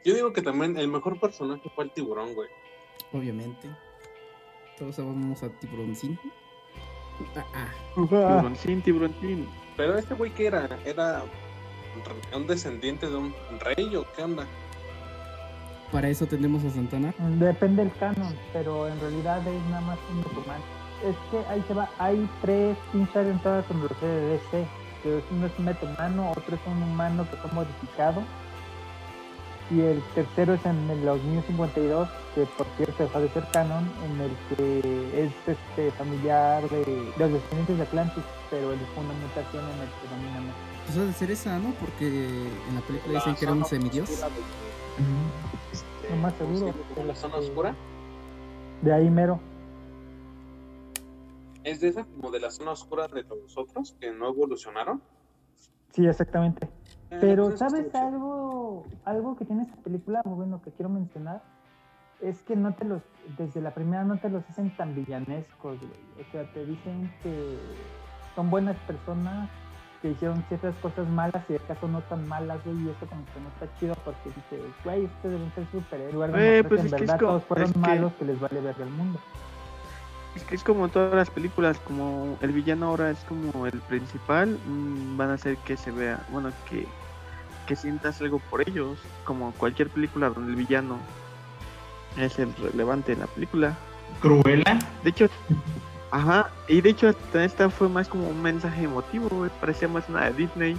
Yo 0.05 0.15
digo 0.15 0.33
que 0.33 0.43
también 0.43 0.77
el 0.79 0.89
mejor 0.89 1.19
personaje 1.21 1.69
fue 1.75 1.85
el 1.85 1.91
tiburón, 1.93 2.35
güey. 2.35 2.49
Obviamente. 3.13 3.69
Todos 4.79 4.99
amamos 4.99 5.43
a 5.43 5.49
Tiburoncín. 5.49 6.19
Ah, 7.35 7.45
ah. 7.55 7.69
Tiburoncín, 7.95 8.83
tiburoncín. 8.83 9.49
Pero 9.77 9.97
este 9.97 10.15
güey 10.15 10.31
que 10.33 10.47
era, 10.47 10.69
era 10.85 11.23
un 12.35 12.47
descendiente 12.47 13.09
de 13.09 13.17
un 13.17 13.35
rey 13.61 13.97
o 13.97 14.05
qué 14.15 14.23
onda. 14.23 14.47
Para 15.93 16.09
eso 16.09 16.27
tenemos 16.27 16.65
a 16.65 16.71
Santana. 16.71 17.15
Depende 17.39 17.85
del 17.85 17.93
canon, 17.95 18.35
pero 18.53 18.89
en 18.89 18.99
realidad 19.01 19.47
es 19.47 19.65
nada 19.67 19.81
más 19.83 19.99
un 20.11 20.17
musulmán. 20.19 20.61
Es 21.05 21.17
que 21.31 21.39
ahí 21.49 21.63
se 21.69 21.75
va, 21.75 21.89
hay 21.99 22.29
tres 22.43 22.77
pinches 22.93 23.27
en 23.27 23.39
toda 23.41 23.65
la 23.69 24.07
de 24.07 24.29
DC. 24.31 24.67
Que 25.03 25.23
uno 25.31 25.47
es 25.47 25.53
un 25.59 25.65
metahumano, 25.65 26.31
otro 26.33 26.57
es 26.57 26.61
un 26.67 26.83
humano 26.83 27.27
que 27.31 27.37
fue 27.37 27.53
modificado. 27.53 28.23
Y 29.71 29.81
el 29.81 30.01
tercero 30.15 30.55
es 30.55 30.65
en 30.65 30.89
el 30.91 31.05
2052, 31.05 32.09
que 32.37 32.47
por 32.57 32.67
cierto 32.77 33.03
deja 33.03 33.21
de 33.21 33.29
ser 33.31 33.45
canon, 33.53 33.91
en 34.05 34.21
el 34.21 34.31
que 34.57 35.25
es 35.25 35.33
este 35.47 35.91
familiar 35.93 36.63
de, 36.71 36.85
de 36.85 37.15
los 37.19 37.33
descendientes 37.33 37.77
de 37.77 37.83
Atlantis, 37.83 38.23
pero 38.49 38.73
él 38.73 38.79
fue 38.95 39.03
una 39.05 39.15
mutación 39.15 39.65
en 39.65 39.81
el 39.81 39.89
que 39.89 40.09
domina 40.15 40.41
más. 40.41 40.55
Pues 40.87 40.99
ha 40.99 41.05
de 41.05 41.13
ser 41.13 41.31
esa, 41.33 41.59
¿no? 41.59 41.73
Porque 41.81 42.07
en 42.07 42.75
la 42.77 42.81
película 42.83 43.13
La 43.15 43.19
dicen 43.19 43.35
que 43.35 43.45
era 43.45 43.53
un 43.55 43.65
semidios. 43.65 44.09
este, 44.11 44.25
Lo 46.11 46.17
más 46.17 46.33
¿cómo 46.35 46.51
se 46.53 46.59
seguro, 46.59 46.79
llama? 46.97 47.05
¿La 47.09 47.15
zona 47.17 47.37
oscura? 47.37 47.75
De 48.83 48.93
ahí 48.93 49.11
mero. 49.11 49.41
¿Es 51.65 51.81
de 51.81 51.89
esa 51.89 52.05
como 52.05 52.31
de 52.31 52.39
la 52.39 52.53
zona 52.53 52.71
oscura 52.71 53.09
de 53.09 53.25
los 53.25 53.59
otros 53.59 53.97
que 53.99 54.13
no 54.13 54.29
evolucionaron? 54.29 55.03
Sí, 55.93 56.07
exactamente. 56.07 56.69
Eh, 57.11 57.19
Pero, 57.21 57.57
¿sabes 57.57 57.95
algo? 57.95 58.85
Algo 59.05 59.37
que 59.37 59.45
tiene 59.45 59.63
esta 59.63 59.77
película, 59.77 60.23
muy 60.25 60.35
bueno, 60.35 60.61
que 60.63 60.71
quiero 60.73 60.89
mencionar, 60.89 61.41
es 62.21 62.43
que 62.43 62.57
no 62.57 62.75
te 62.75 62.85
los, 62.85 63.03
desde 63.39 63.61
la 63.61 63.71
primera 63.73 64.03
no 64.05 64.17
te 64.19 64.29
los 64.29 64.43
hacen 64.51 64.75
tan 64.77 64.95
villanescos, 64.95 65.79
güey. 65.79 66.27
O 66.27 66.33
sea, 66.33 66.45
te 66.53 66.65
dicen 66.67 67.11
que 67.23 67.59
son 68.35 68.51
buenas 68.51 68.77
personas, 68.87 69.49
que 70.03 70.11
hicieron 70.11 70.43
ciertas 70.49 70.75
cosas 70.77 71.09
malas 71.09 71.43
y 71.49 71.55
de 71.55 71.59
caso 71.61 71.87
no 71.89 72.01
tan 72.03 72.27
malas, 72.29 72.59
güey, 72.65 72.77
y 72.85 72.89
eso 72.91 73.07
como 73.09 73.25
que 73.27 73.41
no 73.41 73.49
está 73.49 73.79
chido 73.79 73.95
porque 74.05 74.29
dices, 74.31 74.61
güey, 74.85 75.05
ustedes 75.05 75.35
deben 75.39 75.53
ser 75.55 75.67
superhéroes, 75.71 76.31
mostrar 76.31 76.69
pues 76.69 76.85
es 76.85 76.93
en 76.93 76.97
que 76.99 77.05
es 77.05 77.11
verdad 77.11 77.19
como- 77.19 77.31
todos 77.31 77.45
fueron 77.45 77.67
es 77.67 77.73
que- 77.73 77.79
malos 77.79 78.13
que 78.15 78.25
les 78.25 78.41
vale 78.41 78.61
ver 78.61 78.77
el 78.81 78.91
mundo. 78.91 79.19
Es 80.37 80.45
que 80.45 80.55
es 80.55 80.63
como 80.63 80.85
en 80.85 80.91
todas 80.91 81.15
las 81.15 81.31
películas, 81.31 81.79
como 81.79 82.37
el 82.43 82.53
villano 82.53 82.89
ahora 82.89 83.11
es 83.11 83.19
como 83.21 83.67
el 83.67 83.81
principal, 83.81 84.59
mm, 84.67 85.17
van 85.17 85.31
a 85.31 85.35
hacer 85.35 85.57
que 85.57 85.79
se 85.79 85.91
vea, 85.91 86.21
bueno, 86.31 86.53
que, 86.69 86.87
que 87.67 87.75
sientas 87.75 88.21
algo 88.21 88.39
por 88.51 88.61
ellos, 88.69 88.99
como 89.25 89.53
cualquier 89.53 89.89
película 89.89 90.29
donde 90.29 90.51
el 90.53 90.57
villano 90.57 90.99
es 92.19 92.39
el 92.39 92.55
relevante 92.57 93.13
en 93.13 93.21
la 93.21 93.27
película. 93.29 93.75
Cruela. 94.21 94.79
De 95.03 95.11
hecho, 95.11 95.27
ajá, 96.11 96.51
y 96.69 96.83
de 96.83 96.91
hecho 96.91 97.09
hasta 97.09 97.43
esta 97.43 97.71
fue 97.71 97.89
más 97.89 98.07
como 98.07 98.29
un 98.29 98.43
mensaje 98.43 98.85
emotivo, 98.85 99.31
güey, 99.31 99.51
parecía 99.59 99.89
más 99.89 100.07
una 100.11 100.27
de 100.27 100.35
Disney. 100.35 100.77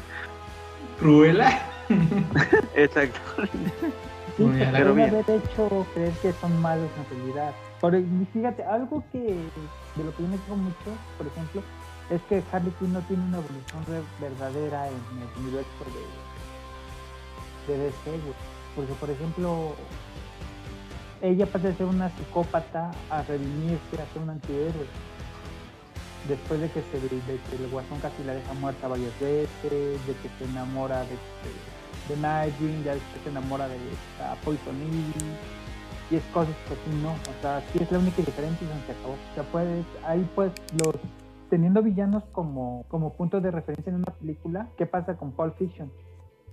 Cruela. 0.99 1.63
Exacto. 2.75 3.19
Sí, 4.37 4.47
pero 4.71 4.93
bien. 4.93 5.09
haber 5.09 5.25
hecho 5.27 5.87
creer 5.95 6.13
que 6.21 6.31
son 6.33 6.61
malos 6.61 6.91
en 6.95 7.17
realidad. 7.17 7.55
Por, 7.82 7.93
fíjate, 8.34 8.63
algo 8.63 9.03
que 9.11 9.19
de 9.19 10.03
lo 10.03 10.15
que 10.15 10.23
yo 10.23 10.30
me 10.30 10.38
quejo 10.38 10.55
mucho, 10.55 10.91
por 11.17 11.28
ejemplo, 11.28 11.61
es 12.09 12.21
que 12.23 12.43
Harley 12.51 12.73
Quinn 12.80 12.93
no 12.93 13.01
tiene 13.01 13.23
una 13.23 13.38
evolución 13.38 13.86
verdadera 14.19 14.88
en 14.88 14.93
el 14.93 15.43
universo 15.43 15.69
de, 17.67 17.73
de 17.73 17.80
DC. 17.86 18.19
Porque, 18.75 18.93
por 18.93 19.09
ejemplo, 19.09 19.75
ella 21.21 21.45
pasa 21.45 21.67
de 21.67 21.75
ser 21.75 21.86
una 21.86 22.09
psicópata 22.15 22.91
a 23.09 23.21
redimirse, 23.23 24.01
a 24.01 24.13
ser 24.13 24.21
un 24.21 24.30
antihéroe. 24.30 24.88
Después 26.28 26.59
de 26.59 26.69
que, 26.69 26.82
se, 26.82 26.99
de 26.99 27.09
que 27.09 27.55
el 27.55 27.69
guasón 27.69 27.99
casi 27.99 28.23
la 28.23 28.34
deja 28.34 28.53
muerta 28.55 28.88
varias 28.88 29.17
veces, 29.19 29.61
de 29.61 30.13
que 30.21 30.30
se 30.38 30.45
enamora 30.45 31.01
de, 31.01 31.05
de, 31.07 32.15
de 32.15 32.21
Nightwing, 32.21 32.84
ya 32.84 32.93
después 32.93 33.23
se 33.23 33.30
enamora 33.30 33.67
de 33.67 33.78
Poison 34.43 34.75
Ivy, 34.75 35.13
y 36.09 36.15
es 36.15 36.23
cosas 36.33 36.55
que 36.67 36.73
así 36.73 37.01
no, 37.03 37.11
o 37.11 37.41
sea, 37.41 37.61
sí 37.71 37.79
es 37.81 37.91
la 37.91 37.99
única 37.99 38.17
diferencia 38.17 38.65
y 38.65 38.85
se 38.85 38.91
acabó. 38.93 39.13
O 39.13 39.33
sea, 39.35 39.43
puedes, 39.43 39.85
ahí 40.05 40.29
pues 40.35 40.51
los 40.83 40.95
teniendo 41.49 41.81
villanos 41.81 42.23
como, 42.31 42.85
como 42.89 43.13
punto 43.13 43.41
de 43.41 43.51
referencia 43.51 43.89
en 43.89 43.97
una 43.97 44.13
película, 44.19 44.67
¿qué 44.77 44.85
pasa 44.85 45.15
con 45.17 45.31
Pulp 45.31 45.55
Fiction? 45.57 45.91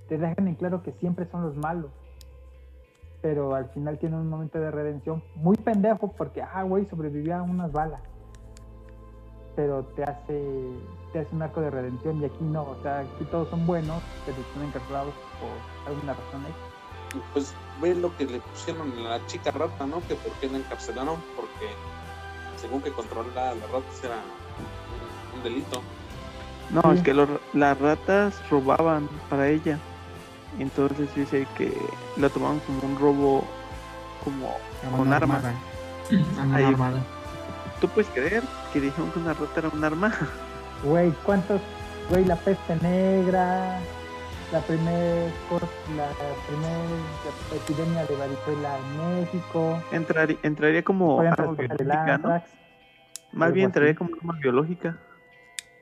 Te 0.08 0.18
dejan 0.18 0.48
en 0.48 0.54
claro 0.54 0.82
que 0.82 0.92
siempre 0.92 1.26
son 1.30 1.42
los 1.42 1.56
malos. 1.56 1.90
Pero 3.22 3.54
al 3.54 3.68
final 3.70 3.98
tienen 3.98 4.18
un 4.18 4.28
momento 4.28 4.60
de 4.60 4.70
redención 4.70 5.22
muy 5.36 5.56
pendejo 5.56 6.08
porque, 6.08 6.42
ah, 6.42 6.62
güey, 6.62 6.86
sobrevivió 6.86 7.36
a 7.36 7.42
unas 7.42 7.72
balas. 7.72 8.02
pero 9.56 9.84
te 9.96 10.02
hace 10.02 10.42
te 11.12 11.20
hace 11.20 11.34
un 11.34 11.42
arco 11.42 11.60
de 11.60 11.70
redención 11.70 12.20
y 12.20 12.24
aquí 12.24 12.42
no, 12.42 12.62
o 12.62 12.76
sea, 12.82 12.98
aquí 12.98 13.24
todos 13.30 13.48
son 13.48 13.64
buenos, 13.66 14.02
pero 14.26 14.36
están 14.36 14.64
encarcelados 14.64 15.14
por 15.40 15.92
alguna 15.92 16.12
razón 16.12 16.44
ahí. 16.44 16.52
Pues 17.32 17.52
ve 17.80 17.94
lo 17.94 18.16
que 18.16 18.24
le 18.26 18.40
pusieron 18.40 18.92
a 19.06 19.18
la 19.18 19.26
chica 19.26 19.50
rata, 19.50 19.86
¿no? 19.86 20.00
Que 20.08 20.14
por 20.14 20.32
qué 20.34 20.48
la 20.48 20.58
encarcelaron, 20.58 21.16
porque 21.36 21.66
según 22.60 22.80
que 22.82 22.90
controlar 22.92 23.38
a 23.38 23.54
las 23.54 23.70
ratas 23.70 24.02
era 24.04 24.16
un, 25.36 25.42
delito. 25.42 25.82
No, 26.70 26.80
Sí. 26.82 26.88
es 26.98 27.02
que 27.02 27.14
los- 27.14 27.28
las 27.52 27.78
ratas 27.78 28.34
robaban 28.50 29.08
para 29.28 29.48
ella. 29.48 29.78
Entonces 30.58 31.12
dice 31.14 31.46
que 31.58 31.76
la 32.16 32.28
tomaban 32.28 32.60
como 32.60 32.80
un 32.82 32.98
robo, 32.98 33.44
como 34.22 34.56
con 34.96 35.12
armas. 35.12 35.42
Armada. 36.38 37.02
¿Tú 37.80 37.88
puedes 37.88 38.08
creer 38.12 38.42
que 38.72 38.80
dijeron 38.80 39.10
que 39.10 39.18
una 39.18 39.34
rata 39.34 39.52
era 39.60 39.68
un 39.68 39.84
arma? 39.84 40.12
Güey, 40.84 41.10
¿cuántos? 41.24 41.60
Güey, 42.10 42.24
la 42.26 42.36
peste 42.36 42.76
negra, 42.76 43.78
la 44.54 44.60
primer 44.60 45.30
cor- 45.48 45.68
la 45.96 46.06
primer 46.46 47.60
epidemia 47.60 48.04
de 48.06 48.14
varicela 48.16 48.78
en 48.78 49.20
México, 49.20 49.82
Entraría, 49.90 50.36
entraría 50.44 50.82
como 50.84 51.20
arma 51.20 51.52
biológica, 51.52 52.04
¿no? 52.04 52.12
antrax, 52.14 52.50
Más 53.32 53.52
bien 53.52 53.64
así. 53.66 53.70
entraría 53.70 53.94
como 53.96 54.10
arma 54.16 54.38
biológica. 54.40 54.96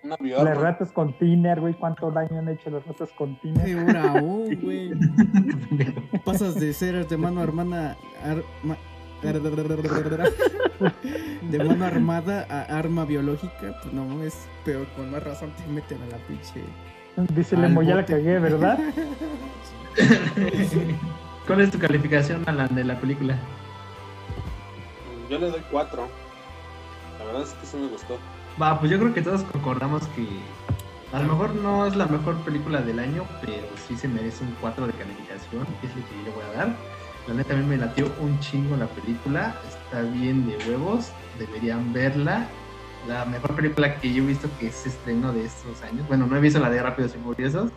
Una 0.04 0.16
las 0.42 0.58
ratas 0.58 0.90
con 0.90 1.16
tiner, 1.18 1.60
güey, 1.60 1.74
cuánto 1.74 2.10
daño 2.10 2.38
han 2.40 2.48
hecho 2.48 2.70
las 2.70 2.84
ratas 2.86 3.10
con 3.16 3.38
tiner. 3.40 3.64
Peor 3.64 3.96
aún, 3.98 4.58
güey. 4.60 4.90
Pasas 6.24 6.56
de 6.58 6.72
ser 6.72 7.06
de 7.06 7.16
mano 7.16 7.40
armada. 7.42 7.96
arma- 8.24 8.78
de 11.42 11.58
mano 11.64 11.84
armada 11.84 12.46
a 12.50 12.62
arma 12.78 13.04
biológica, 13.04 13.76
pues 13.82 13.92
no, 13.94 14.22
es 14.24 14.48
peor, 14.64 14.86
con 14.96 15.10
más 15.10 15.22
razón 15.22 15.52
te 15.56 15.66
meten 15.70 15.98
a 16.02 16.06
la 16.06 16.16
pinche. 16.26 16.60
Dice 17.16 17.56
Lemo, 17.56 17.82
ya 17.82 17.96
la 17.96 18.06
cagué, 18.06 18.38
¿verdad? 18.38 18.78
¿Cuál 21.46 21.60
es 21.60 21.70
tu 21.70 21.78
calificación, 21.78 22.42
Alan, 22.46 22.74
de 22.74 22.84
la 22.84 22.98
película? 22.98 23.36
Yo 25.28 25.38
le 25.38 25.50
doy 25.50 25.62
cuatro. 25.70 26.08
La 27.18 27.24
verdad 27.26 27.42
es 27.42 27.50
que 27.50 27.66
sí 27.66 27.76
me 27.76 27.88
gustó. 27.88 28.18
Va, 28.60 28.78
pues 28.78 28.90
yo 28.90 28.98
creo 28.98 29.12
que 29.12 29.22
todos 29.22 29.42
concordamos 29.44 30.06
que 30.08 30.26
a 31.12 31.20
lo 31.20 31.28
mejor 31.28 31.54
no 31.54 31.86
es 31.86 31.94
la 31.94 32.06
mejor 32.06 32.36
película 32.38 32.80
del 32.80 32.98
año, 32.98 33.24
pero 33.42 33.66
sí 33.86 33.96
se 33.96 34.08
merece 34.08 34.44
un 34.44 34.56
4 34.60 34.86
de 34.86 34.92
calificación, 34.94 35.66
que 35.80 35.86
es 35.86 35.96
el 35.96 36.02
que 36.04 36.16
yo 36.16 36.22
le 36.24 36.30
voy 36.30 36.44
a 36.44 36.58
dar. 36.58 36.76
La 37.28 37.34
neta 37.34 37.54
a 37.54 37.56
mí 37.56 37.64
me 37.64 37.76
latió 37.76 38.10
un 38.20 38.38
chingo 38.40 38.76
la 38.76 38.86
película, 38.86 39.54
está 39.68 40.02
bien 40.02 40.46
de 40.46 40.56
huevos, 40.66 41.12
deberían 41.38 41.92
verla. 41.92 42.46
La 43.08 43.24
mejor 43.24 43.54
película 43.56 43.96
que 44.00 44.12
yo 44.12 44.22
he 44.22 44.26
visto 44.26 44.48
que 44.60 44.70
se 44.70 44.88
estrenó 44.88 45.32
de 45.32 45.44
estos 45.44 45.82
años. 45.82 46.06
Bueno, 46.08 46.26
no 46.26 46.36
he 46.36 46.40
visto 46.40 46.60
la 46.60 46.70
de 46.70 46.82
Rápidos 46.82 47.14
y 47.14 47.18
Furiosos, 47.18 47.70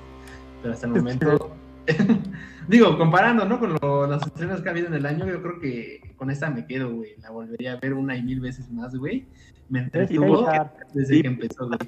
pero 0.62 0.74
hasta 0.74 0.86
el 0.88 0.94
momento 0.94 1.56
Digo, 2.68 2.98
comparando, 2.98 3.46
¿no? 3.46 3.60
Con 3.60 3.76
lo- 3.82 4.08
las 4.08 4.26
estrenas 4.26 4.62
que 4.62 4.70
ha 4.70 4.72
habido 4.72 4.88
en 4.88 4.96
el 4.96 5.06
año, 5.06 5.26
yo 5.28 5.42
creo 5.42 5.60
que 5.60 6.14
con 6.18 6.32
esta 6.32 6.50
me 6.50 6.66
quedo, 6.66 6.92
güey. 6.94 7.12
La 7.22 7.30
volvería 7.30 7.74
a 7.74 7.76
ver 7.78 7.94
una 7.94 8.16
y 8.18 8.24
mil 8.24 8.40
veces 8.40 8.70
más, 8.72 8.96
güey. 8.96 9.26
Me 9.70 9.80
Es 9.80 9.86
entretuvo 9.86 10.48
desde 10.94 11.22
que 11.22 11.28
empezó, 11.28 11.68
güey. 11.68 11.80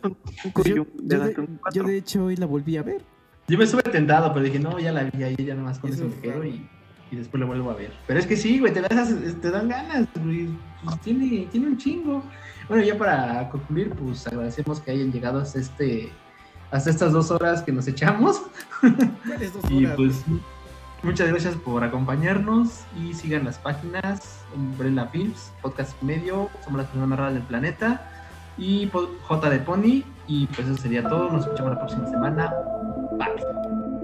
Yo, 0.66 0.86
yo 1.04 1.20
de, 1.20 1.48
yo 1.74 1.84
de 1.84 1.98
hecho 1.98 2.26
hoy 2.26 2.36
la 2.36 2.46
volví 2.46 2.78
a 2.78 2.84
ver. 2.84 3.02
Yo 3.48 3.58
me 3.58 3.64
estuve 3.64 3.82
tentado, 3.84 4.32
pero 4.34 4.46
dije, 4.46 4.60
no, 4.60 4.78
ya 4.80 4.92
la 4.92 5.04
vi 5.06 5.24
ahí, 5.24 5.36
ya 5.38 5.56
nomás 5.56 5.80
con 5.80 5.92
Eso 5.92 6.06
eso, 6.06 6.10
me 6.10 6.16
es 6.16 6.22
quedo 6.22 6.44
y, 6.44 6.68
y 7.12 7.16
después 7.16 7.40
lo 7.40 7.48
vuelvo 7.48 7.72
a 7.72 7.76
ver. 7.76 7.92
Pero 8.06 8.20
es 8.20 8.28
que 8.28 8.36
sí, 8.36 8.60
güey, 8.60 8.74
te, 8.74 8.82
das, 8.82 9.16
te 9.42 9.50
dan 9.50 9.70
ganas, 9.70 10.08
güey. 10.24 10.50
Pues 10.84 11.00
tiene, 11.02 11.48
tiene 11.52 11.68
un 11.68 11.78
chingo. 11.78 12.24
Bueno, 12.68 12.84
ya 12.84 12.98
para 12.98 13.50
concluir, 13.50 13.92
pues 13.92 14.28
agradecemos 14.28 14.80
que 14.82 14.92
hayan 14.92 15.12
llegado 15.12 15.40
hasta 15.40 15.60
este 15.60 16.12
hasta 16.70 16.90
estas 16.90 17.14
dos 17.14 17.32
horas 17.32 17.62
que 17.62 17.72
nos 17.72 17.88
echamos. 17.88 18.42
¿Cuáles 19.26 19.54
dos 19.54 19.64
Y 19.72 19.86
horas, 19.86 19.96
pues 19.96 20.24
muchas 21.04 21.30
gracias 21.30 21.56
por 21.56 21.84
acompañarnos 21.84 22.82
y 23.02 23.14
sigan 23.14 23.46
las 23.46 23.58
páginas 23.58 24.44
Umbrella 24.56 25.06
Films, 25.08 25.52
Podcast 25.62 26.02
Medio, 26.02 26.50
somos 26.64 26.80
las 26.80 26.88
personas 26.88 27.10
más 27.10 27.20
raras 27.20 27.34
del 27.36 27.44
planeta 27.44 28.02
y 28.58 28.90
J 28.90 29.50
de 29.50 29.60
Pony 29.60 30.04
y 30.28 30.48
pues 30.48 30.68
eso 30.68 30.82
sería 30.82 31.04
todo, 31.04 31.32
nos 31.32 31.44
escuchamos 31.44 31.74
la 31.74 31.80
próxima 31.80 32.08
semana. 32.10 32.54
Bye. 33.18 33.97